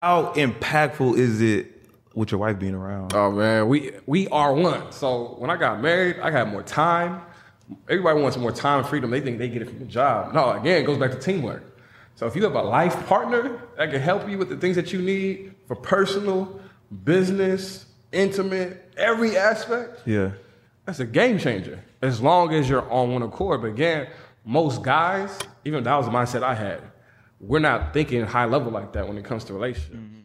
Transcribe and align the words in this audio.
How 0.00 0.32
impactful 0.34 1.16
is 1.18 1.40
it 1.40 1.72
with 2.14 2.30
your 2.30 2.38
wife 2.38 2.58
being 2.58 2.74
around? 2.74 3.14
Oh 3.14 3.32
man, 3.32 3.68
we 3.68 3.92
we 4.06 4.28
are 4.28 4.54
one. 4.54 4.92
So 4.92 5.34
when 5.38 5.50
I 5.50 5.56
got 5.56 5.80
married, 5.80 6.20
I 6.20 6.30
had 6.30 6.48
more 6.48 6.62
time. 6.62 7.22
Everybody 7.88 8.20
wants 8.20 8.36
more 8.36 8.52
time 8.52 8.78
and 8.78 8.88
freedom. 8.88 9.10
They 9.10 9.20
think 9.20 9.38
they 9.38 9.48
get 9.48 9.62
it 9.62 9.68
from 9.68 9.80
the 9.80 9.84
job. 9.86 10.34
No, 10.34 10.52
again, 10.52 10.82
it 10.82 10.86
goes 10.86 10.98
back 10.98 11.10
to 11.10 11.18
teamwork. 11.18 11.64
So 12.14 12.26
if 12.26 12.36
you 12.36 12.42
have 12.44 12.54
a 12.54 12.62
life 12.62 13.06
partner 13.06 13.60
that 13.76 13.90
can 13.90 14.00
help 14.00 14.28
you 14.28 14.38
with 14.38 14.48
the 14.48 14.56
things 14.56 14.76
that 14.76 14.92
you 14.92 15.02
need 15.02 15.54
for 15.66 15.74
personal, 15.74 16.60
business, 17.04 17.86
intimate, 18.12 18.92
every 18.96 19.36
aspect, 19.36 20.02
yeah. 20.06 20.30
that's 20.84 21.00
a 21.00 21.06
game 21.06 21.38
changer. 21.38 21.82
As 22.02 22.20
long 22.20 22.54
as 22.54 22.68
you're 22.68 22.88
on 22.90 23.12
one 23.12 23.22
accord. 23.22 23.62
But 23.62 23.68
again, 23.68 24.08
most 24.44 24.82
guys, 24.82 25.36
even 25.64 25.84
that 25.84 25.96
was 25.96 26.06
the 26.06 26.12
mindset 26.12 26.42
I 26.42 26.54
had, 26.54 26.82
we're 27.40 27.58
not 27.58 27.92
thinking 27.92 28.24
high 28.24 28.46
level 28.46 28.72
like 28.72 28.92
that 28.92 29.06
when 29.06 29.16
it 29.16 29.24
comes 29.24 29.44
to 29.44 29.54
relationships. 29.54 29.94
Mm-hmm. 29.94 30.18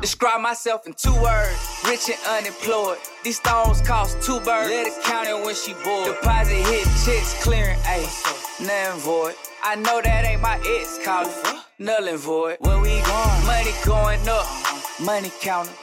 Describe 0.00 0.40
myself 0.40 0.86
in 0.86 0.92
two 0.94 1.14
words, 1.14 1.82
rich 1.86 2.10
and 2.10 2.18
unemployed. 2.28 2.98
These 3.24 3.38
stones 3.38 3.80
cost 3.80 4.20
two 4.22 4.38
birds. 4.40 4.68
Let 4.68 4.86
it 4.86 5.02
count 5.04 5.28
it 5.28 5.44
when 5.44 5.54
she 5.54 5.72
bored. 5.84 6.14
Deposit 6.14 6.54
hit 6.54 6.84
checks 7.04 7.42
clearing, 7.42 7.78
ayy, 7.80 8.04
nothing 8.60 9.00
void. 9.00 9.34
I 9.62 9.76
know 9.76 10.00
that 10.02 10.24
ain't 10.24 10.40
my 10.40 10.56
ex 10.66 10.98
calling, 11.04 11.30
null 11.78 12.08
and 12.08 12.18
void. 12.18 12.56
Where 12.60 12.80
we 12.80 13.00
going? 13.00 13.46
Money 13.46 13.72
going 13.84 14.28
up, 14.28 14.46
money 15.02 15.30
counting. 15.40 15.74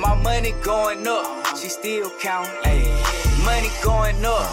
My 0.00 0.14
money 0.22 0.52
going 0.62 1.06
up, 1.06 1.56
she 1.56 1.68
still 1.68 2.10
counting. 2.20 2.52
Ayy, 2.62 3.44
money 3.44 3.68
going 3.82 4.24
up. 4.24 4.50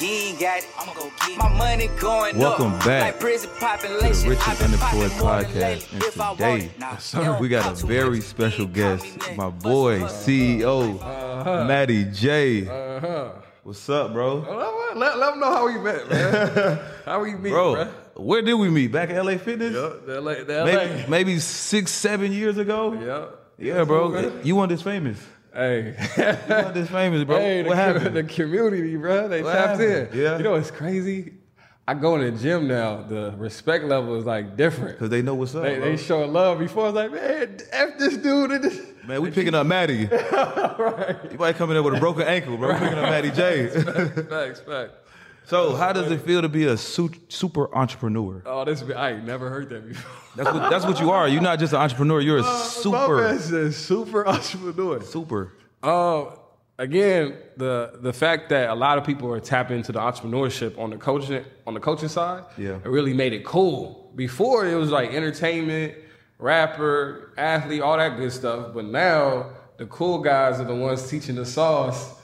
You 0.00 0.08
ain't 0.08 0.40
got 0.40 0.58
it. 0.58 0.66
I'ma 0.78 0.92
go 0.94 1.10
get 1.26 1.38
My 1.38 1.48
money 1.56 1.88
going 1.98 2.36
Welcome 2.38 2.74
up. 2.74 2.84
back 2.84 3.02
Like 3.14 3.20
prison 3.20 3.48
to 3.50 3.56
population. 3.56 4.24
the 4.24 4.30
Rich 4.30 4.38
I've 4.46 4.60
and 4.60 4.72
been 4.72 4.80
Unemployed 4.80 5.10
popping 5.12 5.26
more 5.26 5.42
than 5.42 5.50
podcast. 5.52 5.92
And 5.94 6.02
If 6.02 6.20
I 6.20 6.24
want 6.26 6.38
today, 6.38 6.64
it, 6.66 6.70
yes, 6.78 7.04
sir, 7.04 7.38
we 7.40 7.48
got 7.48 7.82
a 7.82 7.86
very 7.86 8.20
special 8.20 8.66
guest, 8.66 9.06
my 9.36 9.48
boy, 9.48 10.00
CEO, 10.00 11.00
Uh-huh. 11.00 11.64
Matty 11.64 12.04
J. 12.04 12.66
Uh-huh. 12.68 13.28
What's 13.62 13.88
up, 13.88 14.12
bro? 14.12 14.36
Let, 14.36 14.96
let, 14.98 15.18
let 15.18 15.30
them 15.30 15.40
know 15.40 15.52
how 15.52 15.66
we 15.66 15.78
met, 15.78 16.08
man. 16.10 16.78
how 17.04 17.20
we 17.22 17.34
meet, 17.34 17.50
Bro, 17.50 17.74
bro. 17.74 17.84
where 18.16 18.42
did 18.42 18.54
we 18.54 18.68
meet? 18.68 18.92
Back 18.92 19.10
at 19.10 19.24
LA 19.24 19.38
Fitness? 19.38 19.72
Yup, 19.72 20.06
the 20.06 20.20
LA, 20.20 20.34
the 20.44 20.58
LA. 20.58 20.64
Maybe, 20.66 21.04
maybe 21.08 21.38
six, 21.38 21.90
seven 21.90 22.32
years 22.32 22.58
ago? 22.58 22.92
Yup. 22.92 23.42
Yeah, 23.58 23.84
bro. 23.84 24.32
You 24.44 24.56
weren't 24.56 24.70
this 24.70 24.82
famous. 24.82 25.18
Hey. 25.52 25.96
You 26.16 26.24
weren't 26.48 26.74
this 26.74 26.90
famous, 26.90 27.24
bro. 27.24 27.38
Hey, 27.38 27.62
the, 27.62 27.68
what 27.68 27.76
com- 27.76 27.94
happened? 27.94 28.16
the 28.18 28.24
community, 28.24 28.96
bro. 28.96 29.28
They 29.28 29.42
What 29.42 29.52
tapped 29.54 29.80
happened? 29.80 30.12
in. 30.14 30.20
Yeah. 30.20 30.36
You 30.36 30.42
know 30.44 30.52
what's 30.52 30.70
crazy? 30.70 31.32
I 31.88 31.94
go 31.94 32.16
in 32.16 32.34
the 32.34 32.40
gym 32.42 32.66
now. 32.66 33.02
The 33.02 33.32
respect 33.38 33.84
level 33.84 34.16
is 34.18 34.24
like 34.24 34.56
different. 34.56 34.96
Because 34.96 35.08
they 35.08 35.22
know 35.22 35.34
what's 35.36 35.54
up. 35.54 35.62
They, 35.62 35.76
bro. 35.76 35.84
they 35.84 35.96
show 35.96 36.24
love 36.26 36.58
before. 36.58 36.82
I 36.82 36.90
was 36.90 36.94
like, 36.96 37.12
man, 37.12 37.58
F 37.70 37.98
this 37.98 38.16
dude. 38.16 38.50
And 38.50 38.64
this. 38.64 38.80
Man, 39.06 39.22
we 39.22 39.30
picking 39.30 39.54
up 39.54 39.66
Matty. 39.68 40.06
right. 40.32 41.16
You 41.30 41.38
might 41.38 41.54
come 41.54 41.70
in 41.70 41.74
there 41.74 41.82
with 41.84 41.94
a 41.94 42.00
broken 42.00 42.22
ankle, 42.22 42.56
bro. 42.56 42.72
We 42.74 42.80
picking 42.80 42.98
up 42.98 43.08
Matty 43.08 43.30
J. 43.30 43.68
Facts, 43.68 44.60
facts. 44.60 44.92
So, 45.46 45.74
how 45.76 45.92
does 45.92 46.10
it 46.10 46.20
feel 46.22 46.42
to 46.42 46.48
be 46.48 46.64
a 46.66 46.76
su- 46.76 47.10
super 47.28 47.74
entrepreneur? 47.74 48.42
Oh, 48.44 48.64
this, 48.64 48.82
I 48.94 49.12
ain't 49.12 49.24
never 49.24 49.48
heard 49.48 49.68
that 49.70 49.86
before. 49.88 50.10
That's 50.36 50.52
what 50.52 50.70
that's 50.70 50.84
what 50.84 51.00
you 51.00 51.10
are. 51.10 51.26
You're 51.28 51.40
not 51.42 51.58
just 51.58 51.72
an 51.72 51.80
entrepreneur. 51.80 52.20
You're 52.20 52.38
a 52.38 52.42
My 52.42 52.58
super, 52.58 53.38
said 53.38 53.72
super 53.74 54.26
entrepreneur. 54.28 55.00
super. 55.02 55.52
Um, 55.82 56.30
again, 56.78 57.36
the 57.56 57.98
the 58.02 58.12
fact 58.12 58.48
that 58.50 58.70
a 58.70 58.74
lot 58.74 58.98
of 58.98 59.04
people 59.04 59.32
are 59.32 59.40
tapping 59.40 59.78
into 59.78 59.92
the 59.92 60.00
entrepreneurship 60.00 60.78
on 60.78 60.90
the 60.90 60.96
coaching 60.96 61.44
on 61.66 61.74
the 61.74 61.80
coaching 61.80 62.08
side, 62.08 62.44
Yeah. 62.58 62.76
it 62.84 62.88
really 62.88 63.14
made 63.14 63.32
it 63.32 63.44
cool. 63.44 64.12
Before 64.16 64.66
it 64.66 64.74
was 64.74 64.90
like 64.90 65.12
entertainment, 65.12 65.94
rapper, 66.38 67.32
athlete, 67.36 67.82
all 67.82 67.96
that 67.96 68.16
good 68.16 68.32
stuff. 68.32 68.72
But 68.74 68.86
now 68.86 69.50
the 69.78 69.86
cool 69.86 70.18
guys 70.18 70.60
are 70.60 70.64
the 70.64 70.74
ones 70.74 71.08
teaching 71.08 71.34
the 71.36 71.44
sauce, 71.46 72.14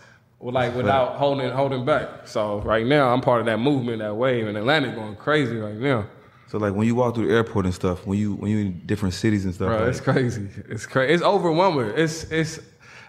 like 0.50 0.74
without 0.74 1.16
holding 1.16 1.50
holding 1.50 1.84
back. 1.84 2.26
So 2.26 2.60
right 2.62 2.84
now, 2.84 3.12
I'm 3.12 3.20
part 3.20 3.40
of 3.40 3.46
that 3.46 3.58
movement, 3.58 4.00
that 4.00 4.16
wave, 4.16 4.48
and 4.48 4.58
Atlanta 4.58 4.92
going 4.92 5.14
crazy 5.16 5.56
right 5.56 5.76
now. 5.76 6.06
So, 6.48 6.58
like 6.58 6.74
when 6.74 6.86
you 6.86 6.94
walk 6.94 7.14
through 7.14 7.28
the 7.28 7.34
airport 7.34 7.64
and 7.64 7.74
stuff, 7.74 8.06
when 8.06 8.18
you 8.18 8.34
when 8.34 8.50
you 8.50 8.58
in 8.58 8.82
different 8.84 9.14
cities 9.14 9.44
and 9.44 9.54
stuff, 9.54 9.68
Bro, 9.68 9.78
like, 9.78 9.88
it's 9.88 10.00
crazy. 10.00 10.48
It's 10.68 10.84
crazy. 10.84 11.14
It's 11.14 11.22
overwhelming. 11.22 11.92
It's 11.96 12.24
it's 12.24 12.58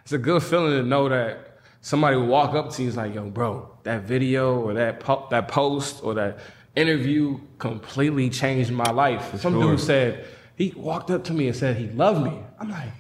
it's 0.03 0.13
a 0.13 0.17
good 0.17 0.43
feeling 0.43 0.71
to 0.71 0.83
know 0.83 1.09
that 1.09 1.59
somebody 1.81 2.15
will 2.15 2.27
walk 2.27 2.53
up 2.53 2.71
to 2.73 2.81
you 2.81 2.87
and 2.87 2.93
is 2.93 2.97
like, 2.97 3.13
"Yo, 3.13 3.29
bro, 3.29 3.69
that 3.83 4.03
video 4.03 4.61
or 4.61 4.73
that 4.75 4.99
po- 4.99 5.27
that 5.31 5.49
post 5.49 6.03
or 6.03 6.13
that 6.13 6.37
interview 6.75 7.39
completely 7.57 8.29
changed 8.29 8.71
my 8.71 8.91
life." 8.91 9.37
Some 9.41 9.53
sure. 9.53 9.71
dude 9.71 9.79
said 9.79 10.25
he 10.55 10.71
walked 10.77 11.11
up 11.11 11.25
to 11.25 11.33
me 11.33 11.47
and 11.47 11.55
said 11.55 11.75
he 11.75 11.87
loved 11.87 12.23
me. 12.23 12.39
I'm 12.59 12.69
like, 12.69 12.91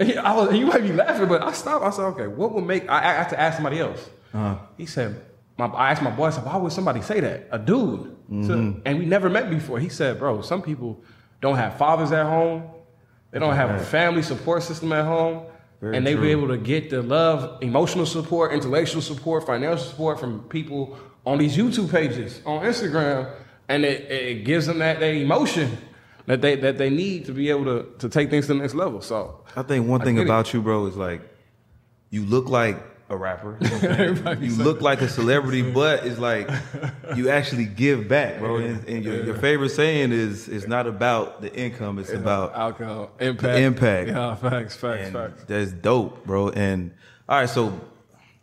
I 0.00 0.36
was, 0.36 0.54
you 0.54 0.66
might 0.66 0.82
be 0.82 0.92
laughing, 0.92 1.28
but 1.28 1.42
I 1.42 1.52
stopped. 1.52 1.84
I 1.84 1.90
said, 1.90 2.04
"Okay, 2.04 2.26
what 2.26 2.52
would 2.52 2.64
make?" 2.64 2.88
I, 2.88 2.98
I 2.98 3.12
had 3.14 3.28
to 3.30 3.40
ask 3.40 3.56
somebody 3.56 3.80
else. 3.80 4.08
Uh-huh. 4.32 4.56
He 4.76 4.86
said, 4.86 5.20
my, 5.58 5.66
I 5.66 5.90
asked 5.90 6.02
my 6.02 6.10
boy, 6.10 6.26
I 6.26 6.30
said, 6.30 6.44
why 6.44 6.56
would 6.56 6.72
somebody 6.72 7.02
say 7.02 7.20
that? 7.20 7.48
A 7.50 7.58
dude. 7.58 8.16
So- 8.28 8.34
mm-hmm. 8.34 8.80
and 8.84 8.98
we 8.98 9.06
never 9.06 9.28
met 9.28 9.50
before. 9.50 9.80
He 9.80 9.88
said, 9.88 10.18
bro, 10.18 10.42
some 10.42 10.62
people 10.62 11.02
don't 11.40 11.56
have 11.56 11.78
fathers 11.78 12.12
at 12.12 12.26
home. 12.26 12.62
They 13.30 13.38
don't 13.38 13.54
have 13.54 13.70
a 13.70 13.78
family 13.78 14.22
support 14.22 14.62
system 14.62 14.92
at 14.92 15.04
home. 15.04 15.46
Very 15.80 15.96
and 15.96 16.06
they 16.06 16.14
true. 16.14 16.22
be 16.22 16.30
able 16.30 16.48
to 16.48 16.56
get 16.56 16.90
the 16.90 17.02
love, 17.02 17.62
emotional 17.62 18.06
support, 18.06 18.52
intellectual 18.52 19.00
support, 19.02 19.46
financial 19.46 19.84
support 19.84 20.18
from 20.18 20.40
people 20.48 20.98
on 21.24 21.38
these 21.38 21.56
YouTube 21.56 21.90
pages, 21.90 22.40
on 22.44 22.64
Instagram. 22.64 23.30
And 23.68 23.84
it, 23.84 24.10
it 24.10 24.44
gives 24.44 24.66
them 24.66 24.78
that, 24.78 25.00
that 25.00 25.14
emotion 25.14 25.76
that 26.28 26.42
they, 26.42 26.56
that 26.56 26.76
they 26.76 26.90
need 26.90 27.24
to 27.24 27.32
be 27.32 27.48
able 27.48 27.64
to, 27.64 27.86
to 27.98 28.08
take 28.08 28.28
things 28.28 28.46
to 28.46 28.54
the 28.54 28.60
next 28.60 28.74
level. 28.74 29.00
So 29.00 29.40
I 29.56 29.62
think 29.62 29.88
one 29.88 30.02
thing 30.02 30.16
get 30.16 30.22
it. 30.22 30.24
about 30.24 30.52
you, 30.52 30.60
bro, 30.60 30.84
is 30.86 30.96
like 30.96 31.22
you 32.10 32.24
look 32.24 32.48
like 32.48 32.76
a 33.08 33.16
rapper. 33.16 33.56
You, 33.60 33.66
know 33.66 33.74
what 33.74 33.74
I'm 33.74 33.80
saying? 33.80 34.00
Everybody 34.00 34.46
You 34.46 34.52
say 34.52 34.62
look 34.62 34.82
like 34.82 35.00
a 35.00 35.08
celebrity, 35.08 35.62
but 35.72 36.04
it's 36.04 36.18
like 36.18 36.50
you 37.16 37.30
actually 37.30 37.64
give 37.64 38.08
back, 38.08 38.40
bro. 38.40 38.56
And, 38.56 38.86
and 38.86 39.02
your, 39.02 39.24
your 39.24 39.36
favorite 39.36 39.70
saying 39.70 40.12
is 40.12 40.48
it's 40.48 40.66
not 40.66 40.86
about 40.86 41.40
the 41.40 41.54
income; 41.54 41.98
it's 41.98 42.12
about 42.12 42.54
alcohol, 42.54 43.10
impact. 43.20 43.58
impact. 43.58 44.08
Yeah, 44.08 44.34
facts, 44.34 44.76
facts, 44.76 45.06
and 45.06 45.12
facts. 45.14 45.44
that's 45.46 45.72
dope, 45.72 46.26
bro. 46.26 46.50
And 46.50 46.92
all 47.26 47.40
right, 47.40 47.48
so 47.48 47.80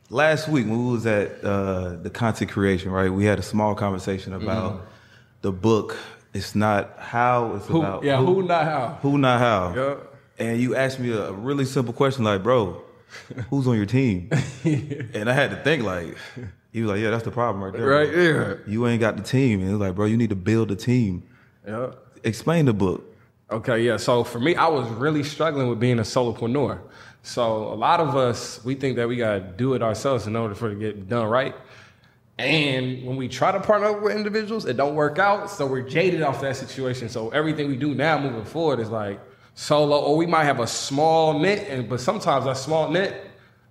last 0.10 0.48
week 0.48 0.66
when 0.66 0.88
we 0.88 0.92
was 0.92 1.06
at 1.06 1.44
uh, 1.44 1.98
the 1.98 2.10
content 2.10 2.50
creation, 2.50 2.92
right, 2.92 3.14
we 3.14 3.26
had 3.26 3.38
a 3.38 3.44
small 3.44 3.76
conversation 3.76 4.34
about 4.34 4.88
the 5.42 5.52
book. 5.52 5.96
It's 6.36 6.54
not 6.54 7.00
how; 7.00 7.56
it's. 7.56 7.66
Who, 7.68 7.80
about 7.80 8.04
yeah, 8.04 8.18
who, 8.18 8.44
not 8.44 8.66
how. 8.66 9.00
who, 9.02 9.18
not 9.18 9.40
how. 9.40 9.74
Yeah. 9.74 9.96
And 10.38 10.60
you 10.60 10.76
asked 10.76 11.00
me 11.00 11.12
a, 11.12 11.30
a 11.30 11.32
really 11.32 11.64
simple 11.64 11.94
question, 11.94 12.26
like, 12.26 12.44
bro, 12.44 12.84
who's 13.50 13.66
on 13.68 13.78
your 13.78 13.86
team? 13.86 14.30
and 14.66 15.30
I 15.30 15.34
had 15.34 15.52
to 15.52 15.56
think, 15.64 15.84
like, 15.84 16.18
he 16.74 16.82
was 16.82 16.92
like, 16.92 17.00
yeah, 17.00 17.12
that's 17.12 17.24
the 17.24 17.32
problem 17.32 17.64
right 17.64 17.72
there. 17.72 17.88
Right 17.88 18.12
there. 18.12 18.64
You 18.68 18.86
ain't 18.86 19.00
got 19.00 19.16
the 19.16 19.24
team, 19.24 19.62
and 19.62 19.70
it 19.70 19.72
was 19.72 19.80
like, 19.80 19.96
bro, 19.96 20.08
you 20.08 20.18
need 20.18 20.30
to 20.32 20.36
build 20.36 20.72
a 20.72 20.76
team. 20.76 21.24
Yeah. 21.66 21.92
Explain 22.26 22.66
the 22.66 22.74
book. 22.74 23.16
Okay, 23.50 23.84
yeah. 23.84 23.96
So 23.96 24.26
for 24.26 24.42
me, 24.42 24.58
I 24.58 24.68
was 24.68 24.90
really 24.90 25.24
struggling 25.24 25.70
with 25.70 25.80
being 25.80 26.00
a 26.00 26.04
solopreneur. 26.04 26.82
So 27.24 27.72
a 27.72 27.76
lot 27.76 28.02
of 28.02 28.18
us, 28.18 28.62
we 28.66 28.76
think 28.76 28.98
that 28.98 29.08
we 29.08 29.16
gotta 29.16 29.40
do 29.40 29.74
it 29.74 29.82
ourselves 29.82 30.28
in 30.28 30.36
order 30.36 30.54
for 30.54 30.70
it 30.70 30.74
to 30.74 30.80
get 30.82 31.08
done 31.08 31.28
right. 31.28 31.56
And 32.38 33.06
when 33.06 33.16
we 33.16 33.28
try 33.30 33.52
to 33.52 33.60
partner 33.62 33.88
up 33.88 34.02
with 34.02 34.16
individuals, 34.16 34.66
it 34.66 34.76
don't 34.76 34.96
work 34.96 35.20
out. 35.20 35.50
So 35.50 35.66
we're 35.66 35.88
jaded 35.88 36.22
off 36.22 36.42
that 36.42 36.58
situation. 36.58 37.08
So 37.08 37.30
everything 37.30 37.70
we 37.70 37.78
do 37.78 37.96
now 37.96 38.20
moving 38.20 38.44
forward 38.44 38.80
is 38.80 38.90
like 38.90 39.20
solo, 39.54 40.00
or 40.02 40.18
we 40.18 40.26
might 40.26 40.44
have 40.44 40.60
a 40.60 40.68
small 40.68 41.40
knit, 41.40 41.68
and 41.70 41.88
but 41.88 42.02
sometimes 42.02 42.46
that 42.46 42.58
small 42.58 42.92
knit 42.92 43.26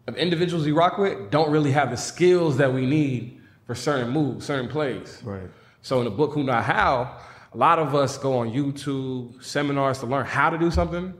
of 0.06 0.16
individuals 0.16 0.64
we 0.64 0.72
rock 0.72 0.98
with 0.98 1.30
don't 1.30 1.50
really 1.50 1.72
have 1.72 1.90
the 1.90 1.96
skills 1.96 2.56
that 2.56 2.72
we 2.72 2.86
need 2.86 3.40
for 3.66 3.74
certain 3.74 4.10
moves, 4.10 4.46
certain 4.46 4.68
plays. 4.68 5.20
Right. 5.22 5.48
So 5.82 5.98
in 5.98 6.04
the 6.04 6.10
book 6.10 6.32
Who 6.32 6.42
Not 6.42 6.64
How, 6.64 7.18
a 7.52 7.56
lot 7.56 7.78
of 7.78 7.94
us 7.94 8.16
go 8.18 8.38
on 8.38 8.50
YouTube 8.50 9.42
seminars 9.42 9.98
to 9.98 10.06
learn 10.06 10.24
how 10.26 10.50
to 10.50 10.58
do 10.58 10.70
something 10.70 11.14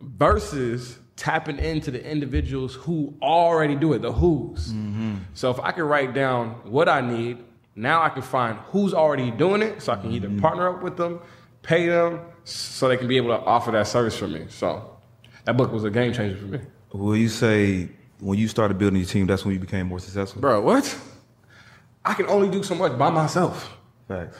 versus 0.00 0.98
tapping 1.20 1.58
into 1.58 1.90
the 1.90 2.02
individuals 2.02 2.74
who 2.74 3.14
already 3.20 3.74
do 3.74 3.92
it, 3.92 4.00
the 4.00 4.10
who's. 4.10 4.72
So 5.34 5.50
if 5.50 5.60
I 5.60 5.70
can 5.70 5.84
write 5.84 6.14
down 6.14 6.52
what 6.64 6.88
I 6.88 7.02
need, 7.02 7.36
now 7.76 8.02
I 8.02 8.08
can 8.08 8.22
find 8.22 8.56
who's 8.70 8.94
already 8.94 9.30
doing 9.30 9.60
it, 9.60 9.82
so 9.82 9.92
I 9.92 9.96
can 9.96 10.12
either 10.12 10.30
partner 10.40 10.74
up 10.74 10.82
with 10.82 10.96
them, 10.96 11.20
pay 11.62 11.86
them, 11.88 12.20
so 12.44 12.88
they 12.88 12.96
can 12.96 13.06
be 13.06 13.18
able 13.18 13.36
to 13.36 13.44
offer 13.44 13.70
that 13.72 13.86
service 13.86 14.16
for 14.16 14.28
me. 14.28 14.46
So 14.48 14.96
that 15.44 15.58
book 15.58 15.70
was 15.72 15.84
a 15.84 15.90
game 15.90 16.14
changer 16.14 16.38
for 16.38 16.46
me. 16.46 16.60
Will 16.92 17.16
you 17.16 17.28
say 17.28 17.90
when 18.20 18.38
you 18.38 18.48
started 18.48 18.78
building 18.78 18.98
your 18.98 19.06
team, 19.08 19.26
that's 19.26 19.44
when 19.44 19.52
you 19.52 19.60
became 19.60 19.88
more 19.88 20.00
successful? 20.00 20.40
Bro, 20.40 20.62
what? 20.62 20.98
I 22.02 22.14
can 22.14 22.26
only 22.28 22.48
do 22.48 22.62
so 22.62 22.74
much 22.74 22.96
by 22.96 23.10
myself. 23.10 23.76
Facts. 24.08 24.38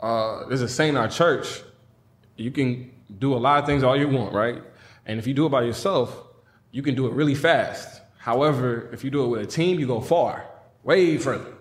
uh, 0.00 0.46
there's 0.48 0.62
a 0.62 0.68
saying 0.68 0.90
in 0.90 0.96
our 0.96 1.08
church, 1.08 1.62
you 2.36 2.50
can 2.50 2.90
do 3.18 3.34
a 3.34 3.36
lot 3.36 3.58
of 3.58 3.66
things 3.66 3.82
all 3.82 3.96
you 3.98 4.08
want, 4.08 4.32
right? 4.32 4.62
And 5.06 5.18
if 5.18 5.26
you 5.26 5.34
do 5.34 5.46
it 5.46 5.50
by 5.50 5.62
yourself, 5.62 6.24
you 6.72 6.82
can 6.82 6.94
do 6.94 7.06
it 7.06 7.12
really 7.12 7.34
fast. 7.34 8.02
However, 8.18 8.90
if 8.92 9.04
you 9.04 9.10
do 9.10 9.24
it 9.24 9.28
with 9.28 9.40
a 9.42 9.46
team, 9.46 9.78
you 9.78 9.86
go 9.86 10.00
far, 10.00 10.44
way 10.82 11.16
further. 11.16 11.54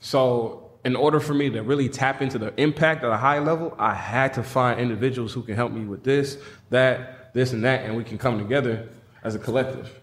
So, 0.00 0.70
in 0.84 0.96
order 0.96 1.20
for 1.20 1.34
me 1.34 1.50
to 1.50 1.62
really 1.62 1.88
tap 1.88 2.22
into 2.22 2.38
the 2.38 2.58
impact 2.58 3.04
at 3.04 3.10
a 3.10 3.16
high 3.16 3.40
level, 3.40 3.74
I 3.78 3.94
had 3.94 4.34
to 4.34 4.42
find 4.42 4.80
individuals 4.80 5.32
who 5.32 5.42
can 5.42 5.54
help 5.54 5.72
me 5.72 5.84
with 5.84 6.02
this, 6.02 6.38
that, 6.70 7.34
this, 7.34 7.52
and 7.52 7.62
that, 7.64 7.84
and 7.84 7.96
we 7.96 8.04
can 8.04 8.16
come 8.16 8.38
together 8.38 8.88
as 9.22 9.34
a 9.34 9.38
collective. 9.38 10.00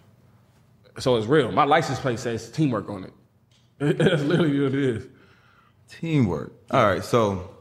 So 1.00 1.16
it's 1.16 1.28
real. 1.28 1.52
My 1.52 1.64
license 1.64 2.00
plate 2.00 2.20
says 2.20 2.52
teamwork 2.52 2.90
on 2.90 3.06
it. 3.06 3.14
That's 3.98 4.22
literally 4.22 4.60
what 4.60 4.74
it 4.76 4.84
is. 4.84 5.08
Teamwork. 5.90 6.54
All 6.72 6.86
right, 6.86 7.04
so 7.04 7.55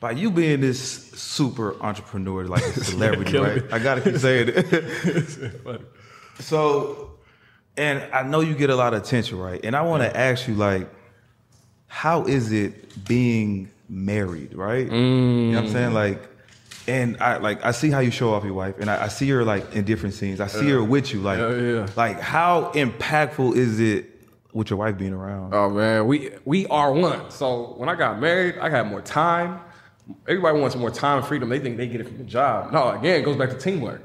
by 0.00 0.12
you 0.12 0.30
being 0.30 0.60
this 0.60 0.80
super 0.80 1.80
entrepreneur, 1.82 2.46
like 2.46 2.64
a 2.64 2.84
celebrity, 2.84 3.36
right? 3.36 3.62
I 3.70 3.78
gotta 3.78 4.00
keep 4.00 4.16
saying 4.16 4.50
it. 4.54 5.80
so, 6.40 7.18
and 7.76 8.02
I 8.12 8.22
know 8.22 8.40
you 8.40 8.54
get 8.54 8.70
a 8.70 8.76
lot 8.76 8.94
of 8.94 9.02
attention, 9.02 9.38
right? 9.38 9.60
And 9.62 9.76
I 9.76 9.82
want 9.82 10.02
to 10.02 10.16
ask 10.16 10.48
you, 10.48 10.54
like, 10.54 10.88
how 11.86 12.24
is 12.24 12.50
it 12.50 13.04
being 13.04 13.70
married, 13.88 14.54
right? 14.54 14.90
You 14.90 15.52
know 15.52 15.60
what 15.60 15.66
I'm 15.66 15.72
saying, 15.72 15.90
mm. 15.90 15.94
like. 15.94 16.26
And 16.88 17.18
I 17.20 17.36
like 17.36 17.64
I 17.64 17.70
see 17.70 17.90
how 17.90 18.00
you 18.00 18.10
show 18.10 18.32
off 18.32 18.42
your 18.42 18.54
wife, 18.54 18.76
and 18.80 18.90
I, 18.90 19.04
I 19.04 19.08
see 19.08 19.28
her 19.28 19.44
like 19.44 19.76
in 19.76 19.84
different 19.84 20.14
scenes. 20.14 20.40
I 20.40 20.48
see 20.48 20.70
her 20.70 20.82
with 20.82 21.12
you, 21.12 21.20
like, 21.20 21.38
Yeah, 21.38 21.54
yeah. 21.54 21.88
like 21.94 22.18
how 22.18 22.72
impactful 22.72 23.54
is 23.54 23.78
it 23.78 24.10
with 24.52 24.70
your 24.70 24.78
wife 24.78 24.96
being 24.98 25.12
around? 25.12 25.54
Oh 25.54 25.70
man, 25.70 26.06
we 26.06 26.30
we 26.44 26.66
are 26.66 26.90
one. 26.90 27.30
So 27.30 27.74
when 27.76 27.88
I 27.88 27.94
got 27.94 28.18
married, 28.18 28.58
I 28.58 28.70
got 28.70 28.86
more 28.86 29.02
time. 29.02 29.60
Everybody 30.28 30.60
wants 30.60 30.76
more 30.76 30.90
time 30.90 31.18
and 31.18 31.26
freedom. 31.26 31.48
They 31.48 31.58
think 31.58 31.76
they 31.76 31.86
get 31.86 32.00
it 32.00 32.08
from 32.08 32.18
the 32.18 32.24
job. 32.24 32.72
No, 32.72 32.90
again, 32.90 33.20
it 33.20 33.24
goes 33.24 33.36
back 33.36 33.50
to 33.50 33.58
teamwork. 33.58 34.02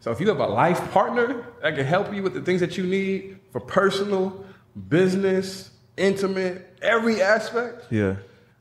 So 0.00 0.10
if 0.10 0.20
you 0.20 0.28
have 0.28 0.38
a 0.38 0.46
life 0.46 0.90
partner 0.92 1.46
that 1.62 1.74
can 1.74 1.86
help 1.86 2.14
you 2.14 2.22
with 2.22 2.34
the 2.34 2.42
things 2.42 2.60
that 2.60 2.76
you 2.76 2.84
need 2.84 3.38
for 3.50 3.60
personal, 3.60 4.44
business, 4.88 5.70
intimate, 5.96 6.76
every 6.82 7.22
aspect, 7.22 7.86
yeah, 7.90 8.16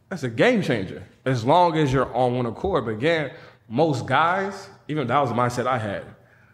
that's 0.10 0.24
a 0.24 0.30
game 0.30 0.62
changer. 0.62 1.04
As 1.26 1.44
long 1.44 1.78
as 1.78 1.92
you're 1.92 2.14
on 2.16 2.36
one 2.36 2.46
accord. 2.46 2.86
But 2.86 2.92
again, 2.92 3.32
most 3.68 4.06
guys, 4.06 4.70
even 4.88 5.08
that 5.08 5.20
was 5.20 5.30
the 5.30 5.36
mindset 5.36 5.68
I 5.68 5.78
had, 5.78 6.06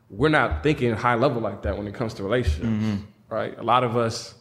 we're 0.09 0.29
not 0.29 0.63
thinking 0.63 0.93
high 0.93 1.15
level 1.15 1.41
like 1.41 1.61
that 1.63 1.77
when 1.77 1.87
it 1.87 1.93
comes 1.93 2.13
to 2.15 2.23
relationships. 2.23 2.65
Mm-hmm. 2.65 2.95
Right? 3.29 3.57
A 3.57 3.63
lot 3.63 3.83
of 3.83 3.95
us, 3.95 4.33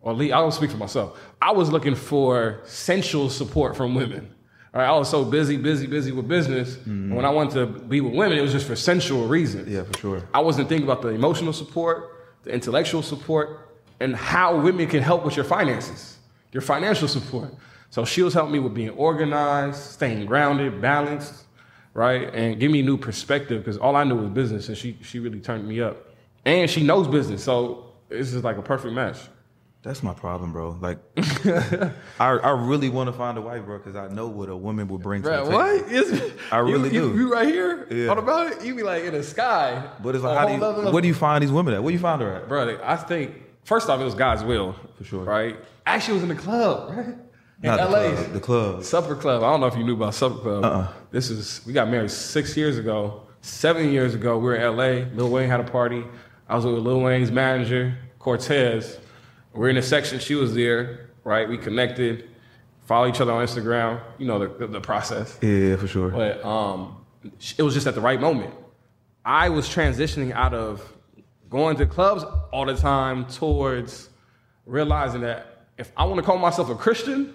or 0.00 0.12
at 0.12 0.18
least 0.18 0.32
I 0.32 0.38
don't 0.38 0.52
speak 0.52 0.70
for 0.70 0.76
myself, 0.76 1.18
I 1.42 1.52
was 1.52 1.72
looking 1.72 1.94
for 1.94 2.60
sensual 2.64 3.30
support 3.30 3.76
from 3.76 3.94
women. 3.94 4.32
Right, 4.78 4.86
I 4.86 4.96
was 4.96 5.10
so 5.10 5.24
busy, 5.24 5.56
busy, 5.56 5.88
busy 5.88 6.12
with 6.12 6.28
business. 6.28 6.78
and 6.86 7.12
When 7.12 7.24
I 7.24 7.30
wanted 7.30 7.54
to 7.54 7.66
be 7.66 8.00
with 8.00 8.14
women, 8.14 8.38
it 8.38 8.42
was 8.42 8.52
just 8.52 8.64
for 8.64 8.76
sensual 8.76 9.26
reasons. 9.26 9.66
yeah, 9.66 9.82
for 9.82 9.98
sure. 9.98 10.28
I 10.32 10.38
wasn't 10.38 10.68
thinking 10.68 10.86
about 10.86 11.02
the 11.02 11.08
emotional 11.08 11.52
support, 11.52 12.12
the 12.44 12.52
intellectual 12.52 13.02
support, 13.02 13.70
and 13.98 14.14
how 14.14 14.56
women 14.56 14.86
can 14.86 15.02
help 15.02 15.24
with 15.24 15.34
your 15.34 15.44
finances, 15.44 16.18
your 16.52 16.60
financial 16.60 17.08
support. 17.08 17.52
So 17.90 18.04
she 18.04 18.22
was 18.22 18.34
helping 18.34 18.52
me 18.52 18.60
with 18.60 18.72
being 18.72 18.90
organized, 18.90 19.80
staying 19.82 20.26
grounded, 20.26 20.80
balanced, 20.80 21.46
right, 21.92 22.32
and 22.32 22.60
give 22.60 22.70
me 22.70 22.80
new 22.80 22.98
perspective 22.98 23.64
because 23.64 23.78
all 23.78 23.96
I 23.96 24.04
knew 24.04 24.14
was 24.14 24.30
business, 24.30 24.68
and 24.68 24.78
she 24.78 24.96
she 25.02 25.18
really 25.18 25.40
turned 25.40 25.66
me 25.66 25.80
up, 25.80 25.96
and 26.44 26.70
she 26.70 26.84
knows 26.84 27.08
business, 27.08 27.42
so 27.42 27.94
this 28.08 28.32
is 28.32 28.44
like 28.44 28.58
a 28.58 28.62
perfect 28.62 28.94
match. 28.94 29.18
That's 29.82 30.02
my 30.02 30.12
problem, 30.12 30.52
bro. 30.52 30.76
Like, 30.80 30.98
I, 32.18 32.30
I 32.30 32.50
really 32.50 32.88
want 32.88 33.08
to 33.08 33.12
find 33.12 33.38
a 33.38 33.40
wife, 33.40 33.64
bro, 33.64 33.78
because 33.78 33.94
I 33.96 34.08
know 34.08 34.26
what 34.26 34.48
a 34.48 34.56
woman 34.56 34.88
will 34.88 34.98
bring 34.98 35.22
to 35.22 35.28
the 35.28 35.34
Bro, 35.36 35.44
table. 35.44 35.56
what? 35.58 35.92
Is, 35.92 36.32
I 36.50 36.58
really 36.58 36.92
you, 36.92 37.00
do. 37.02 37.08
You, 37.14 37.18
you 37.20 37.32
right 37.32 37.46
here 37.46 37.86
Yeah. 37.90 38.10
on 38.10 38.18
about 38.18 38.52
it? 38.52 38.64
You 38.64 38.74
be 38.74 38.82
like 38.82 39.04
in 39.04 39.12
the 39.14 39.22
sky. 39.22 39.88
But 40.02 40.16
it's 40.16 40.24
like, 40.24 40.36
how 40.36 40.46
do 40.46 40.52
you, 40.54 40.58
level. 40.58 40.92
where 40.92 41.00
do 41.00 41.06
you 41.08 41.14
find 41.14 41.42
these 41.42 41.52
women 41.52 41.74
at? 41.74 41.82
Where 41.82 41.90
do 41.90 41.94
you 41.94 42.00
find 42.02 42.20
her 42.20 42.34
at? 42.34 42.48
Bro, 42.48 42.80
I 42.82 42.96
think 42.96 43.34
first 43.64 43.88
off, 43.88 44.00
it 44.00 44.04
was 44.04 44.14
God's 44.16 44.42
will. 44.42 44.74
For 44.96 45.04
sure. 45.04 45.24
Right? 45.24 45.56
Actually, 45.86 46.12
it 46.18 46.22
was 46.22 46.30
in 46.30 46.36
the 46.36 46.42
club, 46.42 46.90
right? 46.96 47.06
In 47.06 47.16
Not 47.62 47.76
the 47.78 47.84
LA. 47.88 48.10
club, 48.14 48.32
the 48.32 48.40
club. 48.40 48.84
Supper 48.84 49.14
Club. 49.14 49.42
I 49.44 49.50
don't 49.50 49.60
know 49.60 49.66
if 49.66 49.76
you 49.76 49.84
knew 49.84 49.94
about 49.94 50.14
Supper 50.14 50.38
Club. 50.40 50.64
Uh-uh. 50.64 50.92
This 51.12 51.30
is, 51.30 51.60
we 51.66 51.72
got 51.72 51.88
married 51.88 52.10
six 52.10 52.56
years 52.56 52.78
ago. 52.78 53.22
Seven 53.42 53.90
years 53.92 54.14
ago, 54.14 54.38
we 54.38 54.44
were 54.44 54.56
in 54.56 54.76
LA. 54.76 55.08
Lil 55.16 55.30
Wayne 55.30 55.48
had 55.48 55.60
a 55.60 55.64
party. 55.64 56.04
I 56.48 56.56
was 56.56 56.64
with 56.66 56.74
Lil 56.74 57.00
Wayne's 57.00 57.30
manager, 57.30 57.96
Cortez. 58.18 58.98
We're 59.52 59.68
in 59.70 59.76
a 59.76 59.82
section. 59.82 60.18
She 60.20 60.34
was 60.34 60.54
there, 60.54 61.10
right? 61.24 61.48
We 61.48 61.58
connected, 61.58 62.28
follow 62.86 63.08
each 63.08 63.20
other 63.20 63.32
on 63.32 63.46
Instagram. 63.46 64.00
You 64.18 64.26
know 64.26 64.38
the, 64.38 64.66
the, 64.66 64.80
process. 64.80 65.38
Yeah, 65.42 65.76
for 65.76 65.86
sure. 65.86 66.10
But 66.10 66.44
um, 66.44 67.04
it 67.56 67.62
was 67.62 67.74
just 67.74 67.86
at 67.86 67.94
the 67.94 68.00
right 68.00 68.20
moment. 68.20 68.54
I 69.24 69.48
was 69.48 69.68
transitioning 69.68 70.32
out 70.32 70.54
of 70.54 70.92
going 71.50 71.76
to 71.76 71.86
clubs 71.86 72.24
all 72.52 72.66
the 72.66 72.76
time 72.76 73.26
towards 73.26 74.08
realizing 74.66 75.22
that 75.22 75.66
if 75.76 75.92
I 75.96 76.04
want 76.04 76.16
to 76.16 76.22
call 76.22 76.38
myself 76.38 76.70
a 76.70 76.74
Christian, 76.74 77.34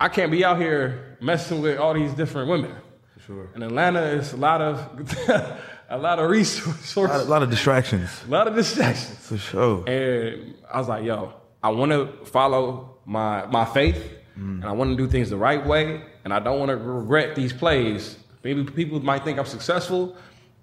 I 0.00 0.08
can't 0.08 0.32
be 0.32 0.44
out 0.44 0.58
here 0.58 1.16
messing 1.20 1.62
with 1.62 1.78
all 1.78 1.94
these 1.94 2.12
different 2.14 2.48
women. 2.48 2.74
For 3.14 3.20
sure. 3.20 3.48
In 3.54 3.62
Atlanta, 3.62 4.02
it's 4.02 4.32
a 4.32 4.36
lot 4.36 4.60
of 4.60 4.90
a 5.88 5.98
lot 5.98 6.18
of 6.18 6.30
resources, 6.30 6.96
A 6.96 7.00
lot, 7.00 7.20
a 7.20 7.24
lot 7.24 7.42
of 7.42 7.50
distractions. 7.50 8.10
a 8.26 8.30
lot 8.30 8.48
of 8.48 8.54
distractions. 8.54 9.18
For 9.18 9.38
sure. 9.38 9.88
And 9.88 10.54
I 10.72 10.78
was 10.78 10.88
like, 10.88 11.04
yo, 11.04 11.32
I 11.62 11.70
want 11.70 11.92
to 11.92 12.08
follow 12.26 12.96
my 13.04 13.46
my 13.46 13.64
faith, 13.64 14.12
and 14.36 14.64
I 14.64 14.72
want 14.72 14.90
to 14.90 14.96
do 14.96 15.06
things 15.08 15.30
the 15.30 15.36
right 15.36 15.64
way, 15.64 16.02
and 16.24 16.32
I 16.34 16.38
don't 16.40 16.58
want 16.58 16.68
to 16.70 16.76
regret 16.76 17.34
these 17.36 17.52
plays. 17.52 18.18
Maybe 18.44 18.64
people 18.64 19.00
might 19.00 19.24
think 19.24 19.38
I'm 19.38 19.46
successful 19.46 20.14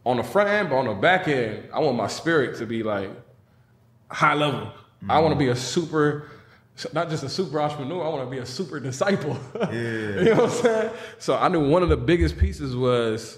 on 0.05 0.17
the 0.17 0.23
front 0.23 0.49
end, 0.49 0.69
but 0.69 0.75
on 0.75 0.85
the 0.85 0.93
back 0.93 1.27
end, 1.27 1.69
I 1.73 1.79
want 1.79 1.95
my 1.97 2.07
spirit 2.07 2.57
to 2.59 2.65
be 2.65 2.83
like 2.83 3.09
high 4.09 4.33
level. 4.35 4.71
I 5.09 5.19
want 5.19 5.33
to 5.33 5.39
be 5.39 5.47
a 5.49 5.55
super, 5.55 6.29
not 6.93 7.09
just 7.09 7.23
a 7.23 7.29
super 7.29 7.59
entrepreneur. 7.61 8.05
I 8.05 8.09
want 8.09 8.23
to 8.25 8.29
be 8.31 8.37
a 8.39 8.45
super 8.45 8.79
disciple. 8.79 9.37
Yeah. 9.55 9.69
you 9.71 10.23
know 10.25 10.35
what 10.35 10.43
I'm 10.43 10.49
saying? 10.49 10.89
So 11.19 11.35
I 11.35 11.47
knew 11.47 11.67
one 11.67 11.83
of 11.83 11.89
the 11.89 11.97
biggest 11.97 12.37
pieces 12.37 12.75
was 12.75 13.37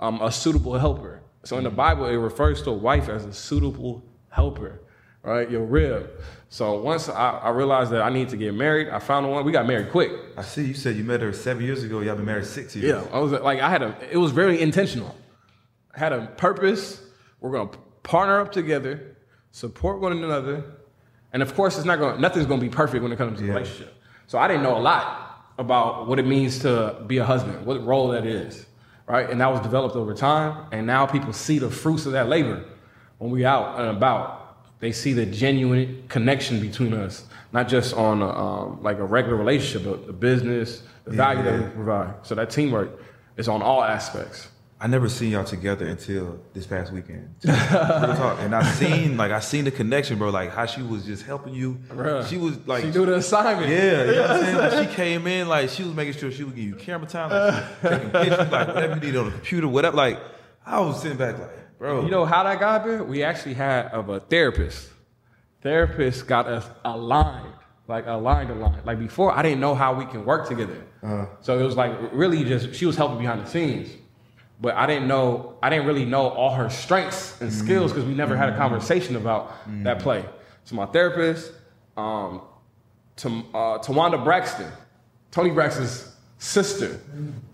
um, 0.00 0.20
a 0.22 0.30
suitable 0.30 0.78
helper. 0.78 1.21
So 1.44 1.58
in 1.58 1.64
the 1.64 1.70
Bible, 1.70 2.06
it 2.06 2.16
refers 2.16 2.62
to 2.62 2.70
a 2.70 2.74
wife 2.74 3.08
as 3.08 3.24
a 3.24 3.32
suitable 3.32 4.02
helper, 4.30 4.80
right? 5.22 5.50
Your 5.50 5.64
rib. 5.64 6.08
So 6.48 6.80
once 6.80 7.08
I, 7.08 7.30
I 7.38 7.50
realized 7.50 7.90
that 7.92 8.02
I 8.02 8.10
need 8.10 8.28
to 8.28 8.36
get 8.36 8.54
married, 8.54 8.88
I 8.90 8.98
found 8.98 9.28
one. 9.30 9.44
We 9.44 9.52
got 9.52 9.66
married 9.66 9.90
quick. 9.90 10.12
I 10.36 10.42
see 10.42 10.66
you 10.66 10.74
said 10.74 10.96
you 10.96 11.04
met 11.04 11.20
her 11.20 11.32
seven 11.32 11.64
years 11.64 11.82
ago. 11.82 12.00
Y'all 12.00 12.14
been 12.16 12.24
married 12.26 12.44
six 12.46 12.76
years. 12.76 12.88
Yeah, 13.04 13.10
I 13.12 13.18
was 13.18 13.32
like, 13.32 13.60
I 13.60 13.68
had 13.70 13.82
a. 13.82 13.96
It 14.10 14.18
was 14.18 14.30
very 14.32 14.60
intentional. 14.60 15.16
I 15.94 15.98
had 15.98 16.12
a 16.12 16.26
purpose. 16.36 17.00
We're 17.40 17.50
gonna 17.52 17.70
partner 18.02 18.38
up 18.40 18.52
together, 18.52 19.16
support 19.50 20.00
one 20.00 20.12
another, 20.12 20.62
and 21.32 21.42
of 21.42 21.54
course, 21.54 21.76
it's 21.76 21.86
not 21.86 21.98
going. 21.98 22.14
to 22.16 22.20
Nothing's 22.20 22.46
gonna 22.46 22.60
be 22.60 22.68
perfect 22.68 23.02
when 23.02 23.10
it 23.12 23.16
comes 23.16 23.38
to 23.40 23.44
Yeah. 23.44 23.54
relationship. 23.54 23.94
So 24.28 24.38
I 24.38 24.46
didn't 24.46 24.62
know 24.62 24.76
a 24.76 24.80
lot 24.80 25.50
about 25.58 26.06
what 26.06 26.18
it 26.18 26.26
means 26.26 26.60
to 26.60 26.96
be 27.06 27.18
a 27.18 27.24
husband, 27.24 27.66
what 27.66 27.84
role 27.84 28.08
that 28.08 28.24
is, 28.26 28.64
right? 29.06 29.28
And 29.28 29.40
that 29.40 29.50
was 29.50 29.60
developed 29.60 29.96
over 29.96 30.14
time, 30.14 30.66
and 30.72 30.86
now 30.86 31.06
people 31.06 31.32
see 31.32 31.58
the 31.58 31.70
fruits 31.70 32.06
of 32.06 32.12
that 32.12 32.28
labor 32.28 32.64
when 33.18 33.30
we 33.30 33.44
out 33.44 33.78
and 33.78 33.88
about. 33.88 34.38
They 34.80 34.92
see 34.92 35.12
the 35.12 35.26
genuine 35.26 36.04
connection 36.08 36.60
between 36.60 36.92
us, 36.92 37.24
not 37.52 37.68
just 37.68 37.94
on 37.94 38.20
a, 38.20 38.28
um, 38.28 38.82
like 38.82 38.98
a 38.98 39.04
regular 39.04 39.36
relationship, 39.36 39.88
but 39.88 40.06
the 40.06 40.12
business, 40.12 40.82
the 41.04 41.12
value 41.12 41.42
that 41.44 41.60
we 41.60 41.70
provide. 41.70 42.14
So 42.26 42.34
that 42.34 42.50
teamwork 42.50 42.90
is 43.36 43.48
on 43.48 43.62
all 43.62 43.82
aspects. 43.82 44.48
I 44.82 44.88
never 44.88 45.08
seen 45.08 45.30
y'all 45.30 45.44
together 45.44 45.86
until 45.86 46.40
this 46.54 46.66
past 46.66 46.92
weekend. 46.92 47.32
Talk. 47.46 48.40
And 48.40 48.52
I 48.52 48.64
seen 48.64 49.16
like 49.16 49.30
I 49.30 49.38
seen 49.38 49.64
the 49.64 49.70
connection, 49.70 50.18
bro. 50.18 50.30
Like 50.30 50.50
how 50.50 50.66
she 50.66 50.82
was 50.82 51.04
just 51.04 51.24
helping 51.24 51.54
you. 51.54 51.78
Bruh. 51.88 52.28
She 52.28 52.36
was 52.36 52.58
like 52.66 52.82
She 52.82 52.90
do 52.90 53.06
the 53.06 53.14
assignment. 53.14 53.70
Yeah, 53.70 54.04
you 54.04 54.12
know 54.12 54.22
what 54.22 54.30
I'm 54.32 54.40
saying? 54.44 54.56
Like 54.56 54.88
she 54.88 54.94
came 54.96 55.26
in, 55.28 55.48
like 55.48 55.68
she 55.70 55.84
was 55.84 55.94
making 55.94 56.14
sure 56.14 56.32
she 56.32 56.42
would 56.42 56.56
give 56.56 56.64
you 56.64 56.74
camera 56.74 57.06
time, 57.06 57.30
like 57.30 57.80
taking 57.80 58.10
pictures, 58.10 58.50
like 58.50 58.66
whatever 58.66 58.94
you 58.96 59.00
need 59.12 59.16
on 59.16 59.26
the 59.26 59.30
computer, 59.30 59.68
whatever. 59.68 59.96
Like 59.96 60.20
I 60.66 60.80
was 60.80 61.00
sitting 61.00 61.16
back 61.16 61.38
like, 61.38 61.78
bro. 61.78 62.04
You 62.04 62.10
know 62.10 62.24
how 62.24 62.42
that 62.42 62.58
got 62.58 62.84
there? 62.84 63.04
We 63.04 63.22
actually 63.22 63.54
had 63.54 63.86
of 63.92 64.08
a 64.08 64.18
therapist. 64.18 64.90
Therapist 65.60 66.26
got 66.26 66.48
us 66.48 66.68
aligned, 66.84 67.54
like 67.86 68.08
aligned, 68.08 68.50
aligned. 68.50 68.84
Like 68.84 68.98
before, 68.98 69.30
I 69.30 69.42
didn't 69.42 69.60
know 69.60 69.76
how 69.76 69.94
we 69.94 70.06
can 70.06 70.24
work 70.24 70.48
together. 70.48 70.84
Uh-huh. 71.04 71.26
So 71.40 71.56
it 71.56 71.62
was 71.62 71.76
like 71.76 71.92
really 72.12 72.42
just 72.42 72.74
she 72.74 72.84
was 72.84 72.96
helping 72.96 73.18
behind 73.18 73.46
the 73.46 73.46
scenes. 73.48 73.88
But 74.60 74.76
I 74.76 74.86
didn't 74.86 75.08
know 75.08 75.56
I 75.62 75.70
didn't 75.70 75.86
really 75.86 76.04
know 76.04 76.28
all 76.28 76.54
her 76.54 76.70
strengths 76.70 77.40
and 77.40 77.52
skills 77.52 77.92
because 77.92 78.06
we 78.06 78.14
never 78.14 78.36
had 78.36 78.48
a 78.48 78.56
conversation 78.56 79.16
about 79.16 79.52
that 79.82 79.98
play. 79.98 80.24
So 80.64 80.76
my 80.76 80.86
therapist, 80.86 81.52
um, 81.96 82.42
to 83.16 83.28
uh, 83.28 83.78
Towanda 83.78 84.22
Braxton, 84.22 84.70
Toni 85.32 85.50
Braxton's 85.50 86.14
sister, 86.38 87.00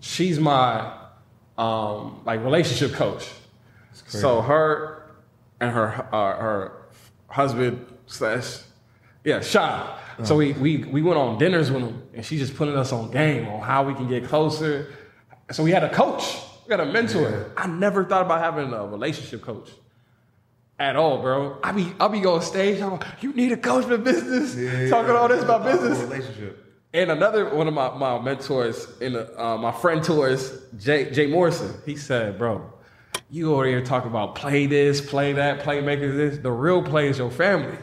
she's 0.01 0.39
my 0.39 0.93
um, 1.57 2.21
like 2.25 2.43
relationship 2.43 2.93
coach. 2.93 3.27
So 4.07 4.41
her 4.41 5.11
and 5.59 5.71
her 5.71 6.07
uh, 6.13 6.37
her 6.37 6.71
husband 7.27 7.85
slash 8.05 8.59
yeah 9.23 9.41
Sean. 9.41 9.95
So 10.23 10.35
we, 10.35 10.51
we 10.53 10.77
we 10.77 11.01
went 11.01 11.17
on 11.17 11.37
dinners 11.39 11.71
with 11.71 11.81
him, 11.83 12.03
and 12.13 12.25
she's 12.25 12.39
just 12.41 12.55
putting 12.55 12.75
us 12.75 12.91
on 12.91 13.09
game 13.09 13.47
on 13.47 13.61
how 13.61 13.83
we 13.83 13.93
can 13.95 14.07
get 14.07 14.25
closer. 14.25 14.93
So 15.51 15.63
we 15.63 15.71
had 15.71 15.83
a 15.83 15.89
coach, 15.89 16.37
had 16.69 16.79
a 16.79 16.85
mentor. 16.85 17.51
I 17.57 17.67
never 17.67 18.05
thought 18.05 18.21
about 18.21 18.41
having 18.41 18.71
a 18.73 18.85
relationship 18.85 19.41
coach 19.41 19.69
at 20.79 20.95
all, 20.95 21.21
bro. 21.21 21.59
I 21.63 21.71
be 21.71 21.91
I 21.99 22.07
be 22.07 22.25
on 22.25 22.41
stage, 22.41 22.81
I'm 22.81 22.91
like, 22.91 23.21
you 23.21 23.33
need 23.33 23.51
a 23.51 23.57
coach 23.57 23.85
for 23.85 23.97
business, 23.97 24.89
talking 24.89 25.11
all 25.11 25.27
this 25.27 25.43
about 25.43 25.63
business. 25.63 25.99
Relationship. 25.99 26.65
And 26.93 27.11
another 27.11 27.53
one 27.53 27.67
of 27.67 27.73
my, 27.73 27.95
my 27.95 28.19
mentors, 28.19 28.87
in 28.99 29.13
the, 29.13 29.39
uh, 29.39 29.57
my 29.57 29.71
friend 29.71 30.03
tours, 30.03 30.59
Jay, 30.79 31.11
Jay 31.11 31.27
Morrison, 31.27 31.75
he 31.85 31.95
said, 31.95 32.39
bro, 32.39 32.73
you 33.29 33.53
over 33.53 33.67
here 33.67 33.85
talking 33.85 34.09
about 34.09 34.33
play 34.33 34.65
this, 34.65 34.99
play 34.99 35.33
that, 35.33 35.59
playmakers 35.59 36.15
this. 36.15 36.39
The 36.39 36.51
real 36.51 36.81
play 36.81 37.07
is 37.07 37.19
your 37.19 37.29
family. 37.29 37.77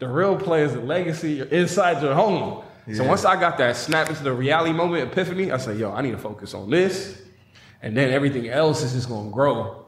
The 0.00 0.08
real 0.08 0.36
play 0.36 0.64
is 0.64 0.74
the 0.74 0.80
legacy 0.80 1.40
inside 1.40 2.02
your 2.02 2.14
home. 2.14 2.62
So 2.92 3.04
once 3.04 3.24
I 3.24 3.40
got 3.40 3.56
that 3.58 3.76
snap 3.76 4.10
into 4.10 4.24
the 4.24 4.32
reality 4.32 4.72
moment 4.72 5.10
epiphany, 5.10 5.52
I 5.52 5.56
said, 5.56 5.78
yo, 5.78 5.92
I 5.92 6.02
need 6.02 6.10
to 6.10 6.18
focus 6.18 6.52
on 6.52 6.68
this. 6.68 7.22
And 7.82 7.96
then 7.96 8.10
everything 8.10 8.48
else 8.48 8.82
is 8.82 8.92
just 8.92 9.08
gonna 9.08 9.30
grow 9.30 9.84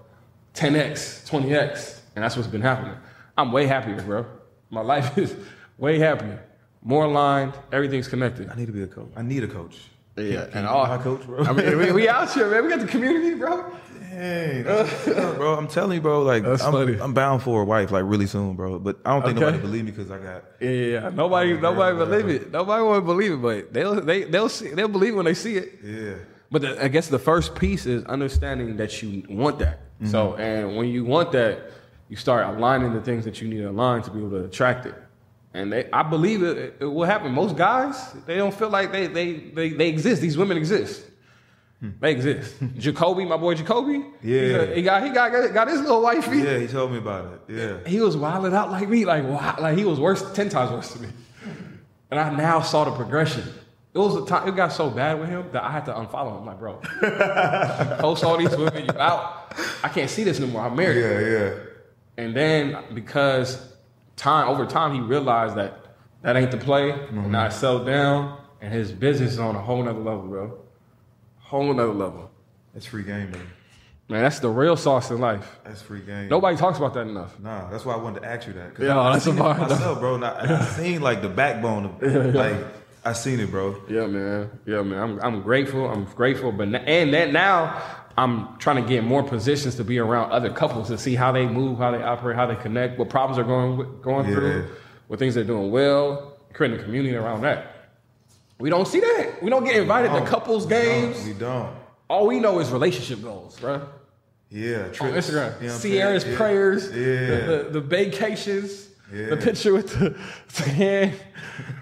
10x, 0.55 1.29
20x. 1.31 2.01
And 2.17 2.23
that's 2.25 2.37
what's 2.37 2.49
been 2.49 2.61
happening. 2.61 2.95
I'm 3.37 3.53
way 3.53 3.67
happier, 3.67 4.01
bro. 4.03 4.27
My 4.71 4.81
life 4.95 5.17
is 5.19 5.35
way 5.79 5.99
happier. 5.99 6.43
More 6.83 7.05
aligned, 7.07 7.55
everything's 7.73 8.09
connected. 8.09 8.51
I 8.51 8.57
need 8.57 8.67
to 8.67 8.73
be 8.73 8.83
a 8.83 8.87
coach. 8.87 9.11
I 9.17 9.23
need 9.23 9.43
a 9.43 9.49
coach. 9.49 9.79
Yeah, 10.17 10.45
Can 10.47 10.59
and 10.59 10.63
you 10.65 10.69
all 10.69 10.85
be 10.85 10.91
my 10.91 10.99
coach, 11.03 11.23
bro. 11.27 11.45
I 11.45 11.53
mean, 11.53 11.79
we, 11.79 11.93
we 11.93 12.09
out 12.09 12.33
here, 12.33 12.49
man. 12.51 12.63
We 12.65 12.71
got 12.71 12.81
the 12.81 12.87
community, 12.87 13.35
bro. 13.35 13.65
Hey, 14.09 14.63
bro. 14.65 15.55
I'm 15.55 15.67
telling 15.67 15.97
you, 15.97 16.01
bro. 16.01 16.23
Like, 16.23 16.45
I'm. 16.45 17.01
I'm 17.01 17.15
bound 17.15 17.43
for 17.43 17.63
a 17.63 17.65
wife, 17.65 17.91
like 17.91 18.05
really 18.07 18.27
soon, 18.27 18.55
bro. 18.55 18.79
But 18.79 19.01
I 19.05 19.13
don't 19.13 19.23
think 19.23 19.39
Okay. 19.39 19.47
nobody 19.47 19.61
believe 19.61 19.85
me 19.87 19.91
because 19.91 20.13
I 20.13 20.19
got. 20.19 20.45
Yeah, 20.61 20.71
yeah, 20.71 20.87
yeah. 21.01 21.09
Nobody, 21.09 21.55
nobody 21.55 21.97
believe 21.97 22.29
it. 22.29 22.53
Nobody 22.53 22.85
want 22.85 22.99
to 22.99 23.05
believe 23.05 23.33
it, 23.33 23.43
but 23.43 23.73
they'll, 23.73 24.01
they, 24.01 24.23
they'll 24.23 24.49
see, 24.49 24.69
they'll 24.69 24.87
believe 24.87 25.17
when 25.17 25.25
they 25.25 25.35
see 25.35 25.57
it. 25.57 25.81
Yeah. 25.83 26.15
But 26.55 26.63
the, 26.63 26.85
I 26.85 26.87
guess 26.87 27.09
the 27.09 27.19
first 27.19 27.57
piece 27.57 27.85
is 27.85 28.05
understanding 28.05 28.77
that 28.77 29.03
you 29.03 29.25
want 29.29 29.59
that. 29.59 29.81
Mm-hmm. 29.97 30.07
So, 30.07 30.37
and 30.37 30.77
when 30.77 30.87
you 30.87 31.05
want 31.05 31.33
that, 31.33 31.73
you 32.09 32.15
start 32.15 32.47
aligning 32.47 32.95
the 32.95 33.01
things 33.01 33.25
that 33.25 33.43
you 33.43 33.49
need 33.49 33.57
to 33.57 33.71
align 33.71 34.03
to 34.03 34.11
be 34.13 34.21
able 34.21 34.31
to 34.31 34.45
attract 34.45 34.87
it. 34.87 34.95
And 35.53 35.73
they, 35.73 35.91
I 35.93 36.05
believe 36.05 36.45
it, 36.45 36.77
it 36.79 36.85
will 36.85 37.07
happen. 37.07 37.33
Most 37.33 37.57
guys, 37.57 38.13
they 38.25 38.37
don't 38.37 38.55
feel 38.55 38.71
like 38.71 38.93
they, 38.93 39.09
they, 39.09 39.33
they, 39.33 39.71
they 39.71 39.89
exist. 39.89 40.23
These 40.23 40.39
women 40.39 40.57
exist. 40.57 41.05
Hmm. 41.81 41.91
They 41.99 42.13
exist. 42.13 42.55
Jacoby, 42.79 43.25
my 43.25 43.37
boy 43.37 43.55
Jacoby. 43.55 44.05
Yeah. 44.23 44.39
a- 44.39 44.75
he 44.77 44.83
got 44.83 45.03
he 45.03 45.11
got 45.11 45.53
got 45.53 45.67
his 45.67 45.81
little 45.81 46.03
wifey. 46.03 46.39
Yeah, 46.39 46.59
he 46.59 46.69
told 46.69 46.93
me 46.93 46.99
about 46.99 47.41
it. 47.49 47.53
Yeah. 47.53 47.91
He 47.91 48.01
was 48.01 48.17
wilding 48.17 48.55
out 48.55 48.71
like 48.71 48.89
me, 48.89 49.05
like 49.05 49.25
wow, 49.25 49.57
like 49.61 49.77
he 49.77 49.85
was 49.85 49.99
worse, 49.99 50.23
ten 50.35 50.51
times 50.51 50.71
worse 50.71 50.93
than 50.93 51.03
me. 51.03 51.09
And 52.13 52.21
I 52.21 52.33
now 52.33 52.61
saw 52.61 52.85
the 52.85 52.93
progression. 52.93 53.43
It 53.95 53.99
was 53.99 54.17
a 54.17 54.27
time 54.27 54.49
it 54.49 54.57
got 54.57 54.73
so 54.73 54.91
bad 54.91 55.21
with 55.21 55.29
him 55.29 55.47
that 55.53 55.63
I 55.63 55.71
had 55.71 55.85
to 55.85 55.93
unfollow 55.93 56.39
him. 56.39 56.47
Like, 56.47 56.59
bro, 56.59 56.81
you 57.01 57.97
post 58.01 58.25
all 58.25 58.37
these 58.37 58.57
women, 58.57 58.87
you 58.87 59.01
out. 59.01 59.55
I 59.85 59.89
can't 59.89 60.11
see 60.11 60.25
this 60.25 60.41
no 60.41 60.49
more. 60.49 60.63
I'm 60.63 60.75
married. 60.75 61.01
Yeah, 61.01 61.21
yeah. 61.21 61.55
And 62.17 62.35
then 62.35 62.77
because 62.93 63.73
time 64.17 64.49
over 64.49 64.67
time 64.67 64.95
he 64.95 65.01
realized 65.01 65.57
that 65.57 65.95
that 66.23 66.37
ain't 66.37 66.51
the 66.51 66.57
play. 66.57 66.91
Mm-hmm. 66.91 67.19
And 67.19 67.37
I 67.37 67.51
settled 67.51 67.87
down 67.87 68.41
and 68.61 68.73
his 68.73 68.91
business 68.91 69.35
is 69.35 69.39
on 69.39 69.55
a 69.55 69.61
whole 69.61 69.83
nother 69.83 70.01
level, 70.01 70.23
bro. 70.23 70.59
Whole 71.39 71.73
nother 71.73 71.93
level. 71.93 72.31
That's 72.73 72.87
free 72.87 73.05
game, 73.05 73.31
man. 73.31 73.47
Man, 74.09 74.23
that's 74.23 74.39
the 74.41 74.49
real 74.49 74.77
sauce 74.77 75.11
in 75.11 75.19
life. 75.19 75.61
That's 75.65 75.81
free 75.81 76.01
game. 76.01 76.29
Nobody 76.29 76.57
talks 76.57 76.79
about 76.79 76.95
that 76.95 77.07
enough. 77.07 77.39
Nah, 77.41 77.71
that's 77.71 77.85
why 77.85 77.95
I 77.95 77.97
wanted 77.97 78.21
to 78.21 78.27
ask 78.27 78.47
you 78.47 78.53
that. 78.55 78.73
Yeah, 78.79 78.99
I, 78.99 79.09
I 79.09 79.13
that's 79.13 79.25
seen 79.25 79.39
a 79.39 79.43
bar, 79.43 79.57
myself, 79.57 80.01
bro. 80.01 80.17
And 80.17 80.25
I, 80.25 80.41
and 80.41 80.53
I 80.53 80.65
seen 80.65 81.01
like 81.01 81.23
the 81.23 81.29
backbone 81.29 81.87
of 81.87 82.03
like 82.35 82.57
I 83.05 83.13
seen 83.13 83.39
it, 83.41 83.51
bro. 83.51 83.77
Yeah, 83.89 84.07
man. 84.07 84.51
Yeah, 84.67 84.83
man. 84.83 84.99
I'm, 84.99 85.21
I'm 85.21 85.43
grateful. 85.43 85.89
I'm 85.91 86.05
grateful. 86.05 86.53
But 86.53 86.69
n- 86.69 86.75
and 86.77 87.13
that 87.13 87.33
now 87.33 87.83
I'm 88.17 88.57
trying 88.59 88.83
to 88.83 88.89
get 88.89 89.05
more 89.05 89.23
positions 89.23 89.75
to 89.77 89.85
be 89.85 89.99
around 89.99 90.31
other 90.31 90.51
couples 90.51 90.89
to 90.89 90.97
see 90.99 91.15
how 91.15 91.31
they 91.33 91.47
move, 91.47 91.79
how 91.79 91.91
they 91.91 92.03
operate, 92.03 92.37
how 92.37 92.47
they 92.47 92.57
connect, 92.57 92.99
what 92.99 93.11
problems 93.11 93.39
are 93.39 93.45
going 93.45 94.01
going 94.01 94.27
Yeah. 94.29 94.35
through, 94.35 94.69
what 95.09 95.19
things 95.19 95.35
they're 95.35 95.45
doing 95.45 95.71
well, 95.71 96.39
creating 96.55 96.81
a 96.81 96.83
community 96.83 97.15
around 97.15 97.43
that. 97.43 97.71
We 98.59 98.71
don't 98.71 98.87
see 98.89 99.01
that. 99.01 99.43
We 99.43 99.51
don't 99.51 99.65
get 99.65 99.77
invited 99.77 100.09
to 100.09 100.19
don't. 100.21 100.27
couples 100.27 100.65
We 100.65 100.71
don't. 100.71 100.83
games. 100.83 101.25
We 101.27 101.33
don't. 101.35 101.75
All 102.09 102.27
we 102.27 102.39
know 102.41 102.61
is 102.61 102.71
relationship 102.71 103.23
goals, 103.23 103.59
bro. 103.61 103.87
Yeah, 104.51 104.85
On. 104.85 104.93
Instagram, 104.93 105.61
You 105.61 105.67
know 105.67 105.73
what 105.73 105.81
saying? 105.81 105.95
Ciara's 105.95 106.25
Yeah. 106.25 106.37
prayers, 106.37 106.85
Yeah. 106.91 106.95
the, 106.95 107.47
the, 107.65 107.71
the 107.73 107.81
vacations, 107.81 108.89
the 109.15 109.37
picture 109.37 109.73
with 109.73 109.99
the, 109.99 110.11
the 110.57 110.63
hand, 110.71 111.15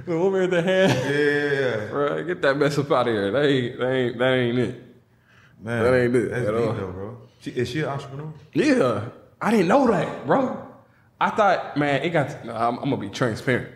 the 0.06 0.18
woman 0.18 0.42
with 0.42 0.50
the 0.50 0.62
hand. 0.62 0.92
Yeah, 0.92 1.86
Bro, 1.90 2.24
get 2.24 2.42
that 2.42 2.56
mess 2.56 2.78
up 2.78 2.90
out 2.90 3.08
of 3.08 3.14
here. 3.14 3.30
That 3.30 3.44
ain't, 3.44 3.78
that 3.78 3.90
ain't, 3.92 4.18
that 4.18 4.32
ain't 4.34 4.58
it. 4.58 4.82
man. 5.60 5.82
That 5.84 5.94
ain't 5.94 6.16
it 6.16 6.30
That's 6.30 6.48
at 6.48 6.54
deep 6.54 6.66
all. 6.66 6.72
though, 6.74 6.92
bro. 6.92 7.18
She, 7.40 7.50
is 7.52 7.68
she 7.68 7.80
an 7.80 7.88
entrepreneur? 7.88 8.32
Yeah, 8.52 9.08
I 9.40 9.50
didn't 9.50 9.68
know 9.68 9.86
that, 9.88 10.26
bro. 10.26 10.68
I 11.20 11.30
thought, 11.30 11.76
man, 11.76 12.02
it 12.02 12.10
got. 12.10 12.30
To, 12.30 12.46
no, 12.46 12.54
I'm, 12.54 12.78
I'm 12.78 12.90
gonna 12.90 12.96
be 12.96 13.08
transparent. 13.08 13.68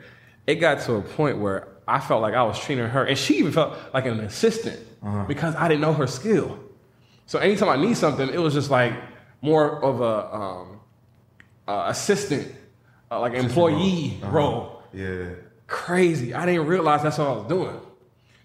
It 0.47 0.57
got 0.57 0.81
to 0.83 0.95
a 0.95 1.03
point 1.03 1.39
where 1.39 1.69
I 1.89 2.01
felt 2.01 2.23
like 2.23 2.35
I 2.35 2.43
was 2.43 2.59
treating 2.59 2.87
her, 2.87 3.05
and 3.05 3.17
she 3.17 3.39
even 3.39 3.53
felt 3.53 3.77
like 3.95 4.07
an 4.07 4.21
assistant 4.21 4.79
because 5.29 5.55
I 5.55 5.69
didn't 5.69 5.81
know 5.81 5.93
her 5.93 6.07
skill. 6.09 6.59
So 7.27 7.39
anytime 7.39 7.69
I 7.69 7.77
need 7.77 7.97
something, 7.97 8.29
it 8.29 8.39
was 8.39 8.55
just 8.55 8.71
like 8.71 8.93
more 9.41 9.83
of 9.85 10.01
a 10.01 10.35
um, 10.35 10.81
uh, 11.69 11.85
assistant, 11.89 12.53
uh, 13.11 13.21
like 13.21 13.35
employee 13.35 14.21
role. 14.25 14.83
Yeah. 14.93 15.31
Crazy. 15.67 16.33
I 16.35 16.47
didn't 16.47 16.67
realize 16.67 17.03
that's 17.03 17.19
what 17.19 17.29
I 17.29 17.33
was 17.33 17.49
doing. 17.49 17.81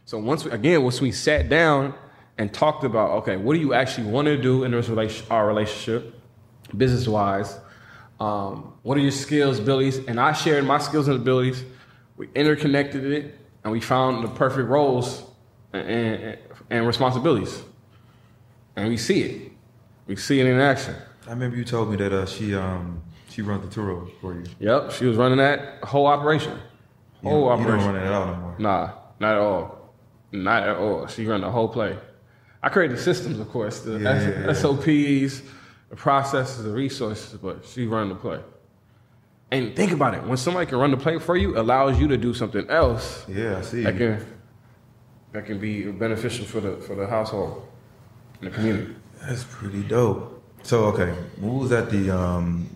So 0.06 0.18
once 0.18 0.44
we, 0.44 0.51
again, 0.51 0.84
once 0.84 1.00
we 1.00 1.12
sat 1.12 1.50
down 1.50 1.94
and 2.38 2.53
talked 2.53 2.84
about, 2.84 3.12
okay, 3.20 3.38
what 3.38 3.53
do 3.53 3.60
you 3.60 3.74
actually 3.74 4.08
want 4.08 4.25
to 4.25 4.41
do 4.41 4.63
in 4.63 4.72
this 4.72 4.89
relation, 4.89 5.25
our 5.30 5.48
relationship, 5.48 6.20
business 6.75 7.08
wise? 7.08 7.58
Um, 8.20 8.74
what 8.82 8.98
are 8.98 9.01
your 9.01 9.12
skills, 9.12 9.60
abilities? 9.60 9.98
And 9.98 10.20
I 10.20 10.34
shared 10.34 10.65
my 10.65 10.80
skills 10.80 11.08
and 11.08 11.20
abilities. 11.20 11.63
We 12.18 12.30
interconnected 12.36 13.06
it, 13.06 13.39
and 13.63 13.72
we 13.72 13.80
found 13.80 14.24
the 14.24 14.27
perfect 14.30 14.70
roles 14.70 15.24
and, 15.74 15.88
and, 15.88 16.38
and 16.70 16.88
responsibilities. 16.88 17.62
And 18.75 18.89
we 18.89 18.98
see 18.98 19.22
it. 19.22 19.51
We 20.08 20.15
see 20.15 20.39
it 20.39 20.46
in 20.46 20.60
action. 20.60 20.96
I 21.27 21.32
remember 21.32 21.58
you 21.58 21.65
told 21.65 21.89
me 21.89 21.98
that 21.98 22.12
uh, 22.12 22.25
she 22.25 22.56
um 22.56 23.01
she 23.32 23.42
runs 23.42 23.64
the 23.68 23.74
tour 23.74 24.08
for 24.20 24.34
you. 24.34 24.44
Yep, 24.60 24.92
she 24.92 25.06
was 25.06 25.18
running 25.18 25.38
that 25.38 25.84
whole 25.84 26.06
operation. 26.08 26.58
You 27.24 27.30
Whole 27.30 27.50
don't- 27.50 27.60
you 27.60 27.66
don't 27.68 27.74
operation. 27.80 27.94
run 27.96 28.04
it 28.04 28.12
out 28.12 28.28
no 28.28 28.36
more. 28.42 28.56
Nah, 28.60 28.90
not 29.20 29.34
at 29.36 29.42
all. 29.42 29.94
Not 30.32 30.64
at 30.64 30.76
all. 30.78 31.08
She 31.08 31.26
run 31.26 31.42
the 31.42 31.50
whole 31.52 31.68
play. 31.70 31.98
I 32.64 32.70
created 32.70 32.98
the 32.98 33.02
systems, 33.02 33.40
of 33.40 33.50
course, 33.50 33.80
the 33.82 33.98
Yeah, 34.00 34.10
S- 34.10 34.24
yeah, 34.24 34.46
yeah. 34.46 34.54
SOPs, 34.54 35.42
the 35.90 35.96
processes, 35.96 36.64
the 36.64 36.72
resources, 36.72 37.38
but 37.42 37.66
she 37.66 37.86
run 37.88 38.10
the 38.10 38.16
play. 38.16 38.40
And 39.52 39.76
think 39.76 39.92
about 39.92 40.14
it. 40.14 40.24
When 40.24 40.38
somebody 40.38 40.66
can 40.66 40.78
run 40.78 40.92
the 40.92 40.98
play 40.98 41.20
for 41.20 41.36
you, 41.36 41.58
allows 41.60 42.00
you 42.00 42.08
to 42.08 42.18
do 42.18 42.34
something 42.34 42.66
else 42.70 43.26
Yeah, 43.28 43.58
I 43.58 43.62
see. 43.62 43.84
that 43.84 43.98
can 43.98 44.26
that 45.34 45.46
can 45.46 45.60
be 45.60 45.90
beneficial 45.92 46.46
for 46.46 46.60
the 46.62 46.74
for 46.78 46.96
the 46.96 47.08
household 47.08 47.64
and 48.42 48.50
the 48.52 48.56
community. 48.56 48.96
That's 49.22 49.44
pretty 49.44 49.84
dope. 49.84 50.42
So 50.64 50.86
okay, 50.86 51.14
we 51.40 51.50
was 51.50 51.72
at 51.74 51.90
the 51.90 52.12
um 52.12 52.70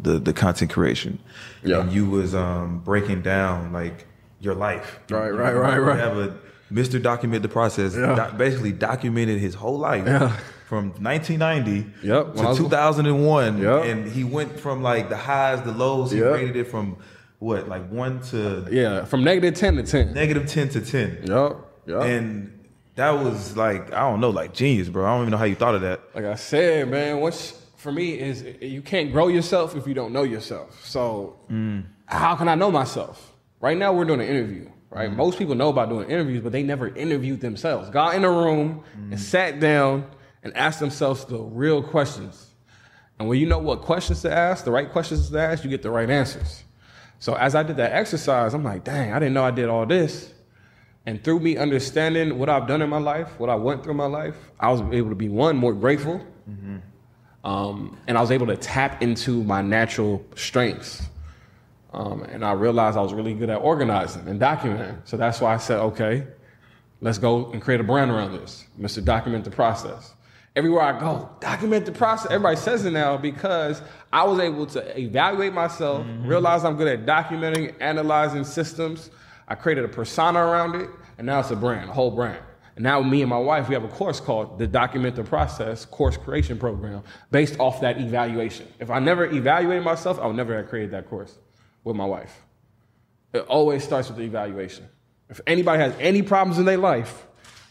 the 0.00 0.18
the 0.18 0.32
content 0.32 0.70
creation, 0.70 1.18
Yeah. 1.62 1.80
and 1.80 1.92
you 1.92 2.08
was 2.08 2.34
um 2.34 2.80
breaking 2.84 3.22
down 3.22 3.72
like 3.72 4.06
your 4.40 4.54
life. 4.54 5.00
Right, 5.10 5.30
right, 5.30 5.52
right, 5.54 5.74
you 5.76 5.80
right. 5.80 5.98
Have 5.98 6.18
a 6.18 6.36
Mr. 6.72 7.00
Document 7.00 7.42
the 7.42 7.48
process. 7.48 7.94
Yeah. 7.96 8.14
doc- 8.14 8.36
basically 8.36 8.72
documented 8.72 9.38
his 9.38 9.54
whole 9.54 9.78
life 9.78 10.04
Yeah. 10.06 10.32
from 10.68 10.92
1990 11.00 11.86
Yep, 12.02 12.34
to 12.34 12.42
was- 12.42 12.56
2001, 12.58 13.58
Yep. 13.62 13.84
and 13.84 14.10
he 14.10 14.24
went 14.24 14.58
from 14.58 14.82
like 14.82 15.08
the 15.08 15.16
highs, 15.16 15.62
the 15.62 15.72
lows. 15.72 16.10
He 16.10 16.18
Yep. 16.18 16.32
rated 16.34 16.56
it 16.56 16.66
from 16.68 16.96
what 17.38 17.68
like 17.68 17.88
one 17.90 18.20
to 18.30 18.66
Yeah, 18.70 19.04
from 19.04 19.22
negative 19.24 19.54
ten 19.54 19.76
to 19.76 19.82
ten. 19.82 20.12
negative 20.12 20.46
10 20.46 20.68
to 20.70 20.80
10. 20.80 21.18
Yep. 21.24 21.56
Yep. 21.86 22.02
And 22.02 22.52
that 22.96 23.10
was 23.22 23.56
like 23.56 23.92
I 23.92 24.00
don't 24.00 24.20
know, 24.20 24.30
like 24.30 24.52
genius, 24.52 24.88
bro. 24.88 25.04
I 25.04 25.08
don't 25.14 25.20
even 25.22 25.30
know 25.30 25.36
how 25.38 25.44
you 25.44 25.54
thought 25.54 25.74
of 25.74 25.82
that. 25.82 26.00
like 26.14 26.24
I 26.24 26.34
said, 26.34 26.90
man, 26.90 27.20
what's 27.20 27.52
for 27.86 27.92
me 27.92 28.18
is 28.18 28.44
you 28.60 28.82
can't 28.82 29.12
grow 29.12 29.28
yourself 29.28 29.76
if 29.76 29.86
you 29.86 29.94
don't 29.94 30.12
know 30.12 30.24
yourself. 30.24 30.84
So 30.84 31.38
how 32.06 32.34
can 32.34 32.48
I 32.48 32.56
know 32.56 32.72
myself? 32.72 33.32
Right 33.60 33.76
now 33.76 33.92
we're 33.92 34.04
doing 34.04 34.20
an 34.20 34.26
interview, 34.26 34.68
right? 34.90 35.10
Most 35.10 35.38
people 35.38 35.54
know 35.54 35.68
about 35.68 35.88
doing 35.88 36.10
interviews, 36.10 36.42
but 36.42 36.50
they 36.50 36.64
never 36.64 36.88
interviewed 36.88 37.40
themselves. 37.40 37.88
Got 37.88 38.16
in 38.16 38.24
a 38.24 38.30
room 38.30 38.82
and 38.94 39.20
sat 39.20 39.60
down 39.60 40.10
and 40.42 40.56
ask 40.56 40.80
themselves 40.80 41.24
the 41.26 41.38
real 41.38 41.80
questions. 41.80 42.54
And 43.20 43.28
when 43.28 43.38
you 43.38 43.46
know 43.46 43.58
what 43.58 43.82
questions 43.82 44.20
to 44.22 44.32
ask, 44.32 44.64
the 44.64 44.72
right 44.72 44.90
questions 44.90 45.30
to 45.30 45.38
ask, 45.38 45.62
you 45.62 45.70
get 45.70 45.82
the 45.82 45.90
right 45.90 46.10
answers. 46.10 46.64
So 47.20 47.34
as 47.34 47.54
I 47.54 47.62
did 47.62 47.76
that 47.76 47.92
exercise, 47.92 48.52
I'm 48.52 48.64
like, 48.64 48.82
dang, 48.82 49.12
I 49.12 49.20
didn't 49.20 49.34
know 49.34 49.44
I 49.44 49.52
did 49.52 49.68
all 49.68 49.86
this. 49.86 50.34
And 51.06 51.22
through 51.22 51.38
me 51.38 51.56
understanding 51.56 52.36
what 52.36 52.48
I've 52.48 52.66
done 52.66 52.82
in 52.82 52.90
my 52.90 52.98
life, 52.98 53.38
what 53.38 53.48
I 53.48 53.54
went 53.54 53.84
through 53.84 53.92
in 53.92 53.96
my 53.96 54.06
life, 54.06 54.34
I 54.58 54.72
was 54.72 54.80
able 54.92 55.10
to 55.10 55.14
be 55.14 55.28
one 55.28 55.56
more 55.56 55.72
grateful, 55.72 56.20
mm-hmm. 56.50 56.78
Um, 57.46 57.96
and 58.08 58.18
I 58.18 58.20
was 58.20 58.32
able 58.32 58.48
to 58.48 58.56
tap 58.56 59.00
into 59.02 59.44
my 59.44 59.62
natural 59.62 60.22
strengths. 60.34 61.02
Um, 61.92 62.24
and 62.24 62.44
I 62.44 62.52
realized 62.52 62.98
I 62.98 63.02
was 63.02 63.14
really 63.14 63.34
good 63.34 63.48
at 63.50 63.58
organizing 63.58 64.26
and 64.26 64.40
documenting. 64.40 64.98
So 65.04 65.16
that's 65.16 65.40
why 65.40 65.54
I 65.54 65.56
said, 65.56 65.78
okay, 65.78 66.26
let's 67.00 67.18
go 67.18 67.52
and 67.52 67.62
create 67.62 67.80
a 67.80 67.84
brand 67.84 68.10
around 68.10 68.32
this, 68.32 68.66
Mr. 68.78 69.02
Document 69.02 69.44
the 69.44 69.52
Process. 69.52 70.14
Everywhere 70.56 70.82
I 70.82 70.98
go, 70.98 71.30
document 71.38 71.86
the 71.86 71.92
process. 71.92 72.32
Everybody 72.32 72.56
says 72.56 72.84
it 72.84 72.90
now 72.90 73.16
because 73.16 73.80
I 74.12 74.24
was 74.24 74.40
able 74.40 74.66
to 74.66 74.98
evaluate 74.98 75.52
myself, 75.52 76.04
mm-hmm. 76.04 76.26
realize 76.26 76.64
I'm 76.64 76.76
good 76.76 76.88
at 76.88 77.06
documenting, 77.06 77.74
analyzing 77.78 78.42
systems. 78.42 79.10
I 79.46 79.54
created 79.54 79.84
a 79.84 79.88
persona 79.88 80.40
around 80.40 80.74
it, 80.74 80.90
and 81.18 81.26
now 81.26 81.40
it's 81.40 81.50
a 81.52 81.56
brand, 81.56 81.90
a 81.90 81.92
whole 81.92 82.10
brand. 82.10 82.42
Now 82.78 83.00
me 83.00 83.22
and 83.22 83.30
my 83.30 83.38
wife, 83.38 83.68
we 83.68 83.74
have 83.74 83.84
a 83.84 83.88
course 83.88 84.20
called 84.20 84.58
the 84.58 84.66
Document 84.66 85.16
the 85.16 85.24
Process 85.24 85.86
Course 85.86 86.16
Creation 86.18 86.58
Program 86.58 87.02
based 87.30 87.58
off 87.58 87.80
that 87.80 87.98
evaluation. 87.98 88.68
If 88.78 88.90
I 88.90 88.98
never 88.98 89.24
evaluated 89.24 89.82
myself, 89.82 90.18
I 90.20 90.26
would 90.26 90.36
never 90.36 90.54
have 90.56 90.68
created 90.68 90.90
that 90.90 91.08
course 91.08 91.38
with 91.84 91.96
my 91.96 92.04
wife. 92.04 92.42
It 93.32 93.40
always 93.40 93.82
starts 93.82 94.08
with 94.08 94.18
the 94.18 94.24
evaluation. 94.24 94.88
If 95.30 95.40
anybody 95.46 95.82
has 95.82 95.94
any 95.98 96.22
problems 96.22 96.58
in 96.58 96.66
their 96.66 96.76
life, 96.76 97.26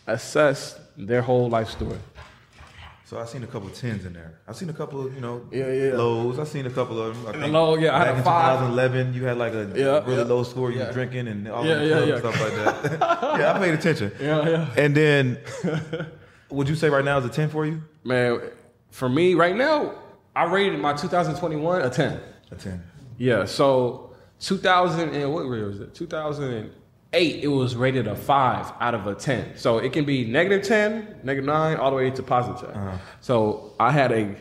assess 0.08 0.80
their 0.98 1.22
whole 1.22 1.50
life 1.50 1.70
story. 1.70 2.00
So 3.06 3.20
I 3.20 3.26
seen 3.26 3.44
a 3.44 3.48
couple 3.48 3.68
of 3.68 3.76
tens 3.76 4.04
in 4.04 4.14
there. 4.14 4.40
I 4.48 4.52
seen 4.54 4.68
a 4.70 4.74
couple 4.74 5.06
of 5.06 5.14
you 5.14 5.22
know 5.22 5.48
yeah, 5.52 5.72
yeah. 5.72 5.94
lows. 5.94 6.40
I 6.40 6.44
seen 6.44 6.66
a 6.66 6.72
couple 6.72 7.00
of 7.00 7.24
them. 7.24 7.44
I 7.44 7.46
low, 7.46 7.76
yeah. 7.76 7.96
I 7.96 8.00
had 8.00 8.18
a 8.18 8.24
five. 8.24 8.60
2011, 8.60 9.14
you 9.14 9.26
had 9.26 9.38
like 9.38 9.54
a 9.54 9.72
yeah, 9.76 10.04
really 10.04 10.18
yeah. 10.18 10.24
low 10.24 10.42
score. 10.42 10.72
You 10.72 10.80
yeah. 10.80 10.92
drinking 10.92 11.28
and 11.28 11.48
all 11.48 11.64
yeah, 11.64 11.76
that 11.76 11.88
yeah, 11.88 12.04
yeah. 12.04 12.20
stuff 12.20 12.42
like 12.42 12.56
that. 12.56 13.00
yeah, 13.40 13.54
I 13.54 13.60
paid 13.60 13.76
attention. 13.76 14.12
Yeah, 14.20 14.50
yeah. 14.50 14.74
And 14.76 14.96
then, 14.96 15.38
would 16.50 16.68
you 16.68 16.76
say 16.76 16.90
right 16.90 17.06
now 17.06 17.20
is 17.20 17.26
a 17.26 17.30
ten 17.30 17.48
for 17.48 17.64
you? 17.64 17.84
Man, 18.04 18.42
for 18.90 19.08
me 19.08 19.36
right 19.36 19.56
now, 19.56 19.94
I 20.36 20.46
rated 20.46 20.80
my 20.80 20.94
2021 20.94 21.82
a 21.84 21.90
10. 21.90 22.20
A 22.52 22.56
10. 22.56 22.84
Yeah. 23.18 23.46
So 23.46 24.16
2000 24.40 25.10
and 25.10 25.34
what 25.34 25.44
year 25.46 25.68
was 25.68 25.80
it? 25.80 25.94
2000 25.94 26.72
eight, 27.16 27.44
it 27.44 27.48
was 27.48 27.76
rated 27.76 28.08
a 28.08 28.16
five 28.16 28.72
out 28.80 28.94
of 28.94 29.08
a 29.08 29.16
10. 29.16 29.58
So 29.58 29.80
it 29.80 29.94
can 29.94 30.06
be 30.06 30.26
negative 30.26 30.64
10, 30.64 31.22
negative 31.24 31.46
nine, 31.46 31.78
all 31.78 31.90
the 31.90 31.96
way 31.96 32.12
to 32.12 32.22
positive 32.24 32.72
10. 32.74 32.78
Uh-huh. 32.78 32.98
So 33.22 33.74
I 33.80 33.92
had 33.92 34.12
a 34.12 34.36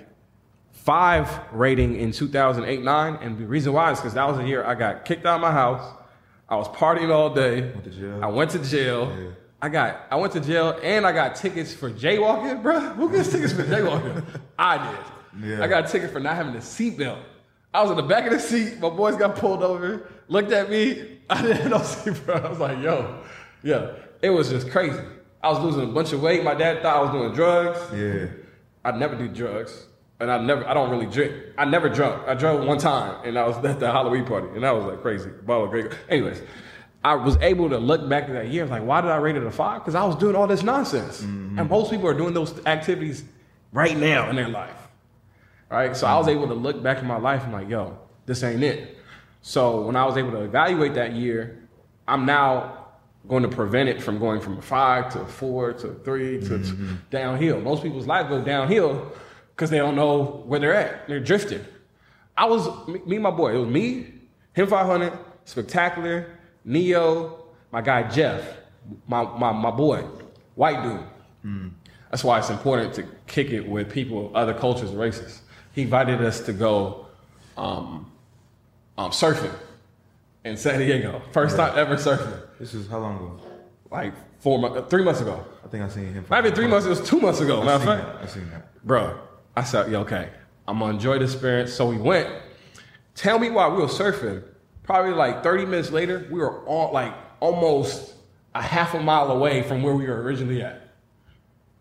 five 0.72 1.30
rating 1.52 1.96
in 1.96 2.12
2008 2.12 2.82
9. 2.82 3.14
And 3.22 3.38
the 3.38 3.46
reason 3.46 3.72
why 3.72 3.92
is 3.92 3.98
because 3.98 4.14
that 4.14 4.28
was 4.28 4.36
the 4.36 4.46
year 4.46 4.64
I 4.64 4.74
got 4.74 5.04
kicked 5.04 5.24
out 5.24 5.36
of 5.36 5.40
my 5.40 5.52
house. 5.52 5.82
I 6.48 6.56
was 6.56 6.68
partying 6.68 7.10
all 7.10 7.30
day. 7.30 7.62
Went 7.62 8.22
I 8.22 8.26
went 8.26 8.50
to 8.50 8.58
jail. 8.58 9.16
Yeah. 9.18 9.30
I 9.62 9.68
got 9.70 10.00
I 10.10 10.16
went 10.16 10.34
to 10.34 10.40
jail 10.40 10.78
and 10.82 11.06
I 11.06 11.12
got 11.12 11.36
tickets 11.36 11.72
for 11.72 11.90
jaywalking, 11.90 12.62
bro. 12.62 12.80
Who 12.80 13.10
gets 13.10 13.32
tickets 13.32 13.54
for 13.54 13.62
jaywalking? 13.62 14.22
I 14.58 14.90
did. 14.90 15.48
Yeah. 15.48 15.64
I 15.64 15.68
got 15.68 15.86
a 15.86 15.88
ticket 15.88 16.10
for 16.10 16.20
not 16.20 16.36
having 16.36 16.54
a 16.54 16.58
seatbelt. 16.58 17.18
I 17.74 17.82
was 17.82 17.90
in 17.90 17.96
the 17.96 18.04
back 18.04 18.24
of 18.24 18.32
the 18.32 18.38
seat. 18.38 18.78
My 18.78 18.88
boys 18.88 19.16
got 19.16 19.34
pulled 19.34 19.62
over, 19.62 20.08
looked 20.28 20.52
at 20.52 20.70
me. 20.70 21.18
I 21.28 21.42
didn't 21.42 21.70
know 21.70 21.78
seatbelt. 21.78 22.44
I 22.44 22.48
was 22.48 22.60
like, 22.60 22.78
yo, 22.78 23.22
yeah. 23.64 23.90
It 24.22 24.30
was 24.30 24.48
just 24.48 24.70
crazy. 24.70 25.00
I 25.42 25.50
was 25.50 25.58
losing 25.58 25.82
a 25.82 25.92
bunch 25.92 26.12
of 26.12 26.22
weight. 26.22 26.42
My 26.44 26.54
dad 26.54 26.80
thought 26.82 26.96
I 26.96 27.00
was 27.00 27.10
doing 27.10 27.34
drugs. 27.34 27.80
Yeah. 27.92 28.28
I 28.84 28.96
never 28.96 29.16
do 29.16 29.28
drugs. 29.28 29.86
And 30.20 30.30
I 30.30 30.38
never, 30.38 30.66
I 30.66 30.72
don't 30.72 30.88
really 30.88 31.06
drink. 31.06 31.34
I 31.58 31.64
never 31.64 31.88
drunk. 31.88 32.26
I 32.28 32.34
drank 32.34 32.64
one 32.66 32.78
time, 32.78 33.20
and 33.24 33.36
I 33.36 33.46
was 33.46 33.62
at 33.64 33.80
the 33.80 33.90
Halloween 33.90 34.24
party, 34.24 34.46
and 34.54 34.62
that 34.62 34.70
was 34.70 34.84
like 34.84 35.02
crazy. 35.02 35.28
Bottle 35.44 35.64
of 35.64 35.70
great. 35.70 35.90
Anyways, 36.08 36.40
I 37.02 37.16
was 37.16 37.36
able 37.38 37.68
to 37.68 37.78
look 37.78 38.08
back 38.08 38.24
at 38.24 38.32
that 38.34 38.48
year. 38.48 38.64
Like, 38.64 38.84
why 38.84 39.00
did 39.00 39.10
I 39.10 39.16
rate 39.16 39.36
it 39.36 39.42
a 39.42 39.50
five? 39.50 39.80
Because 39.80 39.96
I 39.96 40.04
was 40.04 40.14
doing 40.16 40.36
all 40.36 40.46
this 40.46 40.62
nonsense, 40.62 41.20
mm-hmm. 41.20 41.58
and 41.58 41.68
most 41.68 41.90
people 41.90 42.06
are 42.06 42.14
doing 42.14 42.32
those 42.32 42.64
activities 42.64 43.24
right 43.72 43.96
now 43.96 44.30
in 44.30 44.36
their 44.36 44.48
life. 44.48 44.83
Right? 45.70 45.96
So 45.96 46.06
I 46.06 46.16
was 46.18 46.28
able 46.28 46.46
to 46.48 46.54
look 46.54 46.82
back 46.82 46.98
in 46.98 47.06
my 47.06 47.18
life 47.18 47.44
and 47.44 47.52
like, 47.52 47.68
yo, 47.68 47.98
this 48.26 48.42
ain't 48.42 48.62
it. 48.62 48.98
So 49.42 49.82
when 49.82 49.96
I 49.96 50.04
was 50.04 50.16
able 50.16 50.30
to 50.32 50.42
evaluate 50.42 50.94
that 50.94 51.12
year, 51.12 51.68
I'm 52.06 52.26
now 52.26 52.84
going 53.28 53.42
to 53.42 53.48
prevent 53.48 53.88
it 53.88 54.02
from 54.02 54.18
going 54.18 54.40
from 54.40 54.58
a 54.58 54.62
five 54.62 55.12
to 55.12 55.20
a 55.20 55.26
four 55.26 55.72
to 55.72 55.88
a 55.88 55.94
three 55.94 56.40
to 56.40 56.58
mm-hmm. 56.58 56.94
downhill. 57.10 57.60
Most 57.60 57.82
people's 57.82 58.06
life 58.06 58.28
go 58.28 58.42
downhill 58.42 59.12
because 59.50 59.70
they 59.70 59.78
don't 59.78 59.96
know 59.96 60.42
where 60.46 60.60
they're 60.60 60.74
at. 60.74 61.08
They're 61.08 61.20
drifting. 61.20 61.64
I 62.36 62.46
was 62.46 62.68
me 62.88 63.16
and 63.16 63.22
my 63.22 63.30
boy. 63.30 63.54
It 63.54 63.58
was 63.58 63.68
me, 63.68 64.06
him 64.52 64.66
500, 64.66 65.12
spectacular, 65.44 66.38
Neo, 66.64 67.44
my 67.70 67.80
guy 67.80 68.08
Jeff, 68.08 68.42
my 69.06 69.22
my 69.24 69.52
my 69.52 69.70
boy, 69.70 70.04
white 70.54 70.82
dude. 70.82 71.06
Mm. 71.44 71.72
That's 72.10 72.24
why 72.24 72.38
it's 72.38 72.50
important 72.50 72.94
to 72.94 73.04
kick 73.26 73.50
it 73.50 73.68
with 73.68 73.90
people 73.90 74.26
of 74.26 74.36
other 74.36 74.54
cultures 74.54 74.90
races 74.92 75.42
he 75.74 75.82
invited 75.82 76.22
us 76.22 76.40
to 76.40 76.52
go 76.52 77.06
um, 77.56 78.10
um, 78.96 79.10
surfing 79.10 79.54
in 80.44 80.56
San 80.56 80.78
Diego. 80.78 81.20
First 81.32 81.56
time 81.56 81.76
ever 81.76 81.96
surfing. 81.96 82.40
This 82.58 82.74
is 82.74 82.88
how 82.88 83.00
long 83.00 83.16
ago? 83.16 83.40
Like 83.90 84.12
four 84.40 84.58
months, 84.58 84.88
three 84.88 85.04
months 85.04 85.20
ago. 85.20 85.44
I 85.64 85.68
think 85.68 85.82
I 85.82 85.88
seen 85.88 86.12
him. 86.12 86.24
Might 86.28 86.42
be 86.42 86.50
three 86.50 86.66
months. 86.66 86.86
It 86.86 86.90
was 86.90 87.08
two 87.08 87.20
months 87.20 87.40
ago. 87.40 87.62
I. 87.62 88.22
I 88.22 88.26
seen 88.26 88.48
that. 88.50 88.84
Bro, 88.84 89.18
I 89.56 89.64
said, 89.64 89.90
yeah, 89.90 89.98
okay, 89.98 90.30
I'm 90.68 90.78
gonna 90.78 90.94
enjoy 90.94 91.18
the 91.18 91.24
experience. 91.24 91.72
So 91.72 91.86
we 91.86 91.96
went. 91.96 92.28
Tell 93.14 93.38
me 93.38 93.50
why 93.50 93.68
we 93.68 93.78
were 93.78 93.86
surfing. 93.86 94.42
Probably 94.82 95.12
like 95.12 95.42
30 95.42 95.66
minutes 95.66 95.90
later, 95.90 96.26
we 96.30 96.38
were 96.38 96.64
all 96.66 96.92
like 96.92 97.14
almost 97.40 98.14
a 98.54 98.62
half 98.62 98.94
a 98.94 99.00
mile 99.00 99.30
away 99.30 99.62
from 99.62 99.82
where 99.82 99.94
we 99.94 100.06
were 100.06 100.22
originally 100.22 100.62
at. 100.62 100.88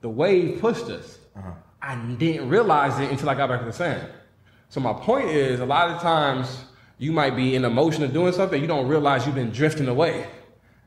The 0.01 0.09
wave 0.09 0.59
pushed 0.61 0.85
us. 0.85 1.19
Uh-huh. 1.35 1.51
I 1.83 1.95
didn't 1.95 2.47
realize 2.47 2.97
it 2.99 3.11
until 3.11 3.29
I 3.29 3.35
got 3.35 3.49
back 3.49 3.59
to 3.59 3.65
the 3.65 3.73
sand. 3.73 4.07
So 4.69 4.79
my 4.79 4.93
point 4.93 5.29
is, 5.29 5.59
a 5.59 5.65
lot 5.65 5.89
of 5.91 6.01
times 6.01 6.63
you 6.97 7.11
might 7.11 7.35
be 7.35 7.55
in 7.55 7.61
the 7.61 7.69
motion 7.69 8.03
of 8.03 8.13
doing 8.13 8.31
something, 8.31 8.59
you 8.59 8.67
don't 8.67 8.87
realize 8.87 9.25
you've 9.25 9.35
been 9.35 9.51
drifting 9.51 9.89
away. 9.89 10.25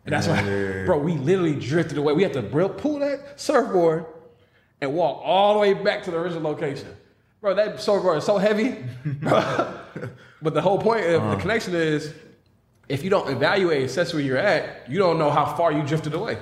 And 0.06 0.12
that's 0.12 0.26
why, 0.26 0.40
bro, 0.86 0.98
we 0.98 1.12
literally 1.12 1.54
drifted 1.54 1.98
away. 1.98 2.14
We 2.14 2.22
had 2.22 2.32
to 2.32 2.42
pull 2.42 3.00
that 3.00 3.38
surfboard 3.38 4.06
and 4.80 4.94
walk 4.94 5.20
all 5.22 5.54
the 5.54 5.60
way 5.60 5.74
back 5.74 6.02
to 6.04 6.10
the 6.10 6.16
original 6.16 6.42
location. 6.42 6.88
Bro, 7.40 7.56
that 7.56 7.80
surfboard 7.80 8.18
is 8.18 8.24
so 8.24 8.38
heavy. 8.38 8.76
but 9.20 10.54
the 10.54 10.62
whole 10.62 10.78
point 10.78 11.06
of 11.06 11.22
uh-huh. 11.22 11.34
the 11.34 11.40
connection 11.40 11.74
is 11.74 12.14
if 12.88 13.04
you 13.04 13.10
don't 13.10 13.28
evaluate 13.28 13.82
assess 13.82 14.14
where 14.14 14.22
you're 14.22 14.38
at, 14.38 14.88
you 14.88 14.98
don't 14.98 15.18
know 15.18 15.30
how 15.30 15.44
far 15.56 15.72
you 15.72 15.82
drifted 15.82 16.14
away. 16.14 16.38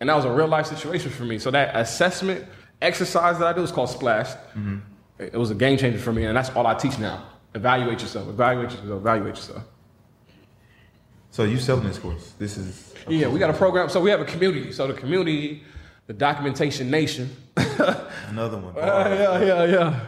And 0.00 0.08
that 0.08 0.16
was 0.16 0.24
a 0.24 0.32
real 0.32 0.48
life 0.48 0.66
situation 0.66 1.10
for 1.10 1.24
me. 1.24 1.38
So 1.38 1.50
that 1.52 1.76
assessment 1.76 2.46
exercise 2.80 3.38
that 3.38 3.46
I 3.46 3.52
do 3.52 3.62
is 3.62 3.70
called 3.70 3.90
Splash. 3.90 4.28
Mm-hmm. 4.28 4.78
It 5.18 5.34
was 5.34 5.50
a 5.50 5.54
game 5.54 5.78
changer 5.78 5.98
for 5.98 6.12
me, 6.12 6.24
and 6.24 6.36
that's 6.36 6.50
all 6.50 6.66
I 6.66 6.74
teach 6.74 6.98
now. 6.98 7.26
Evaluate 7.54 8.00
yourself. 8.00 8.28
Evaluate 8.28 8.70
yourself. 8.70 8.90
Evaluate 8.90 9.36
yourself. 9.36 9.62
So 11.30 11.44
you 11.44 11.58
selling 11.58 11.84
this 11.84 11.98
course? 11.98 12.32
This 12.38 12.56
is 12.56 12.94
yeah. 13.08 13.28
We 13.28 13.38
got 13.38 13.50
a 13.50 13.54
program. 13.54 13.88
So 13.88 14.00
we 14.00 14.10
have 14.10 14.20
a 14.20 14.24
community. 14.24 14.72
So 14.72 14.86
the 14.86 14.94
community, 14.94 15.62
the 16.06 16.12
Documentation 16.12 16.90
Nation. 16.90 17.34
Another 17.56 18.58
one. 18.58 18.76
Uh, 18.76 19.38
yeah, 19.40 19.44
yeah, 19.44 19.64
yeah. 19.64 20.00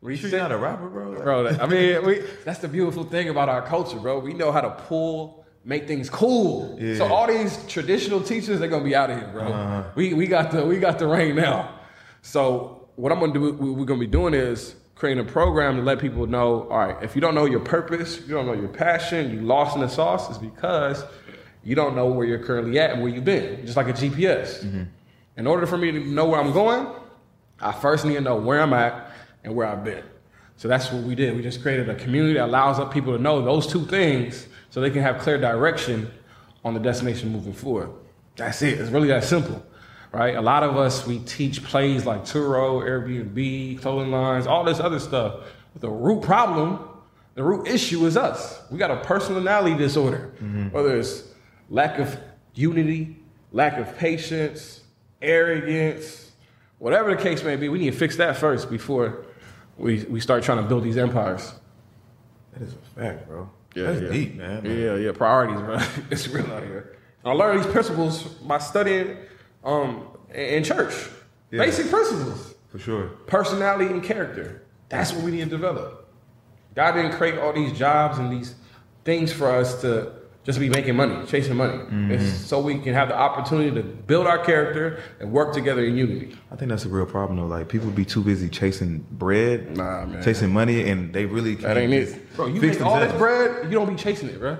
We 0.00 0.16
you 0.16 0.30
not 0.30 0.52
a 0.52 0.56
rapper, 0.56 0.88
bro. 0.88 1.20
bro, 1.20 1.48
I 1.48 1.66
mean, 1.66 2.04
we, 2.06 2.22
that's 2.44 2.60
the 2.60 2.68
beautiful 2.68 3.02
thing 3.02 3.30
about 3.30 3.48
our 3.48 3.62
culture, 3.62 3.98
bro. 3.98 4.20
We 4.20 4.32
know 4.32 4.52
how 4.52 4.60
to 4.60 4.70
pull, 4.70 5.44
make 5.64 5.88
things 5.88 6.08
cool. 6.08 6.78
Yeah. 6.80 6.94
So 6.94 7.06
all 7.06 7.26
these 7.26 7.58
traditional 7.66 8.20
teachers, 8.20 8.60
they're 8.60 8.68
gonna 8.68 8.84
be 8.84 8.94
out 8.94 9.10
of 9.10 9.18
here, 9.18 9.28
bro. 9.28 9.46
Uh-huh. 9.48 9.90
We 9.96 10.14
we 10.14 10.28
got 10.28 10.52
the 10.52 10.64
we 10.64 10.78
got 10.78 11.00
the 11.00 11.08
rain 11.08 11.34
now. 11.34 11.77
So 12.22 12.88
what 12.96 13.12
I'm 13.12 13.20
gonna 13.20 13.32
do, 13.32 13.52
we're 13.52 13.84
gonna 13.84 14.00
be 14.00 14.06
doing 14.06 14.34
is 14.34 14.74
creating 14.94 15.24
a 15.24 15.28
program 15.28 15.76
to 15.76 15.82
let 15.82 16.00
people 16.00 16.26
know, 16.26 16.68
all 16.68 16.78
right, 16.78 16.96
if 17.02 17.14
you 17.14 17.20
don't 17.20 17.34
know 17.34 17.44
your 17.44 17.60
purpose, 17.60 18.20
you 18.26 18.34
don't 18.34 18.46
know 18.46 18.52
your 18.52 18.68
passion, 18.68 19.30
you 19.30 19.40
lost 19.42 19.76
in 19.76 19.80
the 19.80 19.88
sauce, 19.88 20.28
is 20.28 20.38
because 20.38 21.04
you 21.62 21.76
don't 21.76 21.94
know 21.94 22.06
where 22.06 22.26
you're 22.26 22.42
currently 22.42 22.78
at 22.80 22.90
and 22.90 23.02
where 23.02 23.10
you've 23.10 23.24
been, 23.24 23.64
just 23.64 23.76
like 23.76 23.88
a 23.88 23.92
GPS. 23.92 24.64
Mm-hmm. 24.64 24.82
In 25.36 25.46
order 25.46 25.66
for 25.66 25.78
me 25.78 25.92
to 25.92 26.00
know 26.00 26.26
where 26.26 26.40
I'm 26.40 26.52
going, 26.52 26.88
I 27.60 27.70
first 27.70 28.04
need 28.04 28.14
to 28.14 28.20
know 28.20 28.36
where 28.36 28.60
I'm 28.60 28.72
at 28.72 29.12
and 29.44 29.54
where 29.54 29.68
I've 29.68 29.84
been. 29.84 30.02
So 30.56 30.66
that's 30.66 30.90
what 30.90 31.04
we 31.04 31.14
did. 31.14 31.36
We 31.36 31.42
just 31.42 31.62
created 31.62 31.88
a 31.88 31.94
community 31.94 32.34
that 32.34 32.46
allows 32.46 32.80
up 32.80 32.92
people 32.92 33.16
to 33.16 33.22
know 33.22 33.40
those 33.40 33.68
two 33.68 33.86
things 33.86 34.48
so 34.70 34.80
they 34.80 34.90
can 34.90 35.02
have 35.02 35.18
clear 35.18 35.38
direction 35.38 36.10
on 36.64 36.74
the 36.74 36.80
destination 36.80 37.30
moving 37.30 37.52
forward. 37.52 37.90
That's 38.34 38.62
it. 38.62 38.80
It's 38.80 38.90
really 38.90 39.08
that 39.08 39.22
simple 39.22 39.64
right? 40.12 40.34
A 40.34 40.40
lot 40.40 40.62
of 40.62 40.76
us, 40.76 41.06
we 41.06 41.18
teach 41.20 41.62
plays 41.64 42.04
like 42.06 42.22
Turo, 42.22 42.82
Airbnb, 42.82 43.80
clothing 43.80 44.10
lines, 44.10 44.46
all 44.46 44.64
this 44.64 44.80
other 44.80 44.98
stuff. 44.98 45.40
But 45.72 45.82
the 45.82 45.90
root 45.90 46.22
problem, 46.22 46.80
the 47.34 47.42
root 47.42 47.68
issue 47.68 48.04
is 48.06 48.16
us. 48.16 48.60
We 48.70 48.78
got 48.78 48.90
a 48.90 48.96
personality 48.96 49.76
disorder, 49.76 50.32
mm-hmm. 50.36 50.70
whether 50.70 50.96
it's 50.96 51.24
lack 51.70 51.98
of 51.98 52.18
unity, 52.54 53.16
lack 53.52 53.78
of 53.78 53.96
patience, 53.98 54.82
arrogance, 55.20 56.28
Whatever 56.78 57.14
the 57.14 57.20
case 57.20 57.42
may 57.42 57.56
be, 57.56 57.68
we 57.68 57.78
need 57.78 57.92
to 57.92 57.96
fix 57.96 58.16
that 58.16 58.36
first 58.36 58.70
before 58.70 59.24
we, 59.76 60.04
we 60.04 60.20
start 60.20 60.44
trying 60.44 60.62
to 60.62 60.68
build 60.68 60.84
these 60.84 60.96
empires. 60.96 61.52
That 62.52 62.62
is 62.62 62.74
a 62.74 63.00
fact, 63.00 63.26
bro. 63.26 63.50
Yeah, 63.74 63.82
That's 63.84 64.02
yeah. 64.02 64.10
deep, 64.10 64.34
man. 64.36 64.64
Yeah, 64.64 64.94
yeah, 64.94 65.12
priorities, 65.12 65.60
bro. 65.60 65.78
it's 66.10 66.28
real 66.28 66.46
out 66.52 66.62
here. 66.62 66.96
I 67.24 67.32
learned 67.32 67.64
these 67.64 67.72
principles 67.72 68.22
by 68.22 68.58
studying 68.58 69.16
um, 69.64 70.06
in 70.34 70.64
church. 70.64 70.94
Yeah. 71.50 71.64
Basic 71.64 71.88
principles. 71.90 72.54
For 72.68 72.78
sure. 72.78 73.06
personality 73.26 73.86
and 73.90 74.02
character. 74.02 74.62
That's 74.90 75.12
what 75.12 75.24
we 75.24 75.30
need 75.30 75.44
to 75.44 75.46
develop. 75.50 76.06
God 76.74 76.92
didn't 76.92 77.12
create 77.12 77.38
all 77.38 77.52
these 77.52 77.72
jobs 77.78 78.18
and 78.18 78.30
these 78.30 78.54
things 79.04 79.32
for 79.32 79.50
us 79.50 79.80
to 79.80 80.12
just 80.44 80.60
be 80.60 80.68
making 80.68 80.94
money, 80.96 81.26
chasing 81.26 81.56
money. 81.56 81.82
It's 82.14 82.30
so 82.46 82.60
we 82.60 82.78
can 82.78 82.92
have 82.94 83.08
the 83.08 83.16
opportunity 83.16 83.70
to 83.70 83.82
build 83.82 84.26
our 84.26 84.38
character 84.44 85.00
and 85.18 85.32
work 85.32 85.52
together 85.54 85.82
in 85.84 85.96
unity. 85.96 86.36
I 86.50 86.56
think 86.56 86.70
that's 86.70 86.84
a 86.84 86.88
real 86.90 87.06
problem 87.06 87.38
though. 87.38 87.46
Like 87.46 87.68
people 87.70 87.90
be 87.90 88.04
too 88.04 88.22
busy 88.22 88.48
chasing 88.50 89.04
bread, 89.12 89.76
Nah, 89.76 90.04
man. 90.06 90.22
chasing 90.22 90.50
money, 90.52 90.88
and 90.90 91.12
they 91.12 91.24
really 91.26 91.54
That 91.56 91.74
can't 91.76 91.78
ain't 91.78 91.92
it. 91.94 92.34
Bro, 92.36 92.48
you 92.48 92.60
fix 92.60 92.78
make 92.78 92.86
all 92.86 93.00
this 93.00 93.12
bread, 93.14 93.64
you 93.64 93.70
don't 93.72 93.88
be 93.88 93.96
chasing 93.96 94.28
it, 94.28 94.38
bro. 94.38 94.58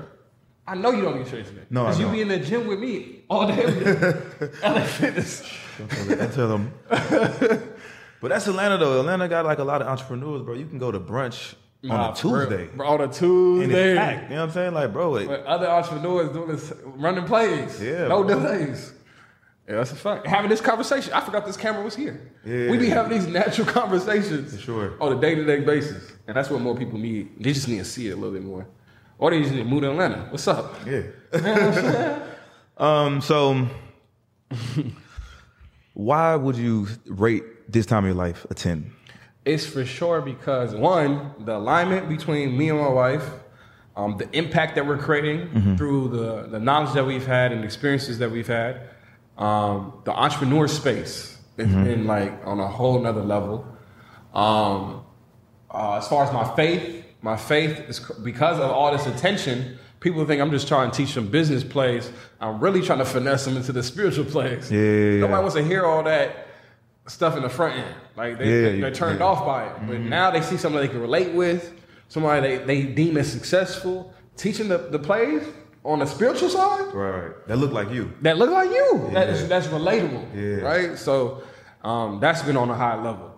I 0.69 0.75
know 0.75 0.91
you 0.91 1.03
don't 1.03 1.19
be 1.23 1.25
chasing 1.29 1.57
it. 1.57 1.67
No, 1.71 1.85
Because 1.85 1.99
you 2.01 2.09
be 2.11 2.21
in 2.21 2.29
the 2.29 2.39
gym 2.39 2.67
with 2.67 2.79
me 2.79 3.25
all 3.31 3.47
day. 3.47 3.65
LA 4.63 4.83
Fitness. 4.85 5.43
I 5.81 6.27
tell 6.27 6.49
them. 6.49 6.73
but 6.91 8.29
that's 8.29 8.47
Atlanta 8.47 8.77
though. 8.79 9.01
Atlanta 9.01 9.29
got 9.29 9.45
like 9.47 9.59
a 9.59 9.65
lot 9.65 9.81
of 9.81 9.89
entrepreneurs, 9.89 10.43
bro. 10.43 10.55
You 10.55 10.67
can 10.67 10.79
go 10.79 10.91
to 10.93 11.01
brunch 11.01 11.55
on 11.85 11.89
Nah, 11.91 12.13
a. 12.13 12.15
Tuesday. 12.15 12.67
Bro, 12.75 12.87
on 12.87 13.01
a 13.01 13.05
And 13.05 13.13
Tuesday. 13.13 13.91
it's 13.93 13.99
packed. 13.99 14.23
You 14.25 14.29
know 14.31 14.37
what 14.43 14.49
I'm 14.49 14.55
saying? 14.55 14.75
Like, 14.75 14.93
bro, 14.93 15.11
like, 15.13 15.27
But 15.29 15.45
other 15.47 15.69
entrepreneurs 15.69 16.31
doing 16.33 16.49
this, 16.49 16.73
running 16.85 17.25
plays. 17.25 17.81
Yeah, 17.83 18.09
No 18.09 18.25
bro. 18.25 18.39
delays. 18.41 18.93
Yeah, 19.69 19.77
that's 19.77 19.93
a 19.93 19.97
fact. 19.97 20.27
Having 20.27 20.51
this 20.51 20.61
conversation, 20.63 21.13
I 21.13 21.21
forgot 21.21 21.45
this 21.47 21.57
camera 21.57 21.83
was 21.85 21.95
here. 21.95 22.33
Yeah. 22.45 22.71
We 22.71 22.79
be 22.79 22.89
having 22.89 23.13
these 23.19 23.27
natural 23.29 23.67
conversations 23.81 24.55
For 24.55 24.61
sure. 24.61 24.95
on 25.01 25.13
a 25.17 25.21
day 25.21 25.35
to 25.35 25.45
day 25.45 25.61
basis. 25.61 26.11
And 26.27 26.37
that's 26.37 26.51
what 26.51 26.61
more 26.61 26.75
people 26.77 26.99
need. 26.99 27.43
They 27.43 27.53
just 27.53 27.69
need 27.69 27.79
to 27.79 27.85
see 27.85 28.09
it 28.09 28.13
a 28.13 28.17
little 28.17 28.33
bit 28.33 28.45
more. 28.45 28.67
Or 29.19 29.31
they 29.31 29.43
to 29.43 29.65
move 29.65 29.83
to 29.83 29.91
Atlanta. 29.91 30.29
What's 30.31 30.47
up? 30.47 30.75
yeah. 30.87 32.23
um. 32.77 33.21
So, 33.21 33.67
why 35.95 36.37
would 36.37 36.57
you 36.57 36.87
rate 37.07 37.45
this 37.69 37.85
time 37.87 38.05
of 38.05 38.09
your 38.09 38.15
life 38.15 38.47
a 38.51 38.55
ten? 38.55 38.93
It's 39.45 39.67
for 39.67 39.85
sure 39.85 40.21
because 40.21 40.75
one, 40.75 41.33
the 41.41 41.57
alignment 41.57 42.09
between 42.09 42.57
me 42.57 42.69
and 42.71 42.79
my 42.79 42.89
wife, 42.89 43.29
um, 43.97 44.17
the 44.19 44.29
impact 44.37 44.75
that 44.77 44.87
we're 44.87 44.99
creating 44.99 45.77
through 45.77 46.09
the, 46.09 46.49
the 46.49 46.61
knowledge 46.61 46.93
that 46.95 47.07
we've 47.07 47.27
had 47.27 47.51
and 47.51 47.65
experiences 47.65 48.19
that 48.19 48.31
we've 48.31 48.47
had, 48.47 48.91
um, 49.39 50.03
the 50.05 50.13
entrepreneur 50.13 50.69
space 50.69 51.39
has 51.57 51.67
been 51.67 52.07
like 52.07 52.33
on 52.47 52.61
a 52.61 52.69
whole 52.69 52.99
nother 53.01 53.23
level. 53.23 53.67
Um, 54.35 55.05
uh, 55.71 55.97
as 55.97 56.07
far 56.09 56.25
as 56.25 56.33
my 56.33 56.55
faith, 56.55 57.05
my 57.23 57.37
faith 57.37 57.81
is 57.89 58.01
because 58.23 58.59
of 58.59 58.71
all 58.71 58.93
this 58.93 59.07
attention. 59.07 59.79
People 60.01 60.25
think 60.25 60.41
I'm 60.41 60.51
just 60.51 60.69
trying 60.69 60.91
to 60.91 60.97
teach 60.97 61.15
them 61.15 61.29
business 61.29 61.65
plays. 61.65 62.13
I'm 62.41 62.61
really 62.61 62.83
trying 62.83 63.01
to 63.01 63.05
finesse 63.05 63.45
them 63.45 63.57
into 63.57 63.73
the 63.73 63.83
spiritual 63.83 64.25
plays. 64.25 64.71
Yeah, 64.71 64.81
yeah, 64.81 64.85
yeah. 64.87 65.21
Nobody 65.21 65.41
wants 65.41 65.55
to 65.57 65.65
hear 65.65 65.85
all 65.85 66.05
that 66.05 66.47
stuff 67.09 67.37
in 67.37 67.43
the 67.43 67.49
front 67.49 67.79
end. 67.79 67.95
Like 68.17 68.39
they, 68.39 68.45
Yeah, 68.45 68.81
they, 68.81 68.83
are 68.83 68.95
turned 68.95 69.23
off 69.23 69.45
by 69.45 69.67
it. 69.67 69.73
But 69.87 70.01
now 70.01 70.31
they 70.31 70.43
see 70.43 70.57
somebody 70.57 70.87
they 70.87 70.93
can 70.93 71.01
relate 71.01 71.35
with, 71.35 71.75
somebody 72.09 72.41
they, 72.41 72.59
they 72.59 72.83
deem 72.83 73.17
as 73.17 73.31
successful. 73.31 74.13
Teaching 74.37 74.69
the, 74.69 74.79
the 74.79 74.99
plays 75.01 75.43
on 75.85 75.99
the 75.99 76.07
spiritual 76.07 76.49
side 76.49 76.95
Right. 76.95 77.33
That 77.49 77.57
look 77.59 77.73
like 77.73 77.91
you. 77.91 78.13
that 78.23 78.39
look 78.39 78.51
like 78.51 78.71
you. 78.71 79.11
That 79.13 79.29
is, 79.31 79.49
that's 79.49 79.67
relatable. 79.67 80.35
Yeah. 80.35 80.65
Right? 80.65 80.99
So 80.99 81.43
um, 81.83 82.21
that's 82.21 82.43
been 82.43 82.57
on 82.57 82.71
a 82.71 82.75
high 82.75 83.03
level. 83.03 83.38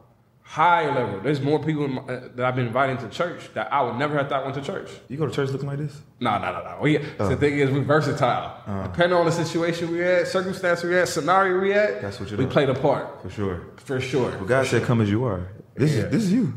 High 0.51 0.93
level. 0.93 1.21
There's 1.21 1.41
more 1.41 1.63
people 1.63 1.87
my, 1.87 2.03
uh, 2.03 2.29
that 2.35 2.45
I've 2.45 2.57
been 2.57 2.67
inviting 2.67 2.97
to 2.99 3.09
church 3.09 3.51
that 3.55 3.73
I 3.73 3.83
would 3.83 3.95
never 3.97 4.19
have 4.19 4.29
thought 4.29 4.43
went 4.43 4.57
to 4.57 4.61
church. 4.63 4.91
You 5.07 5.17
go 5.17 5.27
to 5.27 5.33
church 5.33 5.51
looking 5.51 5.69
like 5.69 5.79
this? 5.79 5.97
No, 6.19 6.39
no, 6.41 6.53
no, 6.53 6.65
no. 6.65 6.79
We, 6.83 6.97
The 6.97 7.37
thing 7.37 7.57
is, 7.57 7.71
we're 7.71 7.83
versatile. 7.83 8.61
Uh. 8.67 8.83
Depending 8.89 9.17
on 9.17 9.27
the 9.27 9.31
situation 9.31 9.93
we're 9.93 10.23
at, 10.23 10.27
circumstance 10.27 10.83
we're 10.83 11.01
at, 11.03 11.09
scenario 11.09 11.61
we 11.61 11.73
at, 11.73 12.03
That's 12.03 12.19
what 12.19 12.33
you 12.33 12.37
we 12.37 12.47
do. 12.47 12.51
play 12.51 12.67
the 12.67 12.75
part. 12.75 13.23
For 13.23 13.31
sure. 13.31 13.61
For 13.77 14.01
sure. 14.01 14.31
Well, 14.39 14.45
God 14.47 14.67
said, 14.67 14.83
"Come 14.83 15.01
as 15.01 15.09
you 15.09 15.23
are." 15.25 15.47
This 15.77 15.93
Yeah. 15.95 16.03
is 16.07 16.11
this 16.11 16.23
is 16.25 16.33
you. 16.33 16.53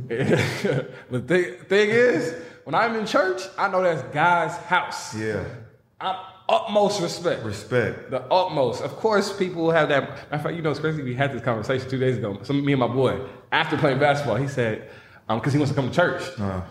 but 1.11 1.27
the 1.27 1.43
thing 1.69 1.89
is, 1.91 2.33
when 2.63 2.73
I'm 2.73 2.95
in 2.95 3.05
church, 3.05 3.43
I 3.59 3.67
know 3.67 3.83
that's 3.83 4.01
God's 4.11 4.55
house. 4.73 5.13
Yeah. 5.15 5.43
I'm 6.01 6.15
utmost 6.49 7.01
respect. 7.01 7.43
Respect. 7.43 8.11
The 8.11 8.21
utmost. 8.31 8.81
Of 8.83 8.95
course, 8.97 9.35
people 9.35 9.71
have 9.71 9.89
that. 9.89 10.01
Matter 10.09 10.27
of 10.31 10.41
fact, 10.43 10.55
you 10.55 10.61
know, 10.61 10.71
it's 10.71 10.79
crazy. 10.79 11.01
We 11.03 11.15
had 11.15 11.31
this 11.33 11.41
conversation 11.41 11.89
two 11.89 11.99
days 11.99 12.17
ago. 12.17 12.39
Some 12.43 12.63
me 12.65 12.73
and 12.73 12.79
my 12.79 12.87
boy 12.87 13.19
after 13.51 13.77
playing 13.77 13.99
basketball. 13.99 14.35
He 14.35 14.47
said, 14.47 14.89
um, 15.29 15.39
because 15.39 15.53
he 15.53 15.59
wants 15.59 15.71
to 15.71 15.75
come 15.75 15.89
to 15.89 15.95
church. 15.95 16.23
Uh, 16.39 16.61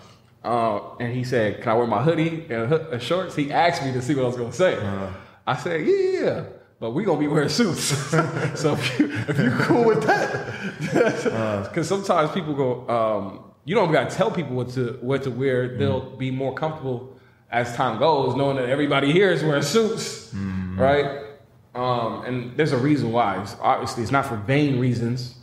Uh, 0.44 0.80
and 0.98 1.14
he 1.14 1.22
said, 1.22 1.60
"Can 1.62 1.70
I 1.70 1.74
wear 1.74 1.86
my 1.86 2.02
hoodie 2.02 2.46
and, 2.50 3.00
shorts?" 3.00 3.36
He 3.36 3.52
asked 3.52 3.84
me 3.84 3.92
to 3.92 4.02
see 4.02 4.14
what 4.16 4.24
I 4.24 4.26
was 4.26 4.36
going 4.36 4.50
to 4.50 4.56
say. 4.56 4.76
I 5.46 5.56
said, 5.56 5.86
"Yeah, 5.86 6.44
but 6.80 6.90
we're 6.90 7.06
gonna 7.06 7.20
be 7.20 7.28
wearing 7.28 7.48
suits. 7.48 7.84
so 8.60 8.72
if 8.72 8.98
you 8.98 9.06
if 9.28 9.38
you 9.38 9.50
cool 9.60 9.84
with 9.84 10.02
that, 10.02 11.64
because 11.68 11.86
sometimes 11.86 12.32
people 12.32 12.54
go, 12.54 12.88
um, 12.88 13.44
you 13.64 13.76
don't 13.76 13.92
got 13.92 14.10
to 14.10 14.16
tell 14.16 14.32
people 14.32 14.56
what 14.56 14.70
to 14.70 14.98
what 15.00 15.22
to 15.22 15.30
wear. 15.30 15.78
They'll 15.78 16.16
be 16.16 16.32
more 16.32 16.52
comfortable 16.54 17.11
as 17.52 17.74
time 17.76 17.98
goes, 17.98 18.34
knowing 18.34 18.56
that 18.56 18.68
everybody 18.68 19.12
here 19.12 19.30
is 19.30 19.44
wearing 19.44 19.62
suits, 19.62 20.32
right? 20.34 21.20
Um, 21.74 22.24
and 22.24 22.56
there's 22.56 22.72
a 22.72 22.78
reason 22.78 23.12
why. 23.12 23.40
It's, 23.42 23.56
obviously, 23.60 24.02
it's 24.02 24.12
not 24.12 24.26
for 24.26 24.36
vain 24.36 24.78
reasons, 24.80 25.36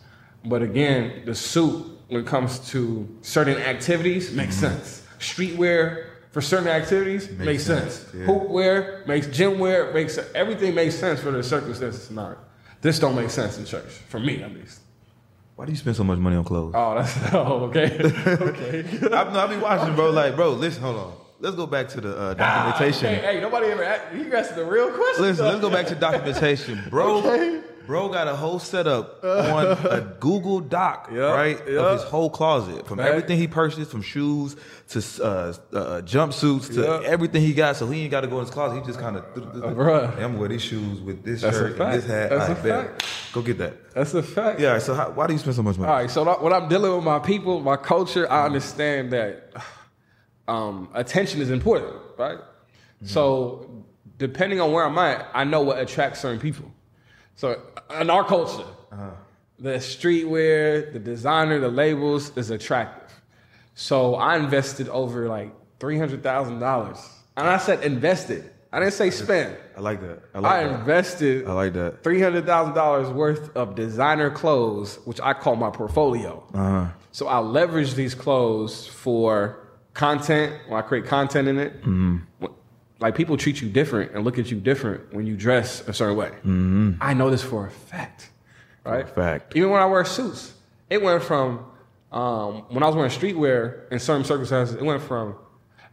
but 0.46 0.62
again, 0.62 1.24
the 1.26 1.36
suit 1.36 1.86
when 2.08 2.22
it 2.22 2.28
comes 2.28 2.60
to 2.72 3.08
certain 3.22 3.58
activities 3.58 4.32
makes 4.34 4.56
sense. 4.56 5.06
Streetwear 5.20 6.06
for 6.32 6.42
certain 6.42 6.68
activities 6.68 7.30
makes, 7.32 7.64
sense. 7.64 7.94
sense, 7.96 8.14
yeah. 8.16 8.26
Hoop 8.26 8.50
wear 8.50 9.04
makes 9.08 9.28
gym 9.28 9.60
wear 9.60 9.92
makes 9.94 10.18
everything 10.36 10.76
makes 10.76 10.96
sense 10.96 11.20
for 11.20 11.32
the 11.32 11.44
circumstances 11.44 12.04
scenario. 12.04 12.38
This 12.82 13.00
don't 13.00 13.16
make 13.16 13.30
sense 13.30 13.58
in 13.58 13.66
church 13.66 13.90
for 14.08 14.20
me 14.20 14.42
at 14.44 14.54
least. 14.54 14.80
why 15.56 15.66
do 15.66 15.72
you 15.72 15.78
spend 15.78 15.96
so 15.96 16.04
much 16.04 16.20
money 16.20 16.36
on 16.36 16.44
clothes? 16.44 16.74
Oh, 16.76 16.96
that's 16.96 17.34
oh 17.34 17.64
okay, 17.70 17.98
okay. 18.28 18.86
I, 19.12 19.34
no, 19.34 19.40
I 19.40 19.48
be 19.48 19.58
watching, 19.58 19.96
bro. 19.96 20.12
Like, 20.12 20.36
bro, 20.36 20.52
listen, 20.52 20.84
hold 20.84 20.96
on. 20.98 21.14
Let's 21.42 21.56
go 21.56 21.66
back 21.66 21.88
to 21.90 22.02
the 22.02 22.18
uh, 22.18 22.34
documentation. 22.34 23.08
Hey, 23.16 23.36
hey, 23.36 23.42
nobody 23.42 23.68
ever 23.68 23.84
asked, 23.84 24.14
you 24.14 24.34
asked 24.34 24.56
the 24.56 24.66
real 24.66 24.92
question. 24.92 25.24
Listen, 25.24 25.46
let's 25.46 25.62
go 25.62 25.70
back 25.70 25.88
to 25.88 25.96
documentation, 25.96 26.84
bro. 26.90 27.20
Okay. 27.20 27.62
Bro 27.88 28.10
got 28.10 28.28
a 28.28 28.36
whole 28.36 28.60
setup 28.60 29.24
on 29.24 29.66
a 29.66 30.02
Google 30.20 30.60
Doc, 30.60 31.10
Yeah, 31.14 31.32
right, 31.32 31.60
yeah. 31.68 31.80
of 31.80 31.94
his 32.00 32.04
whole 32.08 32.30
closet, 32.30 32.86
from 32.86 33.00
Right. 33.00 33.08
everything 33.08 33.40
he 33.40 33.48
purchased, 33.48 33.90
from 33.90 34.04
shoes 34.04 34.56
to 34.90 35.00
uh, 35.24 35.28
uh, 35.28 35.54
jumpsuits 36.02 36.68
to 36.76 36.82
Yeah. 36.84 37.02
everything 37.10 37.42
he 37.42 37.54
got. 37.54 37.78
So 37.78 37.88
he 37.90 38.02
ain't 38.02 38.12
got 38.12 38.22
to 38.22 38.28
go 38.28 38.36
in 38.36 38.42
his 38.46 38.52
closet. 38.54 38.80
He 38.82 38.86
just 38.86 39.00
kind 39.00 39.18
of, 39.18 39.24
bruh. 39.34 40.22
I'm 40.22 40.38
wear 40.38 40.50
these 40.50 40.62
shoes 40.62 41.00
with 41.02 41.24
this 41.24 41.42
That's 41.42 41.58
shirt 41.58 41.80
and 41.80 41.94
this 41.94 42.06
hat. 42.06 42.30
That's 42.30 42.50
I 42.52 42.54
bet. 42.62 43.04
Go 43.34 43.42
get 43.42 43.58
that. 43.58 43.94
That's 43.96 44.14
a 44.14 44.22
fact. 44.22 44.60
Yeah. 44.60 44.78
So 44.78 44.94
how, 44.94 45.10
why 45.10 45.26
do 45.26 45.34
you 45.34 45.40
spend 45.40 45.56
so 45.56 45.64
much 45.64 45.78
money? 45.80 45.90
All 45.90 45.98
right, 45.98 46.12
so 46.12 46.24
when 46.44 46.54
I'm 46.54 46.68
dealing 46.70 46.94
with 46.96 47.04
my 47.06 47.18
people, 47.18 47.60
my 47.60 47.78
culture, 47.78 48.30
I 48.32 48.46
understand 48.46 49.12
that 49.14 49.52
um, 50.50 50.90
attention 50.94 51.42
is 51.42 51.50
important, 51.52 51.96
right? 52.18 52.40
So 53.04 53.86
depending 54.18 54.60
on 54.60 54.74
where 54.74 54.84
I'm 54.84 54.98
at, 54.98 55.28
I 55.34 55.44
know 55.46 55.62
what 55.62 55.80
attracts 55.80 56.20
certain 56.20 56.40
people. 56.40 56.70
So 57.36 57.62
in 58.02 58.10
our 58.10 58.26
culture, 58.26 58.66
the 59.58 59.76
streetwear, 59.80 60.92
the 60.92 61.00
designer, 61.00 61.60
the 61.60 61.70
labels 61.70 62.36
is 62.36 62.50
attractive. 62.50 63.10
So 63.76 64.16
I 64.16 64.36
invested 64.38 64.90
over 64.90 65.30
like 65.30 65.54
three 65.80 65.98
hundred 65.98 66.22
thousand 66.24 66.60
dollars, 66.60 67.00
and 67.38 67.48
I 67.48 67.58
said 67.58 67.84
invested. 67.84 68.52
I 68.72 68.80
didn't 68.80 68.94
say 68.94 69.10
spend. 69.10 69.56
I 69.78 69.80
like 69.80 70.02
that. 70.02 70.20
I 70.36 70.40
like 70.40 70.52
I 70.52 70.64
that. 70.64 70.80
invested 70.80 71.48
I 71.48 71.54
like 71.54 71.74
that. 71.74 72.04
three 72.04 72.22
hundred 72.22 72.46
thousand 72.46 72.76
dollars 72.76 73.10
worth 73.10 73.56
of 73.56 73.76
designer 73.76 74.30
clothes, 74.30 75.00
which 75.06 75.22
I 75.22 75.34
call 75.34 75.56
my 75.56 75.72
portfolio. 75.72 76.44
Uh-huh. 76.54 76.88
So 77.12 77.28
I 77.28 77.40
leverage 77.40 77.94
these 77.96 78.14
clothes 78.14 78.86
for 78.86 79.69
content. 80.00 80.54
When 80.68 80.80
I 80.80 80.82
create 80.82 81.06
content 81.06 81.48
in 81.48 81.60
it, 81.60 81.82
Mm-hmm. 81.82 82.46
Like 83.02 83.16
people 83.16 83.38
treat 83.38 83.62
you 83.62 83.70
different 83.70 84.12
and 84.14 84.26
look 84.26 84.38
at 84.38 84.52
you 84.52 84.60
different 84.60 85.14
when 85.14 85.26
you 85.26 85.38
dress 85.38 85.88
a 85.88 85.94
certain 85.94 86.18
way. 86.18 86.32
Mm-hmm. 86.40 86.96
I 87.00 87.14
know 87.14 87.30
this 87.30 87.42
for 87.42 87.66
a 87.66 87.72
fact, 87.72 88.30
right? 88.84 89.08
fact. 89.08 89.56
Even 89.56 89.70
when 89.70 89.82
I 89.82 89.86
wear 89.86 90.04
suits, 90.04 90.54
it 90.90 91.02
went 91.02 91.24
from 91.24 91.66
um, 92.12 92.66
when 92.70 92.84
I 92.84 92.88
was 92.88 92.96
wearing 92.98 93.12
streetwear 93.12 93.90
in 93.90 94.00
certain 94.00 94.26
circumstances, 94.26 94.76
it 94.76 94.84
went 94.84 95.02
from 95.02 95.36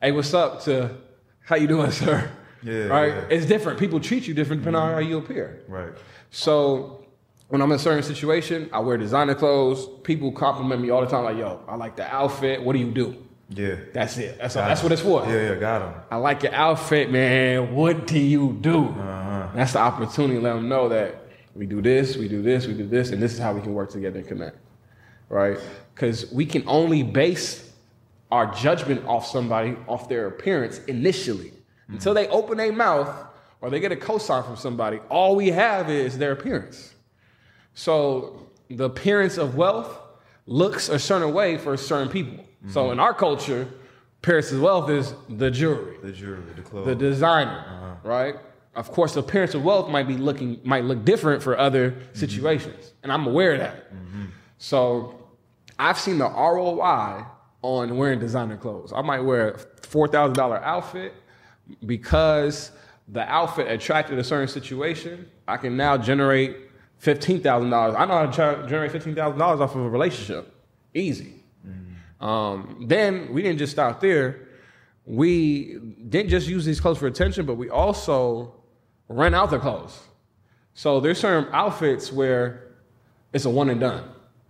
"Hey, 0.03 0.11
what's 0.11 0.35
up?" 0.35 0.63
to 0.65 0.97
"How 1.45 1.55
you 1.55 1.69
doing, 1.69 1.91
sir?" 2.03 2.29
Yeah, 2.65 2.87
right. 2.87 3.13
yeah. 3.15 3.35
It's 3.37 3.47
different. 3.47 3.79
People 3.79 4.01
treat 4.01 4.27
you 4.27 4.35
different 4.35 4.63
depending 4.63 4.83
on 4.83 4.93
how 4.95 4.99
you 4.99 5.19
appear. 5.19 5.63
Right. 5.69 5.93
So 6.31 7.05
when 7.51 7.63
I'm 7.63 7.71
in 7.71 7.77
a 7.77 7.79
certain 7.79 8.03
situation, 8.03 8.69
I 8.73 8.81
wear 8.81 8.97
designer 8.97 9.37
clothes. 9.37 9.87
People 10.03 10.33
compliment 10.33 10.83
me 10.83 10.91
all 10.91 11.03
the 11.03 11.11
time, 11.15 11.23
like, 11.23 11.37
"Yo, 11.37 11.61
I 11.69 11.77
like 11.77 11.95
the 11.95 12.07
outfit. 12.13 12.65
What 12.65 12.73
do 12.73 12.81
you 12.81 12.91
do?" 12.91 13.26
Yeah. 13.49 13.77
That's 13.93 14.19
it. 14.19 14.39
That's 14.39 14.55
that's 14.55 14.83
what 14.83 14.93
it's 14.93 15.03
for. 15.03 15.25
Yeah, 15.27 15.51
yeah, 15.51 15.55
got 15.55 15.83
him. 15.83 16.03
I 16.11 16.17
like 16.17 16.43
your 16.43 16.53
outfit, 16.55 17.11
man. 17.11 17.75
What 17.75 18.07
do 18.07 18.19
you 18.19 18.59
do? 18.61 18.87
Uh-huh. 18.87 19.49
That's 19.55 19.73
the 19.73 19.79
opportunity 19.79 20.35
to 20.35 20.41
let 20.41 20.55
them 20.55 20.69
know 20.69 20.89
that 20.89 21.27
We 21.57 21.67
do 21.67 21.81
this, 21.81 22.17
we 22.17 22.29
do 22.29 22.43
this, 22.43 22.67
we 22.67 22.75
do 22.75 22.87
this, 22.87 23.11
and 23.11 23.23
this 23.23 23.33
is 23.33 23.39
how 23.39 23.55
we 23.55 23.63
can 23.63 23.73
work 23.73 23.91
together 23.91 24.19
and 24.19 24.29
connect, 24.29 24.59
right? 25.29 25.59
Because 25.95 26.31
we 26.31 26.45
can 26.45 26.63
only 26.67 27.03
base 27.03 27.73
our 28.31 28.53
judgment 28.55 29.07
off 29.07 29.27
somebody 29.27 29.77
off 29.89 30.09
their 30.09 30.27
appearance 30.27 30.81
initially. 30.87 31.51
Mm-hmm. 31.51 31.95
Until 31.95 32.15
they 32.15 32.29
open 32.29 32.59
their 32.59 32.73
mouth 32.73 33.09
or 33.61 33.71
they 33.71 33.81
get 33.81 33.93
a 33.93 33.97
cosign 33.97 34.45
from 34.45 34.57
somebody, 34.57 34.99
all 35.09 35.35
we 35.35 35.49
have 35.49 35.89
is 35.89 36.19
their 36.19 36.33
appearance. 36.33 36.95
So 37.75 38.49
the 38.69 38.85
appearance 38.85 39.39
of 39.39 39.55
wealth 39.55 39.99
looks 40.47 40.89
a 40.89 40.99
certain 40.99 41.33
way 41.33 41.57
for 41.57 41.77
certain 41.77 42.09
people. 42.09 42.45
Mm-hmm. 42.63 42.73
So 42.73 42.91
in 42.91 43.01
our 43.01 43.15
culture, 43.15 43.69
of 44.29 44.61
wealth 44.61 44.91
is 44.91 45.15
the 45.29 45.51
jewelry, 45.51 45.97
the 46.03 46.13
jewelry, 46.13 46.43
the 46.57 46.63
clothes, 46.63 46.87
the 46.87 46.95
designer, 46.95 47.65
uh-huh. 47.67 48.09
right? 48.09 48.35
Of 48.75 48.91
course, 48.91 49.15
the 49.15 49.21
appearance 49.21 49.55
of 49.55 49.65
wealth 49.65 49.89
might 49.89 50.09
be 50.09 50.17
looking 50.17 50.61
might 50.65 50.85
look 50.85 51.05
different 51.05 51.43
for 51.43 51.57
other 51.57 51.93
mm-hmm. 51.93 52.15
situations, 52.15 52.93
and 53.03 53.13
I'm 53.13 53.27
aware 53.27 53.53
of 53.53 53.61
that. 53.61 53.95
Mm-hmm. 53.95 54.25
So 54.59 55.29
I've 55.79 55.99
seen 55.99 56.19
the 56.19 56.29
ROI 56.29 57.25
on 57.63 57.97
wearing 57.97 58.19
designer 58.19 58.57
clothes. 58.57 58.93
I 58.95 59.03
might 59.03 59.21
wear 59.21 59.51
a 59.53 59.59
four 59.83 60.09
thousand 60.09 60.37
dollar 60.37 60.59
outfit 60.59 61.15
because 61.85 62.73
the 63.09 63.23
outfit 63.23 63.71
attracted 63.71 64.19
a 64.19 64.25
certain 64.25 64.49
situation. 64.49 65.29
I 65.47 65.57
can 65.57 65.77
now 65.77 65.97
generate 65.97 66.57
fifteen 66.99 67.41
thousand 67.41 67.71
dollars. 67.71 67.95
I 67.97 68.05
know 68.05 68.27
how 68.27 68.27
to 68.27 68.67
generate 68.69 68.93
fifteen 68.93 69.15
thousand 69.15 69.39
dollars 69.39 69.61
off 69.61 69.75
of 69.75 69.83
a 69.83 69.89
relationship, 69.89 70.53
easy. 70.95 71.36
Um, 72.21 72.85
then 72.87 73.33
we 73.33 73.43
didn't 73.43 73.59
just 73.59 73.73
stop 73.73 74.01
there. 74.01 74.49
We 75.05 75.79
didn't 76.09 76.31
just 76.31 76.49
use 76.49 76.65
these 76.65 76.81
clothes 76.81 76.99
for 76.99 77.07
attention, 77.07 77.47
but 77.47 77.55
we 77.55 77.71
also 77.71 78.55
rent 79.09 79.35
out 79.35 79.51
the 79.51 79.59
clothes. 79.59 80.01
So 80.75 81.01
there's 81.01 81.19
certain 81.19 81.53
outfits 81.53 82.13
where 82.13 82.73
it's 83.33 83.45
a 83.45 83.51
one 83.51 83.71
and 83.71 83.81
done 83.81 84.09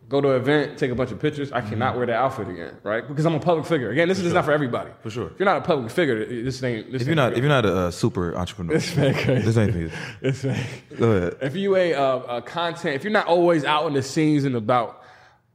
go 0.09 0.21
to 0.21 0.31
an 0.31 0.41
event, 0.41 0.79
take 0.79 0.91
a 0.91 0.95
bunch 0.95 1.11
of 1.11 1.21
pictures. 1.21 1.51
I 1.53 1.61
cannot 1.61 1.91
mm-hmm. 1.91 1.99
wear 1.99 2.07
that 2.07 2.17
outfit 2.17 2.49
again, 2.49 2.77
right? 2.83 3.07
Because 3.07 3.27
I'm 3.27 3.35
a 3.35 3.41
public 3.41 3.67
figure. 3.67 3.91
Again, 3.91 4.09
this 4.09 4.19
for 4.19 4.25
is 4.25 4.29
sure. 4.29 4.35
not 4.35 4.45
for 4.45 4.53
everybody. 4.53 4.91
For 5.03 5.11
sure. 5.11 5.29
If 5.29 5.39
you're 5.39 5.47
not 5.47 5.59
a 5.59 5.63
public 5.63 5.91
figure, 5.91 6.25
this 6.25 6.63
ain't. 6.63 6.93
This 6.93 7.03
if 7.03 7.09
you're 7.09 7.17
not, 7.17 7.33
if 7.33 7.39
you're 7.39 7.49
not 7.49 7.65
a, 7.65 7.91
super 7.91 8.37
entrepreneur, 8.37 8.75
this 8.75 8.97
ain't 8.97 9.17
crazy. 9.25 9.43
This 9.43 9.57
ain't 9.57 9.75
me. 9.75 9.91
This 10.21 10.45
ain't. 10.45 10.99
Go 10.99 11.13
ahead. 11.13 11.37
If 11.43 11.57
you 11.57 11.75
a, 11.77 11.93
a, 11.93 12.43
content, 12.43 12.95
if 12.95 13.05
you're 13.05 13.13
not 13.13 13.27
always 13.27 13.65
out 13.65 13.87
in 13.87 13.95
the 13.95 14.03
scenes 14.03 14.45
and 14.45 14.55
about, 14.55 15.03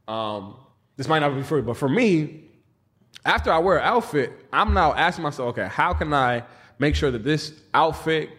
um, 0.08 0.56
this 0.98 1.08
might 1.08 1.20
not 1.20 1.36
be 1.36 1.44
for 1.44 1.58
you, 1.58 1.64
but 1.64 1.78
for 1.78 1.90
me, 1.90 2.46
after 3.26 3.52
I 3.52 3.60
wear 3.60 3.78
an 3.78 3.84
outfit, 3.84 4.32
I'm 4.52 4.74
now 4.74 4.94
asking 4.94 5.24
myself, 5.24 5.50
okay, 5.50 5.68
how 5.68 5.94
can 5.94 6.14
I 6.14 6.44
make 6.80 6.96
sure 6.96 7.12
that 7.12 7.24
this 7.24 7.54
outfit 7.74 8.30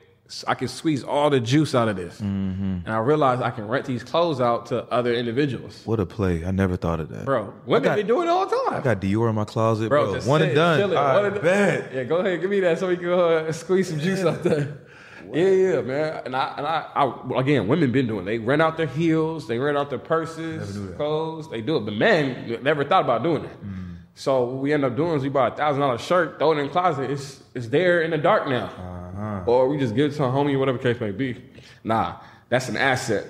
I 0.46 0.54
can 0.54 0.68
squeeze 0.68 1.04
all 1.04 1.28
the 1.28 1.40
juice 1.40 1.74
out 1.74 1.88
of 1.88 1.96
this. 1.96 2.20
Mm-hmm. 2.20 2.86
And 2.86 2.88
I 2.88 2.98
realized 2.98 3.42
I 3.42 3.50
can 3.50 3.68
rent 3.68 3.84
these 3.84 4.02
clothes 4.02 4.40
out 4.40 4.66
to 4.66 4.84
other 4.84 5.12
individuals. 5.14 5.82
What 5.84 6.00
a 6.00 6.06
play. 6.06 6.44
I 6.44 6.50
never 6.50 6.76
thought 6.76 7.00
of 7.00 7.10
that. 7.10 7.26
Bro, 7.26 7.52
women 7.66 7.84
got, 7.84 7.96
be 7.96 8.02
doing 8.02 8.28
it 8.28 8.30
all 8.30 8.46
the 8.46 8.56
time. 8.56 8.80
I 8.80 8.80
got 8.80 9.00
Dior 9.00 9.28
in 9.28 9.34
my 9.34 9.44
closet, 9.44 9.88
bro. 9.90 10.12
bro. 10.12 10.20
One 10.22 10.40
sit, 10.40 10.48
and 10.48 10.56
done. 10.56 10.96
I 10.96 11.28
bet. 11.28 11.92
Yeah, 11.92 12.04
go 12.04 12.16
ahead. 12.16 12.40
Give 12.40 12.48
me 12.48 12.60
that 12.60 12.78
so 12.78 12.88
we 12.88 12.96
can 12.96 13.04
go 13.04 13.28
ahead 13.28 13.46
and 13.46 13.54
squeeze 13.54 13.90
some 13.90 14.00
juice 14.00 14.24
out 14.24 14.42
there. 14.42 14.81
Yeah, 15.34 15.48
yeah, 15.48 15.80
man. 15.80 16.22
And 16.26 16.36
I, 16.36 16.54
and 16.56 16.66
I, 16.66 16.86
I, 16.94 17.40
again, 17.40 17.68
women 17.68 17.92
been 17.92 18.06
doing. 18.06 18.22
It. 18.22 18.26
They 18.26 18.38
rent 18.38 18.62
out 18.62 18.76
their 18.76 18.86
heels, 18.86 19.46
they 19.46 19.58
rent 19.58 19.76
out 19.76 19.90
their 19.90 19.98
purses, 19.98 20.78
clothes. 20.96 21.50
They 21.50 21.60
do 21.60 21.76
it, 21.76 21.80
but 21.80 21.94
men 21.94 22.58
never 22.62 22.84
thought 22.84 23.04
about 23.04 23.22
doing 23.22 23.42
that. 23.42 23.62
Mm. 23.62 23.96
So 24.14 24.44
what 24.44 24.62
we 24.62 24.72
end 24.72 24.84
up 24.84 24.96
doing 24.96 25.16
is 25.16 25.22
we 25.22 25.28
buy 25.28 25.48
a 25.48 25.50
thousand 25.50 25.80
dollar 25.80 25.98
shirt, 25.98 26.38
throw 26.38 26.52
it 26.52 26.58
in 26.58 26.66
the 26.66 26.72
closet. 26.72 27.10
It's 27.10 27.42
it's 27.54 27.68
there 27.68 28.02
in 28.02 28.10
the 28.10 28.18
dark 28.18 28.46
now. 28.46 28.66
Uh 28.66 29.02
uh-huh. 29.22 29.44
Or 29.46 29.68
we 29.68 29.78
just 29.78 29.94
give 29.94 30.12
it 30.12 30.16
to 30.16 30.24
a 30.24 30.28
homie, 30.28 30.58
whatever 30.58 30.78
case 30.78 31.00
may 31.00 31.10
be. 31.10 31.36
Nah, 31.84 32.16
that's 32.48 32.68
an 32.68 32.76
asset. 32.76 33.26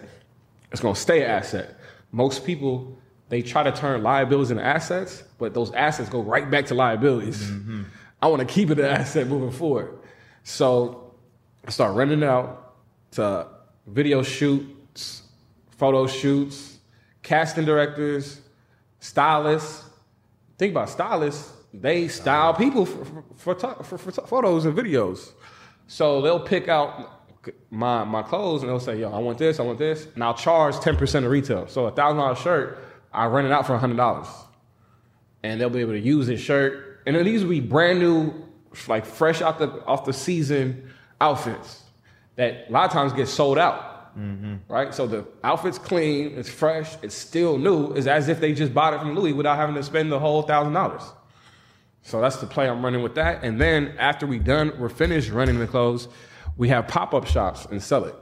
It's 0.71 0.81
gonna 0.81 0.95
stay 0.95 1.23
an 1.23 1.31
asset. 1.31 1.77
Most 2.13 2.45
people, 2.47 2.97
they 3.29 3.43
try 3.43 3.63
to 3.63 3.73
turn 3.73 4.03
liabilities 4.03 4.51
into 4.51 4.65
assets, 4.65 5.23
but 5.39 5.55
those 5.55 5.73
assets 5.73 6.09
go 6.09 6.23
right 6.23 6.51
back 6.51 6.67
to 6.67 6.75
liabilities. 6.75 7.43
Mm-hmm. 7.43 7.83
I 8.21 8.27
wanna 8.29 8.45
keep 8.45 8.71
it 8.71 8.79
an 8.79 8.87
asset 8.87 9.27
moving 9.27 9.51
forward. 9.51 9.99
So 10.45 11.02
I 11.67 11.71
start 11.71 11.95
renting 11.95 12.25
out 12.25 12.75
to 13.13 13.47
video 13.87 14.23
shoots, 14.23 15.23
photo 15.77 16.07
shoots, 16.07 16.79
casting 17.23 17.65
directors, 17.65 18.41
stylists. 19.01 19.85
Think 20.59 20.73
about 20.73 20.91
stylists, 20.91 21.53
they 21.73 22.09
style 22.09 22.55
people 22.55 22.85
for, 22.87 23.25
for, 23.37 23.83
for, 23.83 23.99
for 23.99 24.11
photos 24.27 24.65
and 24.65 24.77
videos. 24.77 25.33
So 25.87 26.21
they'll 26.21 26.41
pick 26.41 26.69
out 26.69 27.23
my 27.71 28.05
my 28.05 28.23
clothes 28.23 28.63
and 28.63 28.71
they'll 28.71 28.81
say, 28.81 29.01
"Yo, 29.01 29.11
I 29.11 29.19
want 29.19 29.39
this, 29.39 29.59
I 29.59 29.63
want 29.63 29.79
this," 29.79 30.07
and 30.15 30.23
I'll 30.23 30.35
charge 30.35 30.79
ten 30.81 30.97
percent 30.97 31.25
of 31.25 31.33
retail. 31.33 31.67
So 31.67 31.87
a 31.87 31.91
thousand 31.91 32.19
dollar 32.19 32.37
shirt, 32.37 32.79
I 33.13 33.27
rent 33.27 33.47
it 33.47 33.53
out 33.53 33.67
for 33.67 33.77
hundred 33.77 33.97
dollars, 33.97 34.29
and 35.43 35.61
they'll 35.61 35.71
be 35.71 35.81
able 35.81 35.93
to 35.93 36.01
use 36.01 36.27
this 36.27 36.41
shirt. 36.41 37.01
And 37.07 37.17
these 37.27 37.43
will 37.43 37.51
be 37.51 37.61
brand 37.61 37.99
new, 37.99 38.33
like 38.87 39.05
fresh 39.05 39.43
out 39.43 39.59
the 39.59 39.85
off 39.87 40.05
the 40.05 40.13
season 40.13 40.91
outfits 41.23 41.83
that 42.37 42.67
a 42.69 42.73
lot 42.73 42.85
of 42.87 42.93
times 42.93 43.13
get 43.13 43.29
sold 43.29 43.59
out. 43.59 43.89
Mm-hmm. 44.19 44.57
Right, 44.69 44.93
so 44.93 45.07
the 45.07 45.27
outfit's 45.43 45.79
clean, 45.79 46.35
it's 46.37 46.49
fresh, 46.51 46.97
it's 47.01 47.15
still 47.15 47.57
new. 47.57 47.93
It's 47.93 48.07
as 48.07 48.29
if 48.29 48.41
they 48.41 48.53
just 48.53 48.75
bought 48.75 48.93
it 48.93 49.01
from 49.01 49.15
Louis 49.15 49.33
without 49.33 49.57
having 49.57 49.75
to 49.77 49.83
spend 49.83 50.13
the 50.13 50.19
whole 50.19 50.43
thousand 50.43 50.75
dollars. 50.75 51.03
So 52.03 52.21
that's 52.21 52.37
the 52.37 52.47
play 52.47 52.69
I'm 52.69 52.85
running 52.85 53.03
with 53.03 53.15
that. 53.15 53.43
And 53.43 53.59
then 53.59 53.95
after 53.99 54.27
we 54.27 54.39
done, 54.39 54.73
we're 54.79 54.91
finished 54.91 55.31
running 55.31 55.59
the 55.59 55.67
clothes, 55.67 56.09
we 56.59 56.69
have 56.69 56.89
pop 56.89 57.15
up 57.15 57.27
shops 57.27 57.67
and 57.71 57.83
sell 57.83 58.05
it. 58.05 58.15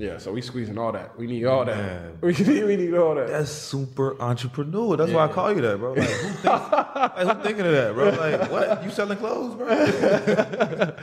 Yeah, 0.00 0.16
so 0.16 0.32
we 0.32 0.40
squeezing 0.40 0.78
all 0.78 0.92
that. 0.92 1.18
We 1.18 1.26
need 1.26 1.44
all 1.44 1.66
that. 1.66 2.12
We 2.22 2.32
need, 2.32 2.64
we 2.64 2.76
need 2.76 2.94
all 2.94 3.14
that. 3.16 3.28
That's 3.28 3.50
super 3.50 4.20
entrepreneur. 4.20 4.96
That's 4.96 5.10
yeah. 5.10 5.16
why 5.16 5.24
I 5.24 5.28
call 5.28 5.54
you 5.54 5.60
that, 5.60 5.78
bro. 5.78 5.92
Like, 5.92 6.08
who, 6.08 6.28
thinks, 6.28 6.44
like, 6.44 7.36
who 7.36 7.42
thinking 7.42 7.66
of 7.66 7.72
that, 7.72 7.94
bro? 7.94 8.08
Like, 8.08 8.50
what? 8.50 8.82
You 8.82 8.90
selling 8.90 9.18
clothes, 9.18 9.56
bro? 9.56 9.68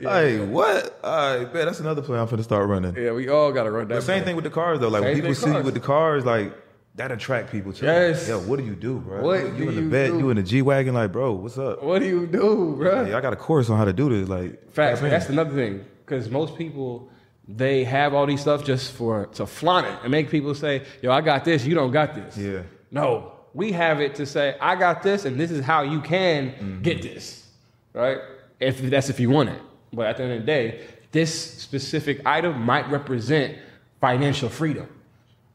yeah. 0.00 0.08
Like, 0.08 0.48
what? 0.48 1.00
All 1.02 1.38
right, 1.38 1.52
man, 1.52 1.66
that's 1.66 1.80
another 1.80 2.02
play 2.02 2.20
I'm 2.20 2.28
finna 2.28 2.44
start 2.44 2.68
running. 2.68 2.94
Yeah, 2.94 3.10
we 3.12 3.28
all 3.28 3.50
gotta 3.50 3.72
run 3.72 3.88
that. 3.88 3.96
The 3.96 4.02
same 4.02 4.22
thing 4.22 4.36
with 4.36 4.44
the 4.44 4.50
cars, 4.50 4.78
though. 4.78 4.88
Like, 4.88 5.02
same 5.02 5.12
when 5.12 5.22
people 5.22 5.34
see 5.34 5.52
you 5.52 5.62
with 5.64 5.74
the 5.74 5.80
cars, 5.80 6.24
like, 6.24 6.52
that 6.94 7.10
attract 7.10 7.50
people 7.50 7.72
too. 7.72 7.86
Yes. 7.86 8.28
Yo, 8.28 8.38
what 8.38 8.60
do 8.60 8.64
you 8.64 8.76
do, 8.76 9.00
bro? 9.00 9.22
What 9.22 9.58
you 9.58 9.70
in 9.70 9.74
the 9.74 9.82
bed, 9.82 10.12
do? 10.12 10.18
you 10.20 10.30
in 10.30 10.36
the 10.36 10.44
G 10.44 10.62
wagon, 10.62 10.94
like, 10.94 11.10
bro, 11.10 11.32
what's 11.32 11.58
up? 11.58 11.82
What 11.82 11.98
do 11.98 12.06
you 12.06 12.28
do, 12.28 12.76
bro? 12.78 13.06
Hey, 13.06 13.12
I 13.12 13.20
got 13.20 13.32
a 13.32 13.36
course 13.36 13.70
on 13.70 13.76
how 13.76 13.84
to 13.84 13.92
do 13.92 14.08
this. 14.08 14.28
Like, 14.28 14.72
facts. 14.72 15.00
That's 15.00 15.28
another 15.28 15.54
thing, 15.54 15.84
because 16.04 16.30
most 16.30 16.56
people 16.56 17.10
they 17.48 17.84
have 17.84 18.14
all 18.14 18.26
these 18.26 18.40
stuff 18.40 18.64
just 18.64 18.92
for 18.92 19.26
to 19.34 19.46
flaunt 19.46 19.86
it 19.86 19.98
and 20.02 20.10
make 20.10 20.30
people 20.30 20.54
say, 20.54 20.82
"Yo, 21.02 21.12
I 21.12 21.20
got 21.20 21.44
this. 21.44 21.64
You 21.64 21.74
don't 21.74 21.92
got 21.92 22.14
this." 22.14 22.36
Yeah. 22.36 22.62
No, 22.90 23.32
we 23.54 23.72
have 23.72 24.00
it 24.00 24.14
to 24.16 24.26
say, 24.26 24.56
"I 24.60 24.76
got 24.76 25.02
this, 25.02 25.24
and 25.24 25.38
this 25.38 25.50
is 25.50 25.64
how 25.64 25.82
you 25.82 26.00
can 26.00 26.50
mm-hmm. 26.50 26.82
get 26.82 27.02
this." 27.02 27.46
Right? 27.92 28.18
If 28.58 28.80
that's 28.82 29.10
if 29.10 29.20
you 29.20 29.30
want 29.30 29.50
it. 29.50 29.62
But 29.92 30.06
at 30.06 30.16
the 30.16 30.24
end 30.24 30.32
of 30.32 30.40
the 30.40 30.46
day, 30.46 30.80
this 31.12 31.32
specific 31.32 32.26
item 32.26 32.62
might 32.62 32.90
represent 32.90 33.56
financial 34.00 34.48
freedom 34.48 34.88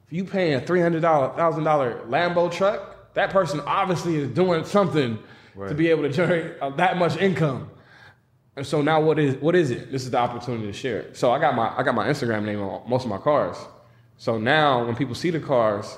If 0.08 0.14
you 0.14 0.26
paying 0.26 0.56
a 0.56 0.62
three 0.62 0.82
hundred 0.82 1.02
thousand 1.02 1.64
dollar 1.64 2.02
Lambo 2.08 2.52
truck, 2.52 3.14
that 3.14 3.30
person 3.30 3.60
obviously 3.62 4.16
is 4.16 4.30
doing 4.30 4.64
something 4.66 5.20
right. 5.56 5.70
to 5.70 5.76
be 5.76 5.90
able 5.90 6.04
to 6.04 6.10
generate 6.10 6.60
uh, 6.62 6.70
that 6.72 6.98
much 6.98 7.18
income. 7.18 7.70
And 8.56 8.66
so 8.66 8.82
now 8.82 9.00
what 9.00 9.18
is 9.18 9.36
what 9.36 9.56
is 9.56 9.72
it? 9.72 9.92
This 9.92 10.04
is 10.04 10.12
the 10.12 10.18
opportunity 10.18 10.68
to 10.68 10.74
share 10.74 11.00
it. 11.00 11.18
So 11.18 11.32
I 11.32 11.40
got 11.40 11.56
my 11.56 11.74
I 11.78 11.84
got 11.84 11.96
my 11.96 12.08
Instagram 12.08 12.44
name 12.44 12.62
on 12.62 12.90
most 12.90 13.04
of 13.04 13.10
my 13.10 13.18
cars. 13.18 13.58
So 14.18 14.38
now 14.38 14.86
when 14.86 14.96
people 14.96 15.16
see 15.16 15.30
the 15.30 15.40
cars, 15.40 15.98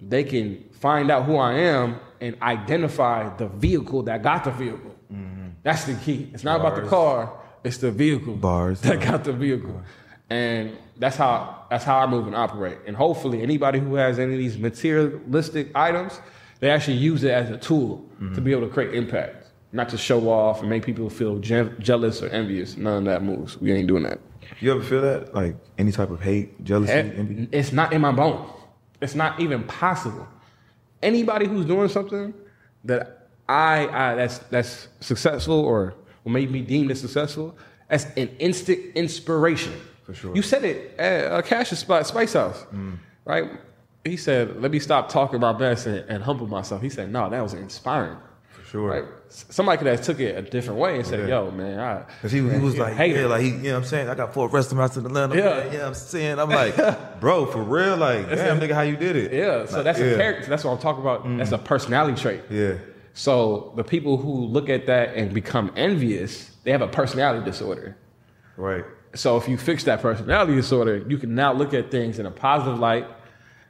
they 0.00 0.24
can 0.24 0.64
find 0.72 1.10
out 1.10 1.24
who 1.24 1.36
I 1.36 1.54
am 1.54 2.00
and 2.20 2.36
identify 2.42 3.34
the 3.36 3.48
vehicle 3.48 4.02
that 4.04 4.22
got 4.22 4.44
the 4.44 4.50
vehicle. 4.50 4.94
Mm-hmm. 5.12 5.48
That's 5.62 5.84
the 5.84 5.94
key. 5.94 6.30
It's 6.34 6.44
not 6.44 6.60
Bars. 6.60 6.72
about 6.72 6.84
the 6.84 6.90
car, 6.90 7.32
it's 7.62 7.78
the 7.78 7.90
vehicle 7.90 8.34
Bars. 8.34 8.80
that 8.82 9.00
got 9.00 9.24
the 9.24 9.32
vehicle. 9.32 9.82
And 10.30 10.76
that's 10.98 11.16
how 11.16 11.66
that's 11.70 11.84
how 11.84 11.98
I 11.98 12.06
move 12.06 12.26
and 12.26 12.36
operate. 12.36 12.78
And 12.86 12.96
hopefully, 12.96 13.42
anybody 13.42 13.78
who 13.78 13.94
has 13.94 14.18
any 14.18 14.32
of 14.32 14.38
these 14.38 14.58
materialistic 14.58 15.70
items, 15.74 16.20
they 16.60 16.70
actually 16.70 16.96
use 16.96 17.24
it 17.24 17.30
as 17.30 17.50
a 17.50 17.58
tool 17.58 18.04
mm-hmm. 18.14 18.34
to 18.34 18.40
be 18.40 18.52
able 18.52 18.66
to 18.66 18.72
create 18.72 18.94
impact, 18.94 19.43
not 19.74 19.88
to 19.90 19.98
show 19.98 20.30
off 20.30 20.60
and 20.60 20.70
make 20.70 20.84
people 20.84 21.10
feel 21.10 21.38
je- 21.38 21.72
jealous 21.80 22.22
or 22.22 22.28
envious. 22.28 22.76
None 22.76 22.98
of 22.98 23.04
that 23.04 23.22
moves. 23.22 23.60
We 23.60 23.72
ain't 23.72 23.88
doing 23.88 24.04
that. 24.04 24.20
You 24.60 24.72
ever 24.72 24.82
feel 24.82 25.02
that, 25.02 25.34
like 25.34 25.56
any 25.78 25.90
type 25.90 26.10
of 26.10 26.20
hate, 26.20 26.62
jealousy, 26.64 26.92
envy? 26.92 27.48
It's 27.50 27.72
not 27.72 27.92
in 27.92 28.00
my 28.00 28.12
bone. 28.12 28.48
It's 29.00 29.14
not 29.14 29.40
even 29.40 29.64
possible. 29.64 30.26
Anybody 31.02 31.46
who's 31.46 31.66
doing 31.66 31.88
something 31.88 32.32
that 32.84 33.28
I, 33.48 33.88
I 33.88 34.14
that's 34.14 34.38
that's 34.38 34.88
successful 35.00 35.60
or 35.60 35.94
will 36.22 36.32
make 36.32 36.50
me 36.50 36.62
deemed 36.62 36.90
as 36.90 37.00
successful, 37.00 37.56
that's 37.88 38.04
an 38.16 38.28
instant 38.38 38.78
inspiration 38.94 39.74
for 40.04 40.14
sure. 40.14 40.34
You 40.36 40.42
said 40.42 40.64
it 40.64 40.94
at 40.98 41.32
uh, 41.32 41.42
Cash's 41.42 41.80
spot, 41.80 42.06
Spice 42.06 42.34
House, 42.34 42.64
mm. 42.72 42.96
right? 43.24 43.50
He 44.04 44.16
said, 44.16 44.60
"Let 44.62 44.70
me 44.70 44.78
stop 44.78 45.08
talking 45.08 45.36
about 45.36 45.58
best 45.58 45.86
and, 45.86 46.08
and, 46.08 46.22
humble 46.22 46.46
myself." 46.46 46.80
He 46.80 46.90
said, 46.90 47.10
"No, 47.10 47.28
that 47.28 47.42
was 47.42 47.54
inspiring." 47.54 48.18
Sure. 48.74 48.90
Right? 48.90 49.04
Somebody 49.28 49.78
could 49.78 49.86
have 49.86 50.02
took 50.02 50.18
it 50.18 50.36
a 50.36 50.42
different 50.42 50.80
way 50.80 50.96
and 50.96 51.06
said, 51.06 51.28
Yeah. 51.28 51.42
"Yo, 51.42 51.50
man, 51.52 51.78
I, 51.78 52.02
Cause 52.20 52.32
he, 52.32 52.38
he 52.38 52.58
was 52.58 52.76
like, 52.76 52.94
hater. 52.94 53.20
yeah, 53.20 53.26
like 53.26 53.42
he, 53.42 53.50
you 53.50 53.56
know 53.58 53.74
what 53.74 53.76
I'm 53.76 53.84
saying? 53.84 54.08
I 54.08 54.16
got 54.16 54.34
four 54.34 54.48
restaurants 54.48 54.96
in 54.96 55.06
Atlanta. 55.06 55.36
Yeah. 55.36 55.58
Yeah. 55.58 55.72
Yeah, 55.72 55.86
I'm 55.86 55.94
saying, 55.94 56.40
I'm 56.40 56.50
like, 56.50 56.74
bro, 57.20 57.46
for 57.46 57.62
real? 57.62 57.96
Like, 57.96 58.28
damn, 58.28 58.58
nigga, 58.58 58.72
how 58.72 58.80
you 58.80 58.96
did 58.96 59.14
it? 59.14 59.32
yeah." 59.32 59.66
So 59.66 59.76
Like, 59.76 59.84
that's 59.84 60.00
yeah. 60.00 60.06
a 60.06 60.16
character. 60.16 60.50
That's 60.50 60.64
what 60.64 60.72
I'm 60.72 60.78
talking 60.78 61.02
about. 61.02 61.22
That's 61.38 61.52
a 61.52 61.58
mm. 61.58 61.64
personality 61.64 62.20
trait. 62.20 62.40
Yeah. 62.50 62.74
So 63.12 63.72
the 63.76 63.84
people 63.84 64.16
who 64.16 64.46
look 64.46 64.68
at 64.68 64.86
that 64.86 65.14
and 65.14 65.32
become 65.32 65.70
envious, 65.76 66.50
they 66.64 66.72
have 66.72 66.82
a 66.82 66.88
personality 66.88 67.44
disorder. 67.44 67.96
Right. 68.56 68.84
So 69.14 69.36
if 69.36 69.48
you 69.48 69.56
fix 69.56 69.84
that 69.84 70.02
personality 70.02 70.56
disorder, 70.56 71.04
you 71.08 71.18
can 71.18 71.36
now 71.36 71.52
look 71.52 71.74
at 71.74 71.92
things 71.92 72.18
in 72.18 72.26
a 72.26 72.32
positive 72.32 72.80
light, 72.80 73.06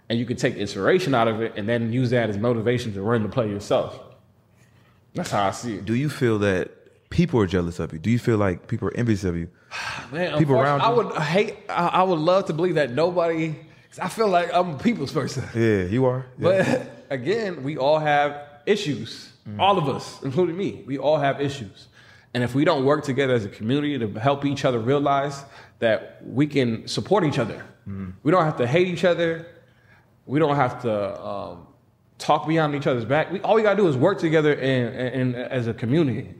and 0.08 0.18
you 0.18 0.24
can 0.24 0.38
take 0.38 0.54
inspiration 0.56 1.14
out 1.14 1.28
of 1.28 1.42
it, 1.42 1.52
and 1.58 1.68
then 1.68 1.92
use 1.92 2.08
that 2.08 2.30
as 2.30 2.38
motivation 2.38 2.94
to 2.94 3.02
run 3.02 3.22
the 3.22 3.28
play 3.28 3.50
yourself. 3.50 4.00
That's 5.14 5.30
how 5.30 5.46
I 5.48 5.50
see 5.52 5.76
it. 5.76 5.84
Do 5.84 5.94
you 5.94 6.08
feel 6.08 6.38
that 6.40 6.70
people 7.10 7.40
are 7.40 7.46
jealous 7.46 7.78
of 7.78 7.92
you? 7.92 7.98
Do 7.98 8.10
you 8.10 8.18
feel 8.18 8.36
like 8.36 8.66
people 8.66 8.88
are 8.88 8.96
envious 8.96 9.24
of 9.24 9.36
you? 9.36 9.48
Man, 10.12 10.38
People 10.38 10.56
around 10.60 10.80
you? 10.80 10.86
I 10.86 10.88
would 10.90 11.16
hate. 11.22 11.56
I, 11.68 11.86
I 11.88 12.02
would 12.02 12.18
love 12.18 12.46
to 12.46 12.52
believe 12.52 12.74
that 12.76 12.90
nobody. 12.90 13.54
'cause 13.90 13.98
I 14.00 14.08
feel 14.08 14.28
like 14.28 14.52
I'm 14.52 14.70
a 14.70 14.78
people's 14.78 15.12
person. 15.12 15.44
Yeah, 15.54 15.84
you 15.84 16.04
are. 16.06 16.26
Yeah. 16.38 16.48
But 16.48 16.90
again, 17.10 17.62
we 17.62 17.76
all 17.76 17.98
have 17.98 18.36
issues. 18.66 19.30
All 19.58 19.76
of 19.76 19.88
us, 19.90 20.22
including 20.22 20.56
me, 20.56 20.82
we 20.86 20.96
all 20.98 21.18
have 21.18 21.38
issues. 21.40 21.88
And 22.32 22.42
if 22.42 22.54
we 22.54 22.64
don't 22.64 22.84
work 22.86 23.04
together 23.04 23.34
as 23.34 23.44
a 23.44 23.48
community 23.50 23.98
to 23.98 24.08
help 24.18 24.44
each 24.46 24.64
other 24.64 24.78
realize 24.78 25.44
that 25.80 26.18
we 26.24 26.46
can 26.46 26.88
support 26.88 27.24
each 27.24 27.38
other, 27.38 27.62
we 28.22 28.30
don't 28.32 28.44
have 28.44 28.56
to 28.56 28.66
hate 28.66 28.88
each 28.88 29.04
other. 29.04 29.46
We 30.26 30.38
don't 30.38 30.56
have 30.56 30.80
to 30.82 31.22
um, 31.22 31.66
talk 32.18 32.46
beyond 32.46 32.74
each 32.74 32.86
other's 32.86 33.04
back. 33.04 33.30
We, 33.32 33.40
all 33.40 33.54
we 33.54 33.62
gotta 33.62 33.76
do 33.76 33.88
is 33.88 33.96
work 33.96 34.18
together 34.18 34.54
and, 34.54 35.34
as 35.34 35.66
a 35.66 35.74
community. 35.74 36.34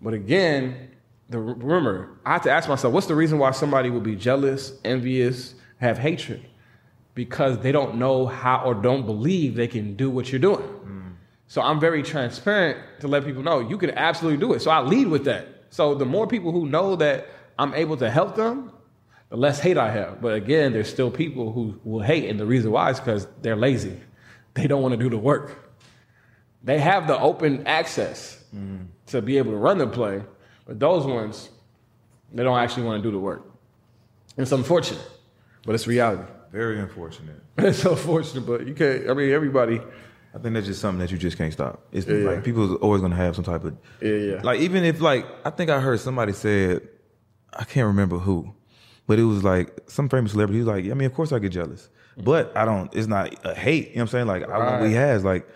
But 0.00 0.14
again, 0.14 0.90
the, 1.28 1.38
rumor, 1.38 2.18
I 2.24 2.32
have 2.32 2.42
to 2.42 2.50
ask 2.50 2.68
myself, 2.68 2.92
what's 2.92 3.06
the 3.06 3.14
reason 3.14 3.38
why 3.38 3.50
somebody 3.52 3.90
would 3.90 4.02
be 4.02 4.16
jealous, 4.16 4.72
envious, 4.84 5.54
have 5.78 5.98
hatred? 5.98 6.46
Because 7.14 7.58
they 7.58 7.72
don't 7.72 7.96
know 7.96 8.26
how 8.26 8.62
or 8.64 8.74
don't 8.74 9.04
believe 9.04 9.54
they 9.54 9.68
can 9.68 9.94
do 9.94 10.10
what 10.10 10.32
you're 10.32 10.40
doing. 10.40 10.62
Mm. 10.62 11.12
So 11.48 11.62
I'm 11.62 11.80
very 11.80 12.02
transparent 12.02 12.78
to 13.00 13.08
let 13.08 13.24
people 13.24 13.42
know 13.42 13.60
you 13.60 13.78
can 13.78 13.90
absolutely 13.90 14.38
do 14.38 14.52
it. 14.54 14.60
So 14.60 14.70
I 14.70 14.80
lead 14.80 15.08
with 15.08 15.24
that. 15.24 15.48
So 15.70 15.94
the 15.94 16.04
more 16.04 16.26
people 16.26 16.52
who 16.52 16.66
know 16.66 16.96
that 16.96 17.28
I'm 17.58 17.74
able 17.74 17.96
to 17.98 18.10
help 18.10 18.36
them, 18.36 18.72
the 19.28 19.36
less 19.36 19.60
hate 19.60 19.78
I 19.78 19.90
have. 19.90 20.20
But 20.20 20.34
again, 20.34 20.72
there's 20.72 20.90
still 20.90 21.10
people 21.10 21.52
who 21.52 21.78
will 21.84 22.02
hate, 22.02 22.28
and 22.28 22.38
the 22.38 22.46
reason 22.46 22.72
why 22.72 22.90
is 22.90 22.98
because 22.98 23.26
they're 23.42 23.56
lazy. 23.56 24.00
They 24.60 24.66
don't 24.68 24.82
want 24.82 24.92
to 24.92 24.98
do 24.98 25.08
the 25.08 25.16
work. 25.18 25.72
They 26.62 26.78
have 26.78 27.06
the 27.06 27.18
open 27.18 27.66
access 27.66 28.44
to 29.06 29.22
be 29.22 29.38
able 29.38 29.52
to 29.52 29.56
run 29.56 29.78
the 29.78 29.86
play, 29.86 30.22
but 30.66 30.78
those 30.78 31.06
ones, 31.06 31.48
they 32.32 32.42
don't 32.42 32.58
actually 32.58 32.82
want 32.84 33.02
to 33.02 33.08
do 33.08 33.10
the 33.10 33.18
work. 33.18 33.42
It's 34.36 34.52
unfortunate, 34.52 35.00
but 35.64 35.74
it's 35.74 35.86
reality. 35.86 36.24
Very 36.52 36.78
unfortunate. 36.80 37.36
It's 37.58 37.84
unfortunate, 37.84 38.46
but 38.46 38.66
you 38.66 38.74
can't. 38.74 39.08
I 39.08 39.14
mean, 39.14 39.30
everybody. 39.30 39.80
I 40.34 40.38
think 40.38 40.54
that's 40.54 40.66
just 40.66 40.80
something 40.80 41.00
that 41.00 41.10
you 41.10 41.18
just 41.18 41.36
can't 41.38 41.52
stop. 41.52 41.86
It's 41.92 42.06
Yeah, 42.06 42.30
like 42.30 42.46
yeah. 42.46 42.54
are 42.54 42.74
always 42.76 43.00
gonna 43.02 43.16
have 43.16 43.34
some 43.34 43.44
type 43.44 43.64
of 43.64 43.76
Yeah, 44.00 44.14
yeah. 44.14 44.40
Like 44.42 44.60
even 44.60 44.84
if 44.84 45.00
like 45.00 45.26
I 45.44 45.50
think 45.50 45.70
I 45.70 45.80
heard 45.80 46.00
somebody 46.00 46.32
said 46.32 46.86
I 47.52 47.64
can't 47.64 47.86
remember 47.86 48.18
who, 48.18 48.54
but 49.06 49.18
it 49.18 49.24
was 49.24 49.42
like 49.42 49.68
some 49.88 50.08
famous 50.08 50.32
celebrity. 50.32 50.58
He 50.60 50.64
was 50.64 50.74
like, 50.74 50.84
I 50.90 50.94
mean, 50.94 51.06
of 51.06 51.14
course 51.14 51.32
I 51.32 51.38
get 51.38 51.52
jealous, 51.52 51.88
but 52.22 52.56
I 52.56 52.64
don't. 52.64 52.94
It's 52.94 53.06
not 53.06 53.34
a 53.44 53.54
hate. 53.54 53.90
You 53.90 53.96
know 53.96 54.00
what 54.00 54.00
I'm 54.02 54.08
saying? 54.08 54.26
Like 54.26 54.48
I 54.48 54.78
know 54.80 54.86
he 54.86 54.94
has 54.94 55.24
like 55.24 55.46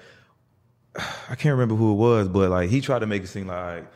I 0.96 1.34
can't 1.34 1.52
remember 1.52 1.74
who 1.74 1.92
it 1.92 1.96
was, 1.96 2.28
but 2.28 2.50
like 2.50 2.70
he 2.70 2.80
tried 2.80 3.00
to 3.00 3.06
make 3.06 3.22
it 3.22 3.28
seem 3.28 3.46
like 3.46 3.86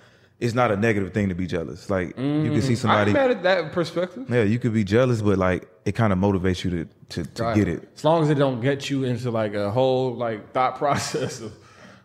it's 0.41 0.55
not 0.55 0.71
a 0.71 0.77
negative 0.77 1.13
thing 1.13 1.29
to 1.31 1.35
be 1.35 1.47
jealous. 1.47 1.91
Like 1.91 2.09
you 2.09 2.15
can 2.15 2.63
see 2.63 2.73
mm-hmm. 2.73 2.75
somebody. 2.75 3.11
I'm 3.11 3.15
mad 3.15 3.31
at 3.31 3.43
that 3.43 3.73
perspective. 3.73 4.27
Yeah, 4.31 4.43
you 4.43 4.59
could 4.59 4.73
be 4.73 4.85
jealous, 4.85 5.21
but 5.21 5.39
like 5.39 5.69
it 5.85 5.93
kind 5.93 6.13
of 6.13 6.19
motivates 6.19 6.65
you 6.65 6.71
to 6.71 6.89
to, 7.25 7.25
to 7.35 7.43
Right. 7.43 7.57
get 7.57 7.69
it. 7.69 7.89
As 7.97 8.05
long 8.05 8.23
as 8.23 8.31
it 8.31 8.37
don't 8.37 8.61
get 8.61 8.89
you 8.91 9.05
into 9.05 9.31
like 9.31 9.55
a 9.55 9.71
whole 9.71 10.15
like 10.15 10.53
thought 10.53 10.77
process 10.79 11.41
of 11.41 11.53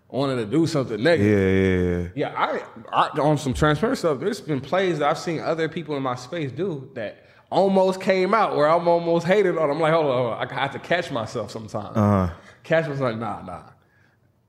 wanting 0.10 0.38
to 0.38 0.46
do 0.46 0.68
something 0.68 1.00
Yeah, 1.00 1.04
negative. 1.04 2.12
yeah, 2.16 2.24
yeah. 2.24 2.30
Yeah, 2.32 2.62
I, 2.94 3.08
I 3.16 3.20
on 3.20 3.38
some 3.38 3.54
transparent 3.54 3.98
stuff. 4.00 4.20
There's 4.20 4.42
been 4.42 4.62
plays 4.62 5.00
that 5.00 5.10
I've 5.10 5.18
seen 5.18 5.40
other 5.40 5.68
people 5.68 5.96
in 5.98 6.04
my 6.04 6.16
space 6.16 6.52
do 6.52 6.90
that 6.94 7.26
almost 7.54 8.02
came 8.02 8.34
out 8.34 8.56
where 8.56 8.68
I'm 8.68 8.88
almost 8.88 9.26
hated 9.28 9.58
on. 9.58 9.70
I'm 9.70 9.80
like, 9.80 9.94
hold 9.94 10.06
on, 10.08 10.18
hold 10.18 10.34
on. 10.34 10.48
I 10.50 10.54
have 10.62 10.72
to 10.72 10.80
catch 10.80 11.12
myself 11.12 11.52
sometimes. 11.52 11.96
Uh-huh. 11.96 12.30
Catch 12.64 12.86
myself 12.88 13.02
like, 13.12 13.18
nah, 13.18 13.42
nah. 13.42 13.64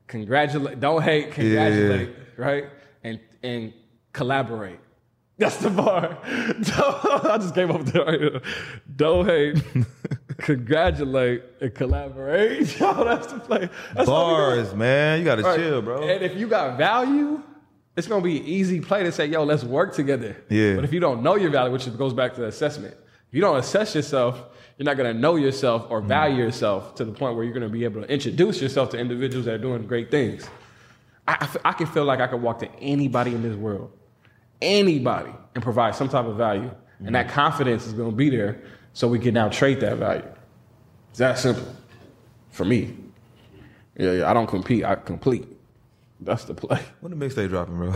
Congratulate, 0.07 0.79
don't 0.79 1.01
hate, 1.01 1.31
congratulate, 1.31 2.09
right? 2.37 2.65
And 3.03 3.19
and 3.43 3.73
collaborate. 4.13 4.79
That's 5.37 5.57
the 5.57 5.69
bar. 5.69 6.17
I 6.25 7.37
just 7.41 7.53
came 7.55 7.69
up 7.71 7.79
with 7.79 7.91
here. 7.93 8.39
Don't 8.95 9.25
hate, 9.25 9.61
congratulate, 10.37 11.43
and 11.59 11.73
collaborate. 11.75 12.79
Yo, 12.79 13.03
that's 13.03 13.27
the 13.27 13.39
play. 13.39 13.69
That's 13.93 14.07
what 14.07 14.27
we 14.27 14.33
doing. 14.33 14.63
Bars, 14.65 14.73
man. 14.75 15.19
You 15.19 15.25
gotta 15.25 15.41
Right. 15.43 15.57
chill, 15.59 15.81
bro. 15.81 16.03
And 16.03 16.23
if 16.23 16.37
you 16.37 16.47
got 16.47 16.77
value, 16.77 17.41
it's 17.95 18.07
gonna 18.07 18.21
be 18.21 18.39
an 18.39 18.45
easy 18.45 18.81
play 18.81 19.03
to 19.03 19.11
say, 19.11 19.25
yo, 19.25 19.43
let's 19.43 19.63
work 19.63 19.95
together. 19.95 20.35
Yeah. 20.49 20.75
But 20.75 20.83
if 20.83 20.93
you 20.93 20.99
don't 20.99 21.23
know 21.23 21.35
your 21.35 21.49
value, 21.49 21.71
which 21.71 21.97
goes 21.97 22.13
back 22.13 22.33
to 22.35 22.41
the 22.41 22.47
assessment, 22.47 22.93
if 22.93 23.33
you 23.33 23.41
don't 23.41 23.57
assess 23.57 23.95
yourself, 23.95 24.41
you're 24.77 24.85
not 24.85 24.97
gonna 24.97 25.13
know 25.13 25.35
yourself 25.37 25.87
or 25.89 26.01
mm. 26.01 26.07
value 26.07 26.43
yourself 26.43 26.95
to 26.95 27.05
the 27.05 27.11
point 27.11 27.35
where 27.35 27.45
you're 27.45 27.53
gonna 27.53 27.69
be 27.69 27.85
able 27.85 28.01
to 28.01 28.11
introduce 28.11 28.61
yourself 28.61 28.89
to 28.89 28.97
individuals 28.97 29.45
that 29.45 29.55
are 29.55 29.59
doing 29.59 29.87
great 29.87 30.11
things. 30.11 30.47
I, 31.27 31.37
I 31.39 31.43
f- 31.45 31.57
I 31.63 31.71
can 31.71 31.87
feel 31.87 32.03
like 32.03 32.19
I 32.19 32.27
could 32.27 32.41
walk 32.41 32.59
to 32.59 32.75
anybody 32.75 33.33
in 33.33 33.41
this 33.41 33.55
world, 33.55 33.91
anybody, 34.61 35.31
and 35.53 35.63
provide 35.63 35.95
some 35.95 36.09
type 36.09 36.25
of 36.25 36.35
value. 36.35 36.71
And 36.99 37.15
that 37.15 37.27
mm. 37.27 37.31
confidence 37.31 37.85
is 37.87 37.93
gonna 37.93 38.11
be 38.11 38.29
there 38.29 38.61
so 38.93 39.07
we 39.07 39.19
can 39.19 39.33
now 39.33 39.49
trade 39.49 39.79
that 39.81 39.97
value. 39.97 40.27
It's 41.11 41.19
that 41.19 41.37
simple 41.39 41.73
for 42.51 42.65
me. 42.65 42.95
Yeah, 43.97 44.11
yeah. 44.11 44.29
I 44.29 44.33
don't 44.33 44.47
compete. 44.47 44.83
I 44.83 44.95
complete. 44.95 45.47
That's 46.25 46.43
the 46.45 46.53
play. 46.53 46.81
When 47.01 47.17
the 47.17 47.25
mixtape 47.25 47.49
dropping, 47.49 47.75
bro? 47.77 47.93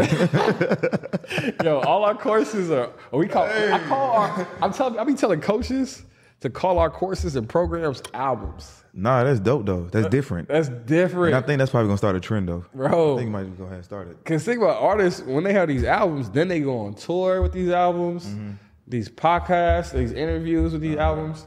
Yo, 1.64 1.80
all 1.82 2.04
our 2.06 2.16
courses 2.16 2.70
are. 2.72 2.92
We 3.12 3.28
call. 3.28 3.46
I 3.46 3.80
call 3.88 4.12
our. 4.12 4.48
I'm 4.62 4.72
telling. 4.74 5.00
I 5.00 5.04
be 5.04 5.14
telling 5.16 5.42
coaches 5.42 6.04
to 6.42 6.50
call 6.50 6.80
our 6.80 6.90
courses 6.90 7.36
and 7.36 7.50
programs 7.50 8.02
albums. 8.14 8.84
nah, 8.94 9.24
that's 9.24 9.40
dope 9.40 9.66
though. 9.66 9.86
That's 9.92 10.08
different. 10.08 10.48
That's 10.48 10.70
different. 10.70 11.36
And 11.36 11.44
I 11.44 11.46
think 11.46 11.60
that's 11.60 11.72
probably 11.72 11.88
gonna 11.90 11.98
start 11.98 12.16
a 12.16 12.20
trend 12.20 12.48
though. 12.48 12.66
Bro. 12.74 13.16
I 13.16 13.18
think 13.18 13.28
you 13.28 13.32
might 13.32 13.46
just 13.48 13.58
go 13.58 13.64
ahead 13.66 13.76
and 13.78 13.86
start 13.86 14.08
it. 14.10 14.18
Cause 14.26 14.44
think 14.44 14.62
about 14.62 14.82
artists 14.82 15.22
when 15.22 15.44
they 15.44 15.54
have 15.54 15.68
these 15.68 15.84
albums, 15.84 16.30
then 16.30 16.48
they 16.48 16.60
go 16.62 16.80
on 16.86 16.94
tour 16.94 17.42
with 17.42 17.52
these 17.52 17.70
albums, 17.70 18.26
Mm-hmm. 18.26 18.52
these 18.88 19.10
podcasts, 19.10 19.92
these 19.92 20.12
interviews 20.14 20.72
with 20.72 20.82
these 20.82 20.96
Uh-huh. 20.96 21.06
albums, 21.10 21.46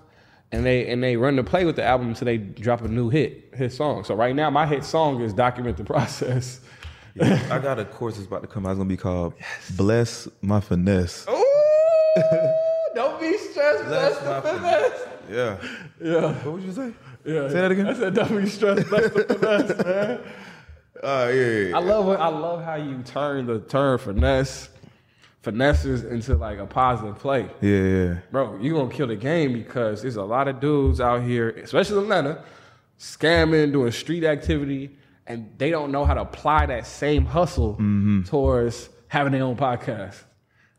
and 0.52 0.66
they 0.66 0.86
and 0.88 1.02
they 1.02 1.16
run 1.16 1.36
the 1.36 1.44
play 1.44 1.64
with 1.64 1.76
the 1.76 1.84
album 1.84 2.08
until 2.08 2.26
they 2.26 2.36
drop 2.36 2.82
a 2.82 2.88
new 2.88 3.08
hit 3.08 3.54
hit 3.54 3.72
song. 3.72 4.04
So 4.04 4.14
right 4.14 4.36
now, 4.36 4.50
my 4.50 4.66
hit 4.66 4.84
song 4.84 5.22
is 5.22 5.32
"Document 5.32 5.76
the 5.78 5.84
Process." 5.84 6.60
I 7.20 7.58
got 7.58 7.78
a 7.78 7.84
course 7.84 8.16
that's 8.16 8.26
about 8.26 8.42
to 8.42 8.48
come 8.48 8.64
out. 8.66 8.70
It's 8.70 8.78
gonna 8.78 8.88
be 8.88 8.96
called 8.96 9.34
"Bless 9.76 10.28
My 10.40 10.60
Finesse." 10.60 11.26
Ooh, 11.28 11.44
don't 12.94 13.20
be 13.20 13.36
stressed. 13.38 13.84
Bless 13.84 14.24
my 14.24 14.40
the 14.40 14.48
finesse. 14.48 15.08
Yeah. 15.30 15.56
Yeah, 16.00 16.32
What 16.44 16.54
would 16.54 16.62
you 16.62 16.72
say? 16.72 16.92
yeah. 17.24 17.48
Say 17.48 17.54
that 17.54 17.70
again? 17.70 17.86
I 17.86 17.94
said, 17.94 18.14
don't 18.14 18.36
be 18.42 18.48
stressed. 18.48 18.88
Bless 18.88 19.12
the 19.12 19.24
finesse, 19.24 19.84
man. 19.84 20.20
Uh, 21.02 21.30
yeah, 21.32 21.34
yeah, 21.34 21.68
yeah. 21.68 21.76
I 21.76 21.80
love 21.80 22.08
it. 22.08 22.20
I 22.20 22.28
love 22.28 22.64
how 22.64 22.74
you 22.74 23.02
turn 23.02 23.46
the 23.46 23.60
term 23.60 23.98
finesse, 23.98 24.68
finesses 25.42 26.04
into 26.04 26.34
like 26.36 26.58
a 26.58 26.66
positive 26.66 27.18
play. 27.18 27.48
yeah, 27.60 27.78
yeah. 27.78 28.18
Bro, 28.30 28.58
you 28.60 28.74
gonna 28.74 28.92
kill 28.92 29.06
the 29.06 29.16
game 29.16 29.52
because 29.52 30.02
there's 30.02 30.16
a 30.16 30.22
lot 30.24 30.48
of 30.48 30.60
dudes 30.60 31.00
out 31.00 31.22
here, 31.22 31.50
especially 31.50 31.98
in 31.98 32.02
Atlanta, 32.04 32.42
scamming, 32.98 33.72
doing 33.72 33.92
street 33.92 34.24
activity, 34.24 34.96
and 35.32 35.50
they 35.58 35.70
don't 35.70 35.90
know 35.90 36.04
how 36.04 36.14
to 36.14 36.20
apply 36.20 36.66
that 36.66 36.86
same 36.86 37.24
hustle 37.24 37.74
towards 38.26 38.88
having 39.08 39.32
their 39.32 39.42
own 39.42 39.56
podcast. 39.56 40.22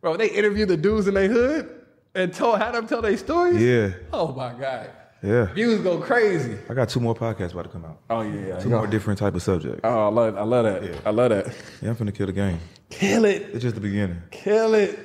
Bro, 0.02 0.18
they 0.18 0.30
interview 0.30 0.66
the 0.66 0.78
dudes 0.78 1.08
in 1.08 1.14
their 1.16 1.30
hood 1.30 1.82
and 2.14 2.34
told 2.34 2.60
had 2.60 2.74
them 2.74 2.88
tell 2.88 3.02
their 3.02 3.18
stories. 3.18 3.62
Yeah. 3.62 3.94
Oh 4.12 4.32
my 4.34 4.54
god. 4.54 4.90
Yeah. 5.24 5.46
Views 5.54 5.80
go 5.82 6.00
crazy. 6.00 6.58
I 6.70 6.74
got 6.74 6.90
two 6.90 7.00
more 7.00 7.16
podcasts 7.16 7.54
about 7.54 7.64
to 7.64 7.70
come 7.70 7.86
out. 7.86 7.98
Oh 8.10 8.22
yeah. 8.22 8.60
Two 8.60 8.70
more 8.70 8.86
different 8.88 9.18
type 9.20 9.34
of 9.36 9.42
subjects. 9.42 9.80
Oh, 9.84 10.08
I 10.08 10.10
love, 10.10 10.38
I 10.38 10.44
love 10.44 10.66
that. 10.66 11.02
I 11.06 11.10
love 11.12 11.30
that. 11.30 11.48
Yeah, 11.82 11.90
I'm 11.92 11.96
finna 11.96 12.14
kill 12.14 12.28
the 12.28 12.34
game. 12.34 12.60
Kill 12.90 13.26
it. 13.26 13.44
It's 13.54 13.62
just 13.64 13.76
the 13.76 13.82
beginning. 13.82 14.22
Kill 14.32 14.74
it. 14.76 15.00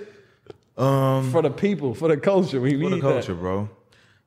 Um, 0.77 1.31
For 1.33 1.43
the 1.43 1.51
people, 1.51 1.95
for 1.95 2.09
the 2.09 2.17
culture. 2.17 2.61
We 2.61 2.73
for 2.73 2.77
need 2.91 2.95
the 2.95 3.01
culture, 3.01 3.35
bro. 3.35 3.69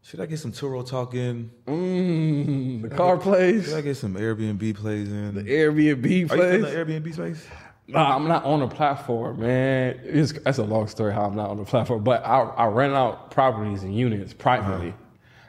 Should 0.03 0.19
I 0.19 0.25
get 0.25 0.39
some 0.39 0.51
Turo 0.51 0.85
talking? 0.87 1.51
that. 1.65 1.71
Mm, 1.71 2.81
the 2.81 2.89
car 2.89 3.17
plays. 3.17 3.65
Should 3.65 3.77
I 3.77 3.81
get 3.81 3.97
some 3.97 4.15
Airbnb 4.15 4.75
plays 4.75 5.09
in? 5.09 5.35
The 5.35 5.43
Airbnb 5.43 6.27
plays. 6.27 6.31
Are 6.31 6.35
you 6.35 6.53
in 6.53 6.61
the 6.61 6.99
Airbnb 6.99 7.13
space? 7.13 7.47
Nah, 7.87 8.15
I'm 8.15 8.27
not 8.27 8.43
on 8.45 8.61
the 8.61 8.67
platform, 8.67 9.41
man. 9.41 9.99
It's, 10.03 10.31
that's 10.31 10.57
a 10.57 10.63
long 10.63 10.87
story 10.87 11.13
how 11.13 11.25
I'm 11.25 11.35
not 11.35 11.49
on 11.49 11.57
the 11.57 11.65
platform. 11.65 12.03
But 12.03 12.25
I, 12.25 12.39
I 12.39 12.65
rent 12.67 12.93
out 12.93 13.31
properties 13.31 13.83
and 13.83 13.95
units 13.95 14.33
privately. 14.33 14.93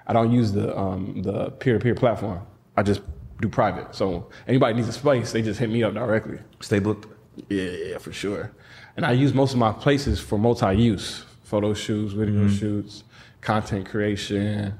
I 0.06 0.12
don't 0.12 0.32
use 0.32 0.52
the 0.52 0.76
um, 0.76 1.22
the 1.22 1.50
peer 1.50 1.78
to 1.78 1.82
peer 1.82 1.94
platform. 1.94 2.44
I 2.76 2.82
just 2.82 3.00
do 3.40 3.48
private. 3.48 3.94
So 3.94 4.28
anybody 4.46 4.74
needs 4.74 4.88
a 4.88 4.92
space, 4.92 5.32
they 5.32 5.42
just 5.42 5.60
hit 5.60 5.70
me 5.70 5.82
up 5.82 5.94
directly. 5.94 6.38
Stay 6.60 6.78
booked. 6.78 7.08
Yeah, 7.48 7.62
yeah, 7.62 7.98
for 7.98 8.12
sure. 8.12 8.52
And 8.96 9.06
I 9.06 9.12
use 9.12 9.32
most 9.32 9.52
of 9.52 9.58
my 9.58 9.72
places 9.72 10.20
for 10.20 10.38
multi-use, 10.38 11.24
photo 11.44 11.72
shoots, 11.74 12.12
video 12.12 12.44
mm-hmm. 12.44 12.56
shoots, 12.56 13.04
content 13.42 13.88
creation, 13.88 14.78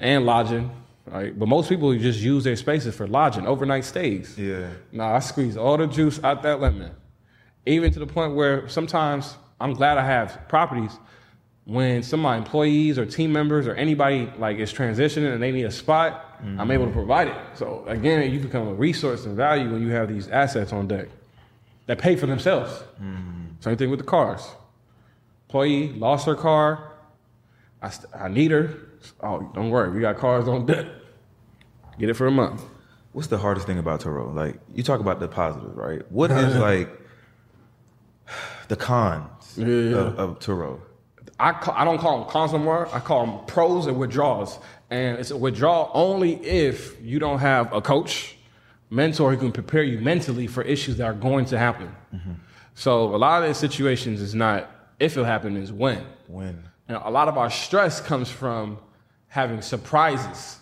and 0.00 0.26
lodging. 0.26 0.70
Right? 1.06 1.36
But 1.36 1.48
most 1.48 1.68
people 1.68 1.96
just 1.96 2.20
use 2.20 2.44
their 2.44 2.56
spaces 2.56 2.94
for 2.94 3.06
lodging, 3.06 3.46
overnight 3.46 3.84
stays. 3.84 4.36
Yeah. 4.38 4.68
Now 4.92 5.14
I 5.14 5.20
squeeze 5.20 5.56
all 5.56 5.76
the 5.76 5.86
juice 5.86 6.22
out 6.22 6.42
that 6.42 6.60
lemon, 6.60 6.92
even 7.66 7.92
to 7.92 7.98
the 7.98 8.06
point 8.06 8.34
where 8.34 8.68
sometimes 8.68 9.36
I'm 9.60 9.74
glad 9.74 9.98
I 9.98 10.04
have 10.04 10.48
properties. 10.48 10.98
When 11.64 12.02
some 12.02 12.20
of 12.20 12.24
my 12.24 12.36
employees 12.36 12.98
or 12.98 13.06
team 13.06 13.32
members 13.32 13.66
or 13.66 13.74
anybody 13.74 14.32
like 14.38 14.58
is 14.58 14.72
transitioning 14.72 15.32
and 15.32 15.42
they 15.42 15.52
need 15.52 15.64
a 15.64 15.70
spot, 15.70 16.40
mm-hmm. 16.42 16.60
I'm 16.60 16.70
able 16.70 16.86
to 16.86 16.92
provide 16.92 17.28
it. 17.28 17.36
So 17.54 17.84
again, 17.86 18.28
you 18.32 18.40
become 18.40 18.66
a 18.66 18.74
resource 18.74 19.24
and 19.24 19.36
value 19.36 19.70
when 19.70 19.82
you 19.82 19.88
have 19.88 20.08
these 20.08 20.28
assets 20.28 20.72
on 20.72 20.88
deck 20.88 21.08
that 21.86 21.98
pay 21.98 22.16
for 22.16 22.26
themselves. 22.26 22.72
Mm-hmm. 23.00 23.46
Same 23.60 23.76
thing 23.76 23.90
with 23.90 24.00
the 24.00 24.06
cars. 24.06 24.48
Employee 25.48 25.92
lost 25.92 26.26
her 26.26 26.34
car. 26.34 26.89
I, 27.82 27.90
st- 27.90 28.14
I 28.14 28.28
need 28.28 28.50
her. 28.50 28.74
Oh, 29.20 29.50
don't 29.54 29.70
worry, 29.70 29.90
we 29.90 30.00
got 30.00 30.16
cars 30.16 30.48
on 30.48 30.66
deck. 30.66 30.86
Get 31.98 32.10
it 32.10 32.14
for 32.14 32.26
a 32.26 32.30
month. 32.30 32.62
What's 33.12 33.28
the 33.28 33.38
hardest 33.38 33.66
thing 33.66 33.78
about 33.78 34.00
Turo? 34.00 34.34
Like 34.34 34.60
you 34.74 34.82
talk 34.82 35.00
about 35.00 35.20
the 35.20 35.28
positives, 35.28 35.76
right? 35.76 36.10
What 36.10 36.30
is 36.30 36.56
like 36.56 36.88
the 38.68 38.76
cons 38.76 39.54
yeah, 39.56 39.66
yeah. 39.66 39.96
Of, 39.96 40.18
of 40.18 40.38
Turo? 40.38 40.80
I 41.38 41.52
call, 41.52 41.74
I 41.74 41.84
don't 41.84 41.98
call 41.98 42.20
them 42.20 42.28
cons 42.28 42.52
anymore. 42.52 42.88
I 42.92 43.00
call 43.00 43.26
them 43.26 43.46
pros 43.46 43.86
and 43.86 43.98
withdrawals. 43.98 44.58
And 44.90 45.18
it's 45.18 45.30
a 45.30 45.36
withdrawal 45.36 45.90
only 45.94 46.34
if 46.44 47.00
you 47.00 47.18
don't 47.18 47.38
have 47.38 47.72
a 47.72 47.80
coach, 47.80 48.36
mentor 48.90 49.30
who 49.30 49.38
can 49.38 49.52
prepare 49.52 49.82
you 49.82 49.98
mentally 50.00 50.46
for 50.46 50.62
issues 50.62 50.96
that 50.98 51.04
are 51.04 51.14
going 51.14 51.46
to 51.46 51.58
happen. 51.58 51.94
Mm-hmm. 52.14 52.32
So 52.74 53.14
a 53.14 53.16
lot 53.16 53.42
of 53.42 53.48
these 53.48 53.56
situations 53.56 54.20
is 54.20 54.34
not 54.34 54.70
if 55.00 55.12
it'll 55.12 55.24
happen, 55.24 55.56
is 55.56 55.72
when. 55.72 56.04
When. 56.26 56.68
And 56.90 56.98
a 57.04 57.10
lot 57.10 57.28
of 57.28 57.38
our 57.38 57.50
stress 57.50 58.00
comes 58.00 58.28
from 58.28 58.76
having 59.28 59.62
surprises 59.62 60.58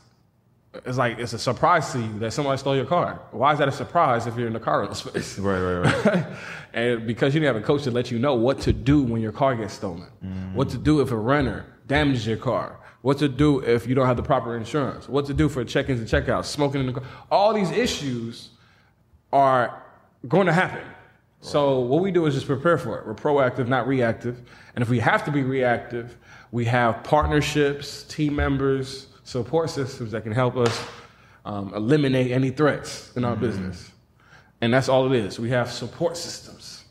it's 0.84 0.98
like 0.98 1.18
it's 1.18 1.32
a 1.32 1.38
surprise 1.38 1.92
to 1.92 1.98
you 1.98 2.18
that 2.18 2.32
somebody 2.32 2.58
stole 2.58 2.76
your 2.76 2.84
car. 2.84 3.20
Why 3.30 3.52
is 3.52 3.58
that 3.58 3.68
a 3.68 3.72
surprise 3.72 4.26
if 4.26 4.36
you're 4.36 4.46
in 4.46 4.52
the 4.52 4.60
car 4.60 4.94
space? 4.94 5.38
Right, 5.48 5.60
right, 5.60 6.04
right. 6.04 6.26
and 6.74 7.06
because 7.06 7.34
you 7.34 7.40
didn't 7.40 7.54
have 7.54 7.62
a 7.62 7.66
coach 7.66 7.84
to 7.84 7.90
let 7.90 8.10
you 8.10 8.18
know 8.18 8.34
what 8.34 8.60
to 8.60 8.72
do 8.74 9.02
when 9.02 9.22
your 9.22 9.32
car 9.32 9.56
gets 9.56 9.72
stolen, 9.72 10.08
mm-hmm. 10.22 10.54
what 10.54 10.68
to 10.68 10.78
do 10.78 11.00
if 11.00 11.10
a 11.10 11.16
renter 11.16 11.64
damages 11.86 12.26
your 12.26 12.36
car, 12.36 12.78
what 13.00 13.16
to 13.18 13.28
do 13.28 13.60
if 13.60 13.86
you 13.86 13.94
don't 13.94 14.06
have 14.06 14.18
the 14.18 14.22
proper 14.22 14.58
insurance, 14.58 15.08
what 15.08 15.24
to 15.26 15.34
do 15.34 15.48
for 15.48 15.64
check-ins 15.64 16.00
and 16.00 16.08
checkouts, 16.08 16.44
smoking 16.44 16.82
in 16.82 16.86
the 16.86 16.92
car. 16.92 17.04
All 17.30 17.54
these 17.54 17.70
issues 17.70 18.50
are 19.32 19.82
going 20.28 20.46
to 20.46 20.52
happen. 20.52 20.84
Right. 21.40 21.50
So 21.50 21.80
what 21.80 22.02
we 22.02 22.10
do 22.10 22.26
is 22.26 22.34
just 22.34 22.46
prepare 22.46 22.78
for 22.78 22.98
it. 22.98 23.06
We're 23.06 23.14
proactive, 23.14 23.68
not 23.68 23.86
reactive. 23.86 24.40
And 24.74 24.82
if 24.82 24.88
we 24.88 24.98
have 25.00 25.24
to 25.24 25.30
be 25.30 25.42
reactive, 25.42 26.16
we 26.50 26.64
have 26.64 27.04
partnerships, 27.04 28.02
team 28.04 28.34
members 28.36 29.06
support 29.24 29.68
systems 29.68 30.12
that 30.12 30.22
can 30.22 30.32
help 30.32 30.56
us 30.56 30.82
um, 31.44 31.72
eliminate 31.74 32.30
any 32.30 32.50
threats 32.50 33.14
in 33.14 33.24
our 33.24 33.32
mm-hmm. 33.32 33.44
business. 33.44 33.90
And 34.60 34.72
that's 34.72 34.88
all 34.88 35.12
it 35.12 35.16
is. 35.16 35.38
We 35.38 35.50
have 35.50 35.70
support 35.70 36.16
systems 36.16 36.84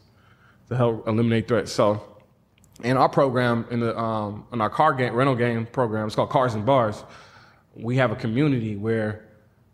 to 0.70 0.78
help 0.78 1.08
eliminate 1.08 1.48
threats. 1.48 1.72
So, 1.72 2.04
in 2.84 2.96
our 2.96 3.10
program, 3.10 3.66
in 3.72 3.80
the 3.80 3.98
um, 3.98 4.46
in 4.54 4.62
our 4.62 4.70
car 4.70 4.94
game, 4.94 5.16
rental 5.16 5.36
game 5.36 5.66
program, 5.66 6.06
it's 6.06 6.16
called 6.16 6.30
Cars 6.30 6.54
and 6.54 6.64
Bars. 6.64 7.04
We 7.76 7.98
have 7.98 8.12
a 8.12 8.16
community 8.16 8.76
where 8.76 9.26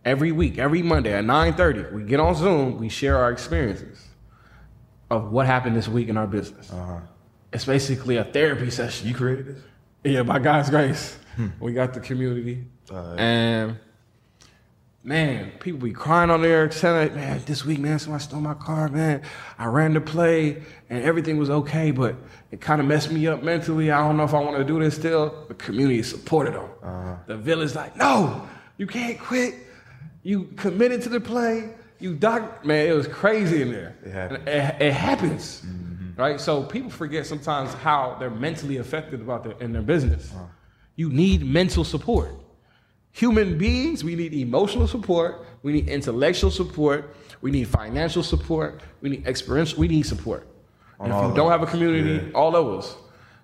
every 0.05 0.31
week, 0.31 0.57
every 0.57 0.81
Monday 0.81 1.13
at 1.13 1.25
9:30, 1.25 1.91
we 1.91 2.03
get 2.03 2.21
on 2.21 2.33
Zoom, 2.33 2.77
we 2.77 2.87
share 2.87 3.17
our 3.17 3.29
experiences 3.29 4.07
of 5.13 5.31
what 5.31 5.45
happened 5.45 5.75
this 5.75 5.87
week 5.87 6.09
in 6.09 6.17
our 6.17 6.27
business. 6.27 6.71
Uh-huh. 6.71 6.99
It's 7.51 7.65
basically 7.65 8.17
a 8.17 8.23
therapy 8.23 8.69
session. 8.71 9.07
You 9.07 9.13
created 9.13 9.47
this? 9.47 9.63
Yeah, 10.03 10.23
by 10.23 10.39
God's 10.39 10.69
grace. 10.69 11.17
Hmm. 11.35 11.49
We 11.59 11.73
got 11.73 11.93
the 11.93 11.99
community. 11.99 12.65
Uh, 12.91 13.15
and 13.15 13.77
man, 15.03 15.51
people 15.59 15.79
be 15.79 15.91
crying 15.91 16.29
on 16.29 16.41
there, 16.41 16.67
telling, 16.67 17.13
man, 17.15 17.41
this 17.45 17.63
week, 17.63 17.79
man, 17.79 17.99
somebody 17.99 18.23
stole 18.23 18.41
my 18.41 18.55
car, 18.55 18.89
man. 18.89 19.21
I 19.57 19.65
ran 19.65 19.93
the 19.93 20.01
play 20.01 20.63
and 20.89 21.03
everything 21.03 21.37
was 21.37 21.49
okay, 21.49 21.91
but 21.91 22.15
it 22.51 22.59
kind 22.59 22.81
of 22.81 22.87
messed 22.87 23.11
me 23.11 23.27
up 23.27 23.43
mentally. 23.43 23.91
I 23.91 23.99
don't 23.99 24.17
know 24.17 24.23
if 24.23 24.33
I 24.33 24.39
want 24.39 24.57
to 24.57 24.63
do 24.63 24.79
this 24.79 24.95
still. 24.95 25.45
The 25.47 25.53
community 25.53 26.03
supported 26.03 26.55
them. 26.55 26.69
Uh-huh. 26.81 27.15
The 27.27 27.37
village 27.37 27.75
like, 27.75 27.95
no, 27.95 28.47
you 28.77 28.87
can't 28.87 29.19
quit. 29.19 29.55
You 30.23 30.45
committed 30.55 31.01
to 31.03 31.09
the 31.09 31.21
play. 31.21 31.75
You 32.03 32.13
doc, 32.13 32.65
man, 32.65 32.85
it 32.85 32.91
was 32.91 33.07
crazy 33.07 33.61
in 33.61 33.71
there. 33.71 33.95
It 34.03 34.11
happens. 34.11 34.39
It, 34.45 34.81
it 34.81 34.93
happens. 34.93 35.61
Mm-hmm. 35.61 36.21
Right? 36.21 36.37
So 36.37 36.61
people 36.61 36.89
forget 36.89 37.25
sometimes 37.25 37.73
how 37.75 38.17
they're 38.19 38.29
mentally 38.29 38.75
affected 38.75 39.21
about 39.21 39.45
their 39.45 39.53
in 39.61 39.71
their 39.71 39.81
business. 39.81 40.29
Uh-huh. 40.33 40.43
You 40.97 41.09
need 41.09 41.45
mental 41.45 41.85
support. 41.85 42.35
Human 43.13 43.57
beings, 43.57 44.03
we 44.03 44.15
need 44.15 44.33
emotional 44.33 44.85
support, 44.85 45.45
we 45.61 45.71
need 45.71 45.87
intellectual 45.87 46.51
support, 46.51 47.15
we 47.39 47.51
need 47.51 47.69
financial 47.69 48.21
support, 48.21 48.81
we 48.99 49.09
need 49.09 49.25
experiential, 49.25 49.79
we 49.79 49.87
need 49.87 50.03
support. 50.03 50.45
And 50.99 51.13
if 51.13 51.29
you 51.29 51.33
don't 51.33 51.51
have 51.51 51.63
a 51.63 51.67
community, 51.67 52.25
yeah. 52.25 52.33
all 52.33 52.51
levels. 52.51 52.97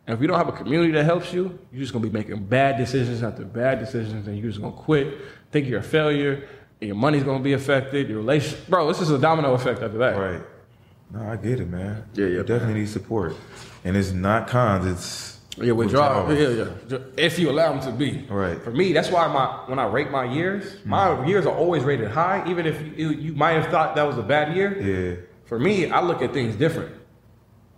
And 0.05 0.15
if 0.15 0.21
you 0.21 0.27
don't 0.27 0.37
have 0.37 0.49
a 0.49 0.57
community 0.63 0.91
that 0.93 1.05
helps 1.05 1.31
you, 1.31 1.57
you're 1.71 1.81
just 1.81 1.93
gonna 1.93 2.05
be 2.05 2.11
making 2.11 2.43
bad 2.45 2.77
decisions 2.77 3.23
after 3.23 3.45
bad 3.45 3.79
decisions, 3.79 4.27
and 4.27 4.37
you're 4.37 4.49
just 4.49 4.59
gonna 4.59 4.75
quit, 4.75 5.17
think 5.51 5.67
you're 5.67 5.79
a 5.79 5.83
failure, 5.83 6.49
your 6.81 6.95
money's 6.95 7.23
gonna 7.23 7.43
be 7.43 7.53
affected, 7.53 8.09
your 8.09 8.19
relationship. 8.19 8.67
Bro, 8.67 8.87
this 8.87 9.01
is 9.01 9.09
a 9.11 9.17
domino 9.17 9.53
effect 9.53 9.81
after 9.81 9.97
that. 9.97 10.17
Right. 10.17 10.41
No, 11.11 11.29
I 11.29 11.35
get 11.35 11.59
it, 11.59 11.69
man. 11.69 12.05
Yeah, 12.13 12.25
yeah. 12.25 12.31
You 12.31 12.39
definitely 12.41 12.73
man. 12.73 12.83
need 12.83 12.89
support. 12.89 13.35
And 13.83 13.97
it's 13.97 14.11
not 14.11 14.47
cons, 14.47 14.85
it's 14.85 15.39
yeah, 15.57 15.71
withdrawal. 15.73 16.33
Yeah, 16.33 16.65
yeah. 16.89 16.97
If 17.17 17.39
you 17.39 17.49
allow 17.49 17.73
them 17.73 17.81
to 17.81 17.91
be. 17.91 18.25
Right. 18.29 18.61
For 18.61 18.71
me, 18.71 18.93
that's 18.93 19.09
why 19.09 19.27
my 19.27 19.45
when 19.67 19.79
I 19.79 19.87
rate 19.87 20.11
my 20.11 20.25
years, 20.25 20.77
my 20.85 21.25
years 21.25 21.45
are 21.45 21.55
always 21.55 21.83
rated 21.83 22.11
high, 22.11 22.43
even 22.47 22.65
if 22.65 22.97
you, 22.97 23.09
you 23.09 23.33
might 23.33 23.53
have 23.53 23.67
thought 23.71 23.95
that 23.95 24.03
was 24.03 24.17
a 24.17 24.23
bad 24.23 24.55
year. 24.55 24.79
Yeah. 24.79 25.25
For 25.45 25.59
me, 25.59 25.89
I 25.89 26.01
look 26.01 26.21
at 26.21 26.31
things 26.31 26.55
different, 26.55 26.95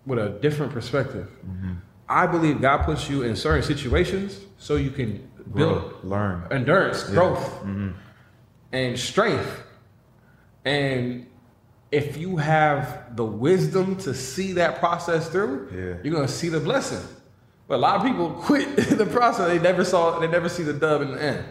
with 0.06 0.20
a 0.20 0.30
different 0.30 0.74
perspective. 0.74 1.30
Mm-hmm. 1.48 1.74
I 2.10 2.28
believe 2.28 2.62
God 2.62 2.80
puts 2.84 3.10
you 3.10 3.24
in 3.24 3.36
certain 3.38 3.64
situations 3.64 4.38
so 4.58 4.76
you 4.76 4.90
can 4.90 5.32
build, 5.56 5.92
Grow, 5.92 6.00
learn, 6.04 6.48
endurance, 6.52 7.06
yeah. 7.08 7.16
growth, 7.16 7.40
mm-hmm. 7.62 7.92
And 8.72 8.98
strength. 8.98 9.64
And 10.66 11.28
if 11.92 12.18
you 12.18 12.38
have 12.38 13.16
the 13.16 13.26
wisdom 13.26 13.98
to 13.98 14.14
see 14.14 14.54
that 14.54 14.80
process 14.80 15.30
through, 15.30 15.70
yeah. 15.72 16.02
you're 16.04 16.14
gonna 16.14 16.28
see 16.28 16.50
the 16.50 16.60
blessing. 16.60 17.06
But 17.68 17.76
a 17.76 17.78
lot 17.78 17.96
of 17.98 18.04
people 18.04 18.30
quit 18.44 18.76
the 18.76 19.06
process. 19.06 19.48
They 19.48 19.60
never 19.60 19.84
saw. 19.84 20.20
They 20.20 20.28
never 20.28 20.50
see 20.50 20.64
the 20.64 20.74
dub 20.74 21.02
in 21.02 21.12
the 21.12 21.22
end. 21.22 21.46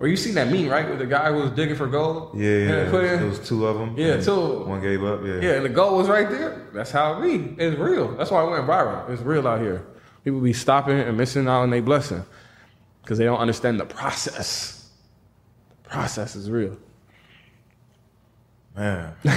Or 0.00 0.06
you 0.06 0.16
seen 0.16 0.34
that 0.34 0.48
meme, 0.48 0.68
right, 0.68 0.88
with 0.88 1.00
the 1.00 1.06
guy 1.06 1.32
who 1.32 1.40
was 1.40 1.50
digging 1.50 1.74
for 1.74 1.88
gold? 1.88 2.30
Yeah, 2.38 2.50
yeah. 2.50 2.84
There 2.84 3.26
was 3.26 3.46
two 3.46 3.66
of 3.66 3.78
them. 3.78 3.98
Yeah, 3.98 4.20
two. 4.20 4.60
One 4.60 4.80
gave 4.80 5.02
up. 5.02 5.24
Yeah. 5.24 5.40
Yeah, 5.40 5.52
and 5.54 5.64
the 5.64 5.70
gold 5.70 5.98
was 5.98 6.08
right 6.08 6.30
there. 6.30 6.68
That's 6.72 6.92
how 6.92 7.20
it 7.20 7.22
be. 7.22 7.60
It's 7.60 7.76
real. 7.76 8.16
That's 8.16 8.30
why 8.30 8.44
it 8.44 8.50
went 8.50 8.66
viral. 8.66 9.10
It's 9.10 9.22
real 9.22 9.48
out 9.48 9.60
here. 9.60 9.84
People 10.22 10.40
be 10.40 10.52
stopping 10.52 11.00
and 11.00 11.16
missing 11.16 11.48
out 11.48 11.62
on 11.62 11.70
their 11.70 11.82
blessing 11.82 12.24
because 13.02 13.18
they 13.18 13.24
don't 13.24 13.40
understand 13.40 13.80
the 13.80 13.86
process. 13.86 14.77
Process 15.88 16.36
is 16.36 16.50
real. 16.50 16.76
Man, 18.76 19.12
you 19.24 19.30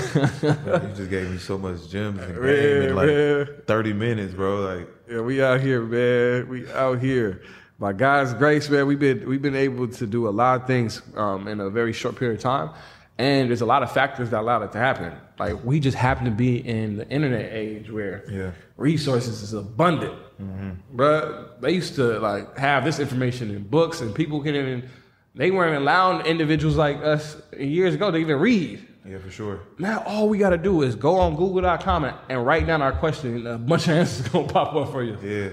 just 0.95 1.09
gave 1.09 1.31
me 1.31 1.37
so 1.39 1.57
much 1.57 1.89
gems 1.89 2.21
and 2.21 2.35
game 2.35 2.81
in 2.83 2.95
like 2.95 3.07
man. 3.07 3.47
thirty 3.65 3.91
minutes, 3.91 4.35
bro. 4.35 4.61
Like, 4.61 4.87
yeah, 5.09 5.21
we 5.21 5.41
out 5.41 5.61
here, 5.61 5.81
man. 5.81 6.47
We 6.47 6.71
out 6.71 6.99
here. 6.99 7.41
By 7.79 7.93
God's 7.93 8.35
grace, 8.35 8.69
man, 8.69 8.85
we've 8.85 8.99
been 8.99 9.27
we've 9.27 9.41
been 9.41 9.55
able 9.55 9.87
to 9.87 10.05
do 10.05 10.27
a 10.27 10.29
lot 10.29 10.61
of 10.61 10.67
things 10.67 11.01
um, 11.15 11.47
in 11.47 11.59
a 11.59 11.71
very 11.71 11.91
short 11.91 12.17
period 12.17 12.37
of 12.37 12.43
time, 12.43 12.69
and 13.17 13.49
there's 13.49 13.61
a 13.61 13.65
lot 13.65 13.81
of 13.81 13.91
factors 13.91 14.29
that 14.29 14.41
allowed 14.41 14.61
it 14.61 14.71
to 14.73 14.77
happen. 14.77 15.11
Like 15.39 15.63
we 15.63 15.79
just 15.79 15.97
happen 15.97 16.25
to 16.25 16.31
be 16.31 16.57
in 16.57 16.97
the 16.97 17.09
internet 17.09 17.51
age 17.51 17.89
where 17.89 18.23
yeah. 18.29 18.51
resources 18.77 19.41
is 19.41 19.53
abundant, 19.53 20.13
mm-hmm. 20.39 20.71
But 20.93 21.59
They 21.61 21.71
used 21.71 21.95
to 21.95 22.19
like 22.19 22.55
have 22.59 22.85
this 22.85 22.99
information 22.99 23.49
in 23.49 23.63
books, 23.63 24.01
and 24.01 24.13
people 24.13 24.41
can 24.43 24.53
even 24.53 24.87
they 25.35 25.51
weren't 25.51 25.75
allowing 25.75 26.25
individuals 26.25 26.75
like 26.75 26.97
us 26.97 27.37
years 27.57 27.93
ago 27.95 28.11
to 28.11 28.17
even 28.17 28.39
read. 28.39 28.87
Yeah, 29.05 29.17
for 29.17 29.31
sure. 29.31 29.61
Now 29.79 30.03
all 30.05 30.29
we 30.29 30.37
got 30.37 30.51
to 30.51 30.57
do 30.57 30.83
is 30.83 30.95
go 30.95 31.15
on 31.15 31.35
Google.com 31.35 32.03
and, 32.05 32.15
and 32.29 32.45
write 32.45 32.67
down 32.67 32.81
our 32.81 32.91
question, 32.91 33.35
and 33.35 33.47
a 33.47 33.57
bunch 33.57 33.87
of 33.87 33.89
answers 33.97 34.27
gonna 34.27 34.47
pop 34.47 34.75
up 34.75 34.91
for 34.91 35.03
you. 35.03 35.17
Yeah. 35.23 35.49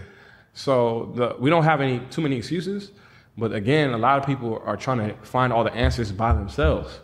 So 0.53 1.13
the, 1.15 1.37
we 1.39 1.51
don't 1.51 1.65
have 1.65 1.81
any 1.81 2.01
too 2.11 2.21
many 2.21 2.37
excuses, 2.37 2.91
but 3.37 3.53
again, 3.53 3.91
a 3.91 3.99
lot 3.99 4.19
of 4.19 4.27
people 4.27 4.61
are 4.65 4.77
trying 4.77 4.99
to 4.99 5.15
find 5.23 5.53
all 5.53 5.65
the 5.65 5.73
answers 5.73 6.11
by 6.11 6.33
themselves. 6.33 7.01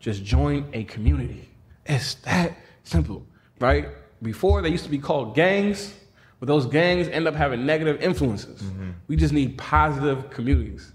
Just 0.00 0.24
join 0.24 0.68
a 0.72 0.84
community. 0.84 1.48
It's 1.86 2.14
that 2.26 2.56
simple, 2.82 3.26
right? 3.60 3.88
Before 4.22 4.62
they 4.62 4.70
used 4.70 4.84
to 4.84 4.90
be 4.90 4.98
called 4.98 5.34
gangs, 5.34 5.94
but 6.40 6.46
those 6.46 6.66
gangs 6.66 7.08
end 7.08 7.28
up 7.28 7.34
having 7.34 7.66
negative 7.66 8.00
influences. 8.00 8.62
Mm-hmm. 8.62 8.90
We 9.06 9.16
just 9.16 9.34
need 9.34 9.58
positive 9.58 10.30
communities, 10.30 10.92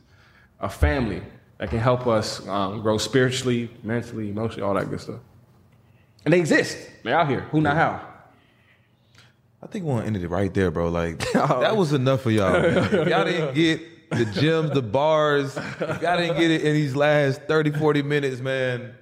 a 0.60 0.70
family, 0.70 1.22
that 1.60 1.70
can 1.70 1.80
help 1.80 2.07
us 2.07 2.45
um, 2.47 2.82
grow 2.82 2.97
spiritually, 2.97 3.70
mentally, 3.84 4.30
emotionally, 4.30 4.64
all 4.64 4.74
that 4.74 4.89
good 4.89 5.01
stuff. 5.01 5.20
And 6.26 6.34
they 6.34 6.39
exist. 6.39 6.78
They're 7.03 7.18
out 7.18 7.28
here. 7.30 7.41
Who 7.51 7.62
not 7.62 7.76
how? 7.76 8.05
I 9.62 9.68
think 9.68 9.86
we'll 9.86 9.99
end 9.99 10.16
it 10.16 10.28
right 10.28 10.53
there, 10.53 10.72
bro. 10.72 10.89
Like 10.89 11.20
that 11.34 11.76
was 11.76 11.93
enough 11.93 12.22
for 12.22 12.32
y'all. 12.32 12.53
Man. 12.53 13.10
Y'all 13.10 13.26
didn't 13.26 13.53
get 13.53 14.10
the 14.10 14.26
gems, 14.26 14.72
the 14.72 14.82
bars, 14.82 15.55
y'all 15.80 16.18
didn't 16.18 16.38
get 16.38 16.49
it 16.49 16.62
in 16.64 16.74
these 16.74 16.95
last 16.95 17.41
30, 17.43 17.72
40 17.72 18.01
minutes, 18.01 18.41
man. 18.41 18.95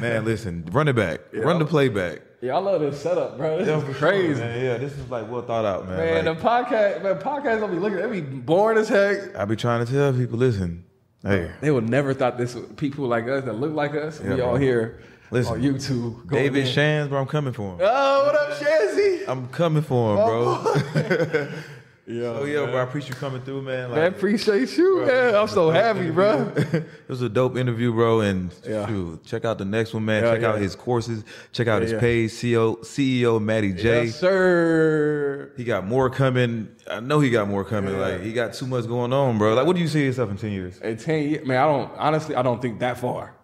Man, 0.00 0.24
listen, 0.24 0.64
run 0.72 0.88
it 0.88 0.96
back. 0.96 1.20
Yeah. 1.32 1.40
Run 1.40 1.58
the 1.58 1.66
playback. 1.66 2.22
Yeah, 2.42 2.56
I 2.56 2.58
love 2.58 2.80
this 2.80 3.00
setup, 3.00 3.36
bro. 3.36 3.58
This 3.58 3.68
yeah, 3.68 3.88
is 3.88 3.96
crazy. 3.96 4.34
Sure, 4.34 4.56
yeah, 4.56 4.76
this 4.76 4.92
is 4.94 5.08
like 5.08 5.30
well 5.30 5.42
thought 5.42 5.64
out, 5.64 5.88
man. 5.88 5.96
Man, 5.96 6.24
like, 6.24 6.36
the 6.36 6.44
podcast, 6.44 7.00
man, 7.00 7.18
podcast 7.20 7.60
don't 7.60 7.70
be 7.70 7.78
looking, 7.78 7.98
they 7.98 8.20
be 8.20 8.20
boring 8.20 8.78
as 8.78 8.88
heck. 8.88 9.36
I 9.36 9.44
be 9.44 9.54
trying 9.54 9.86
to 9.86 9.92
tell 9.92 10.12
people, 10.12 10.38
listen, 10.38 10.84
hey. 11.22 11.52
They 11.60 11.70
would 11.70 11.88
never 11.88 12.12
thought 12.14 12.38
this 12.38 12.56
people 12.76 13.06
like 13.06 13.28
us 13.28 13.44
that 13.44 13.52
look 13.52 13.72
like 13.72 13.94
us, 13.94 14.20
yeah, 14.20 14.34
we 14.34 14.40
all 14.40 14.56
here 14.56 15.00
Listen, 15.30 15.52
on 15.52 15.62
YouTube. 15.62 16.28
David 16.28 16.66
Shands, 16.66 17.10
bro, 17.10 17.20
I'm 17.20 17.28
coming 17.28 17.52
for 17.52 17.74
him. 17.74 17.80
Oh, 17.80 18.24
what 18.26 18.34
up, 18.34 18.58
Shanzy? 18.58 19.22
I'm 19.28 19.46
coming 19.46 19.84
for 19.84 20.10
him, 20.10 20.16
bro. 20.16 20.44
Oh, 20.58 21.52
Yo, 22.04 22.40
oh 22.40 22.44
yeah, 22.44 22.64
bro. 22.66 22.80
I 22.80 22.82
appreciate 22.82 23.10
you 23.10 23.14
coming 23.14 23.42
through, 23.42 23.62
man. 23.62 23.90
Like, 23.90 24.00
man, 24.00 24.12
appreciate 24.12 24.76
you, 24.76 25.04
bro, 25.04 25.06
man. 25.06 25.34
I'm 25.36 25.46
so 25.46 25.70
happy, 25.70 26.10
bro. 26.10 26.52
it 26.56 26.84
was 27.06 27.22
a 27.22 27.28
dope 27.28 27.56
interview, 27.56 27.92
bro. 27.92 28.22
And 28.22 28.52
yeah. 28.66 28.88
shoot, 28.88 29.24
check 29.24 29.44
out 29.44 29.58
the 29.58 29.64
next 29.64 29.94
one, 29.94 30.04
man. 30.04 30.24
Yeah, 30.24 30.32
check 30.32 30.40
yeah. 30.40 30.48
out 30.48 30.58
his 30.58 30.74
courses. 30.74 31.22
Check 31.52 31.68
out 31.68 31.80
his 31.80 31.92
page. 31.92 32.32
CEO, 32.32 32.78
CEO 32.78 33.40
Matty 33.40 33.72
J. 33.72 34.06
Yes, 34.06 34.18
sir. 34.18 35.52
He 35.56 35.62
got 35.62 35.86
more 35.86 36.10
coming. 36.10 36.74
I 36.90 36.98
know 36.98 37.20
he 37.20 37.30
got 37.30 37.46
more 37.46 37.64
coming. 37.64 37.96
Like 37.96 38.20
he 38.22 38.32
got 38.32 38.54
too 38.54 38.66
much 38.66 38.88
going 38.88 39.12
on, 39.12 39.38
bro. 39.38 39.54
Like, 39.54 39.66
what 39.66 39.76
do 39.76 39.82
you 39.82 39.88
see 39.88 40.04
yourself 40.04 40.28
in 40.28 40.36
ten 40.36 40.50
years? 40.50 40.78
In 40.78 40.96
ten 40.96 41.28
years, 41.28 41.46
man. 41.46 41.58
I 41.58 41.66
don't 41.66 41.92
honestly. 41.98 42.34
I 42.34 42.42
don't 42.42 42.60
think 42.60 42.80
that 42.80 42.98
far. 42.98 43.36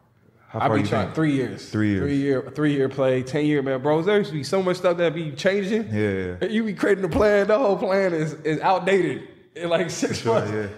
How 0.49 0.61
I 0.61 0.78
be 0.78 0.82
trying 0.82 1.12
three 1.12 1.32
years. 1.32 1.68
Three 1.68 1.90
years. 1.90 2.03
Three 2.03 2.16
year, 2.16 2.51
three 2.55 2.72
year 2.72 2.88
play, 2.88 3.22
ten 3.22 3.44
year 3.44 3.61
man, 3.62 3.82
bro. 3.82 4.01
There 4.01 4.16
used 4.16 4.30
to 4.30 4.36
be 4.36 4.42
so 4.42 4.62
much 4.62 4.78
stuff 4.78 4.96
that 4.96 5.14
be 5.14 5.32
changing. 5.32 5.94
Yeah, 5.94 6.36
yeah. 6.40 6.49
You 6.49 6.64
be 6.64 6.72
creating 6.72 7.05
a 7.05 7.09
plan. 7.09 7.49
The 7.49 7.59
whole 7.59 7.76
plan 7.76 8.14
is 8.14 8.32
is 8.44 8.59
outdated 8.61 9.28
in 9.55 9.68
like 9.68 9.90
six 10.03 10.20
sure, 10.20 10.34
months. 10.34 10.51
Yeah. 10.51 10.68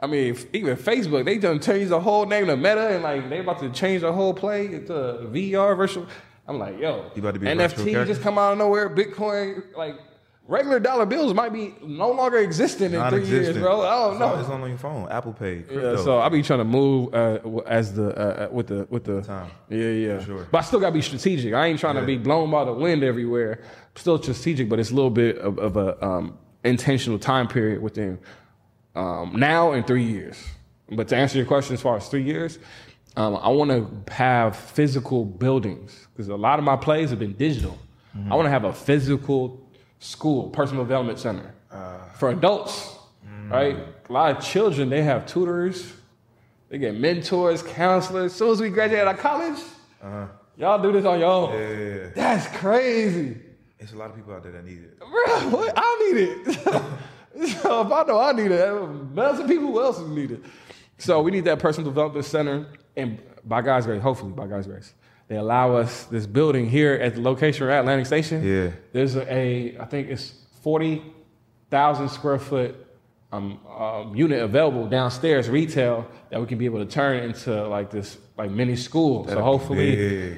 I 0.00 0.06
mean, 0.06 0.36
even 0.52 0.76
Facebook, 0.76 1.24
they 1.24 1.38
done 1.38 1.58
changed 1.58 1.90
the 1.90 2.00
whole 2.00 2.26
name 2.26 2.46
to 2.46 2.56
Meta, 2.56 2.88
and 2.94 3.02
like 3.02 3.28
they 3.28 3.40
about 3.40 3.58
to 3.60 3.70
change 3.70 4.02
the 4.02 4.12
whole 4.12 4.32
play 4.32 4.66
into 4.66 4.92
VR 4.92 5.76
virtual. 5.76 6.06
I'm 6.46 6.60
like, 6.60 6.78
yo, 6.78 7.10
you 7.16 7.22
about 7.22 7.34
to 7.34 7.40
be 7.40 7.46
NFT 7.46 8.06
just 8.06 8.22
come 8.22 8.38
out 8.38 8.52
of 8.52 8.58
nowhere. 8.58 8.88
Bitcoin, 8.88 9.74
like 9.76 9.96
regular 10.48 10.78
dollar 10.78 11.06
bills 11.06 11.34
might 11.34 11.52
be 11.52 11.74
no 11.82 12.10
longer 12.10 12.38
existing 12.38 12.92
in 12.94 13.08
three 13.10 13.26
years, 13.26 13.56
bro. 13.56 13.82
I 13.82 14.08
don't 14.08 14.18
know. 14.18 14.38
It's 14.38 14.48
on 14.48 14.68
your 14.68 14.78
phone, 14.78 15.08
Apple 15.10 15.32
Pay, 15.32 15.62
crypto. 15.62 15.96
Yeah, 15.96 16.02
so 16.02 16.20
I 16.20 16.28
be 16.28 16.42
trying 16.42 16.60
to 16.60 16.64
move 16.64 17.14
uh, 17.14 17.38
as 17.66 17.94
the 17.94 18.16
uh, 18.16 18.46
uh, 18.46 18.48
with 18.52 18.68
the 18.68 18.86
with 18.90 19.04
the 19.04 19.22
time. 19.22 19.50
Yeah, 19.68 19.90
yeah. 19.90 20.24
Sure. 20.24 20.46
But 20.50 20.58
I 20.58 20.60
still 20.62 20.80
gotta 20.80 20.92
be 20.92 21.02
strategic. 21.02 21.54
I 21.54 21.66
ain't 21.66 21.80
trying 21.80 21.96
yeah. 21.96 22.02
to 22.02 22.06
be 22.06 22.16
blown 22.16 22.50
by 22.50 22.64
the 22.64 22.72
wind 22.72 23.02
everywhere. 23.02 23.62
still 23.94 24.22
strategic, 24.22 24.68
but 24.68 24.78
it's 24.78 24.90
a 24.90 24.94
little 24.94 25.10
bit 25.10 25.38
of, 25.38 25.58
of 25.58 25.76
a 25.76 26.04
um, 26.04 26.38
intentional 26.64 27.18
time 27.18 27.48
period 27.48 27.82
within 27.82 28.18
um, 28.94 29.34
now 29.36 29.72
and 29.72 29.86
three 29.86 30.04
years. 30.04 30.42
But 30.90 31.08
to 31.08 31.16
answer 31.16 31.38
your 31.38 31.46
question, 31.46 31.74
as 31.74 31.80
far 31.80 31.96
as 31.96 32.08
three 32.08 32.22
years, 32.22 32.58
um, 33.16 33.36
I 33.36 33.48
want 33.48 33.70
to 33.70 34.12
have 34.12 34.56
physical 34.56 35.24
buildings 35.24 36.06
because 36.12 36.28
a 36.28 36.36
lot 36.36 36.58
of 36.58 36.64
my 36.64 36.76
plays 36.76 37.10
have 37.10 37.18
been 37.18 37.32
digital. 37.32 37.78
Mm-hmm. 38.16 38.32
I 38.32 38.36
want 38.36 38.46
to 38.46 38.50
have 38.50 38.64
a 38.64 38.72
physical 38.72 39.65
school, 39.98 40.50
personal 40.50 40.84
development 40.84 41.18
center 41.18 41.54
uh, 41.70 41.98
for 42.18 42.30
adults, 42.30 42.96
mm. 43.26 43.50
right? 43.50 43.76
A 44.08 44.12
lot 44.12 44.36
of 44.36 44.42
children, 44.42 44.88
they 44.88 45.02
have 45.02 45.26
tutors, 45.26 45.92
they 46.68 46.78
get 46.78 46.94
mentors, 46.94 47.62
counselors. 47.62 48.32
As 48.32 48.38
soon 48.38 48.50
as 48.50 48.60
we 48.60 48.70
graduate 48.70 49.00
out 49.06 49.14
of 49.14 49.20
college, 49.20 49.58
uh-huh. 50.02 50.26
y'all 50.56 50.82
do 50.82 50.92
this 50.92 51.04
on 51.04 51.18
your 51.18 51.28
own. 51.28 51.52
Yeah, 51.52 51.70
yeah, 51.70 51.94
yeah. 51.94 52.08
That's 52.14 52.56
crazy. 52.56 53.38
It's 53.78 53.92
a 53.92 53.96
lot 53.96 54.10
of 54.10 54.16
people 54.16 54.32
out 54.32 54.42
there 54.42 54.52
that 54.52 54.64
need 54.64 54.82
it. 54.82 54.98
Bro, 54.98 55.50
what? 55.50 55.72
I 55.76 56.10
need 56.10 56.22
it. 56.22 56.54
so 57.62 57.82
if 57.82 57.92
I 57.92 58.02
know 58.04 58.18
I 58.18 58.32
need 58.32 58.50
it, 58.50 58.72
millions 59.14 59.40
of 59.40 59.46
people 59.46 59.66
who 59.68 59.82
else 59.82 60.00
need 60.00 60.32
it. 60.32 60.42
So 60.98 61.20
we 61.20 61.30
need 61.30 61.44
that 61.44 61.58
personal 61.58 61.90
development 61.90 62.24
center, 62.24 62.66
and 62.96 63.20
by 63.44 63.60
God's 63.60 63.86
grace, 63.86 64.02
hopefully 64.02 64.32
by 64.32 64.46
God's 64.46 64.66
grace, 64.66 64.94
they 65.28 65.36
allow 65.36 65.76
us 65.76 66.04
this 66.04 66.26
building 66.26 66.68
here 66.68 66.94
at 66.94 67.14
the 67.14 67.20
location 67.20 67.66
we're 67.66 67.72
at, 67.72 67.80
Atlantic 67.80 68.06
Station. 68.06 68.44
Yeah. 68.44 68.70
There's 68.92 69.16
a, 69.16 69.32
a 69.32 69.78
I 69.78 69.84
think 69.86 70.08
it's 70.08 70.34
40,000 70.62 72.08
square 72.08 72.38
foot 72.38 72.86
um, 73.32 73.60
um, 73.66 74.14
unit 74.14 74.40
available 74.40 74.86
downstairs, 74.88 75.48
retail, 75.48 76.06
that 76.30 76.40
we 76.40 76.46
can 76.46 76.58
be 76.58 76.64
able 76.64 76.78
to 76.78 76.86
turn 76.86 77.22
into 77.24 77.66
like 77.66 77.90
this 77.90 78.18
like 78.36 78.50
mini 78.50 78.76
school. 78.76 79.24
That'd 79.24 79.38
so 79.38 79.44
hopefully, 79.44 80.36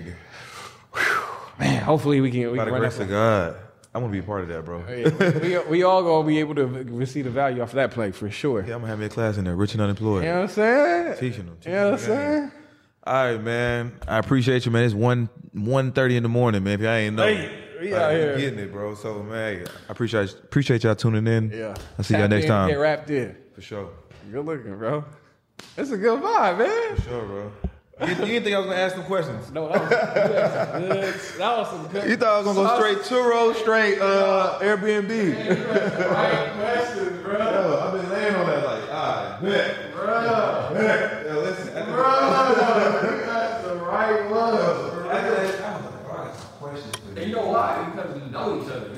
whew, 0.95 1.23
man, 1.59 1.83
hopefully 1.83 2.21
we 2.21 2.31
can. 2.31 2.51
We 2.51 2.59
By 2.59 2.65
can 2.65 2.75
the 2.75 2.81
grace 2.81 2.99
of 2.99 3.09
God. 3.09 3.57
I 3.95 3.99
want 3.99 4.13
to 4.13 4.21
be 4.21 4.25
a 4.25 4.27
part 4.27 4.43
of 4.43 4.49
that, 4.49 4.65
bro. 4.65 4.85
yeah, 4.89 5.63
we, 5.63 5.79
we 5.79 5.83
all 5.83 6.03
gonna 6.03 6.27
be 6.27 6.39
able 6.39 6.55
to 6.57 6.67
receive 6.67 7.25
the 7.25 7.31
value 7.31 7.63
off 7.63 7.71
of 7.71 7.77
that 7.77 7.91
play 7.91 8.11
for 8.13 8.31
sure. 8.31 8.61
Yeah, 8.61 8.75
I'm 8.75 8.81
gonna 8.81 8.89
have 8.89 8.99
me 8.99 9.07
a 9.07 9.09
class 9.09 9.39
in 9.39 9.45
there, 9.45 9.57
rich 9.57 9.73
and 9.73 9.83
unemployed. 9.83 10.25
You 10.25 10.31
know 10.31 10.43
what 10.43 10.51
I'm 10.51 10.55
saying? 10.55 11.19
Teaching 11.19 11.47
them. 11.47 11.57
Teaching 11.57 11.73
you 11.73 11.79
know 11.79 11.91
what 11.93 12.01
I'm 12.01 12.07
saying? 12.07 12.53
All 13.05 13.15
right, 13.15 13.41
man. 13.43 13.93
I 14.07 14.19
appreciate 14.19 14.67
you, 14.67 14.73
man. 14.73 14.85
It's 14.85 14.95
one 14.95 15.31
one 15.53 15.93
thirty 15.93 16.17
in 16.17 16.23
the 16.23 16.29
morning, 16.29 16.63
man. 16.65 16.75
If 16.75 16.81
y'all 16.81 16.91
ain't 16.91 17.17
know, 17.17 17.25
hey, 17.25 17.51
we 17.81 17.95
out 17.95 18.13
here 18.13 18.37
getting 18.37 18.59
it, 18.59 18.73
bro. 18.73 18.95
So, 18.95 19.23
man, 19.23 19.67
I 19.89 19.93
appreciate 19.93 20.33
appreciate 20.33 20.85
y'all 20.85 20.95
tuning 20.95 21.27
in. 21.27 21.51
Yeah, 21.51 21.75
I'll 21.97 22.05
see 22.05 22.17
y'all 22.17 22.29
next 22.29 22.45
in, 22.45 22.51
time. 22.51 22.69
Get 22.69 22.75
wrapped 22.75 23.11
in 23.11 23.37
for 23.55 23.63
sure. 23.63 23.91
Good 24.31 24.45
looking, 24.45 24.77
bro. 24.77 25.05
It's 25.77 25.91
a 25.91 25.97
good 25.97 26.21
vibe, 26.21 26.59
man. 26.59 26.97
For 26.97 27.03
sure, 27.03 27.25
bro. 27.25 27.53
You, 28.01 28.07
you 28.07 28.15
didn't 28.15 28.45
think 28.45 28.55
I 28.55 28.59
was 28.59 28.67
gonna 28.67 28.79
ask 28.79 28.95
some 28.95 29.05
questions? 29.05 29.51
No, 29.51 29.69
that 29.69 29.81
was, 29.81 29.89
good. 29.89 31.39
That 31.41 31.59
was 31.59 31.69
some 31.69 31.89
good. 31.89 32.09
You 32.09 32.17
thought 32.17 32.35
I 32.35 32.37
was 32.39 32.47
gonna 32.47 32.69
go 32.69 32.79
straight 32.79 32.99
Turo, 32.99 33.55
straight 33.57 33.99
uh, 34.01 34.59
Airbnb. 34.61 35.09
Right 36.11 36.53
questions, 36.61 37.23
bro. 37.25 37.39
Yo, 37.39 37.81
I've 37.81 38.01
been 38.01 38.11
laying 38.11 38.35
on 38.37 38.47
that 38.47 38.65
like, 38.65 38.85
ah, 38.91 39.39
bet, 39.43 39.88
bro. 39.99 40.71
Bet. 40.75 41.27
Yo, 41.27 41.41
listen, 41.43 41.73
bro. 41.91 42.13
That's 43.27 43.65
the 43.65 43.75
right 43.77 44.31
one. 44.31 44.59
And 47.17 47.27
you 47.27 47.35
know 47.35 47.47
why? 47.49 47.91
Because 47.91 48.15
we 48.15 48.31
know 48.31 48.63
each 48.63 48.71
other. 48.71 48.98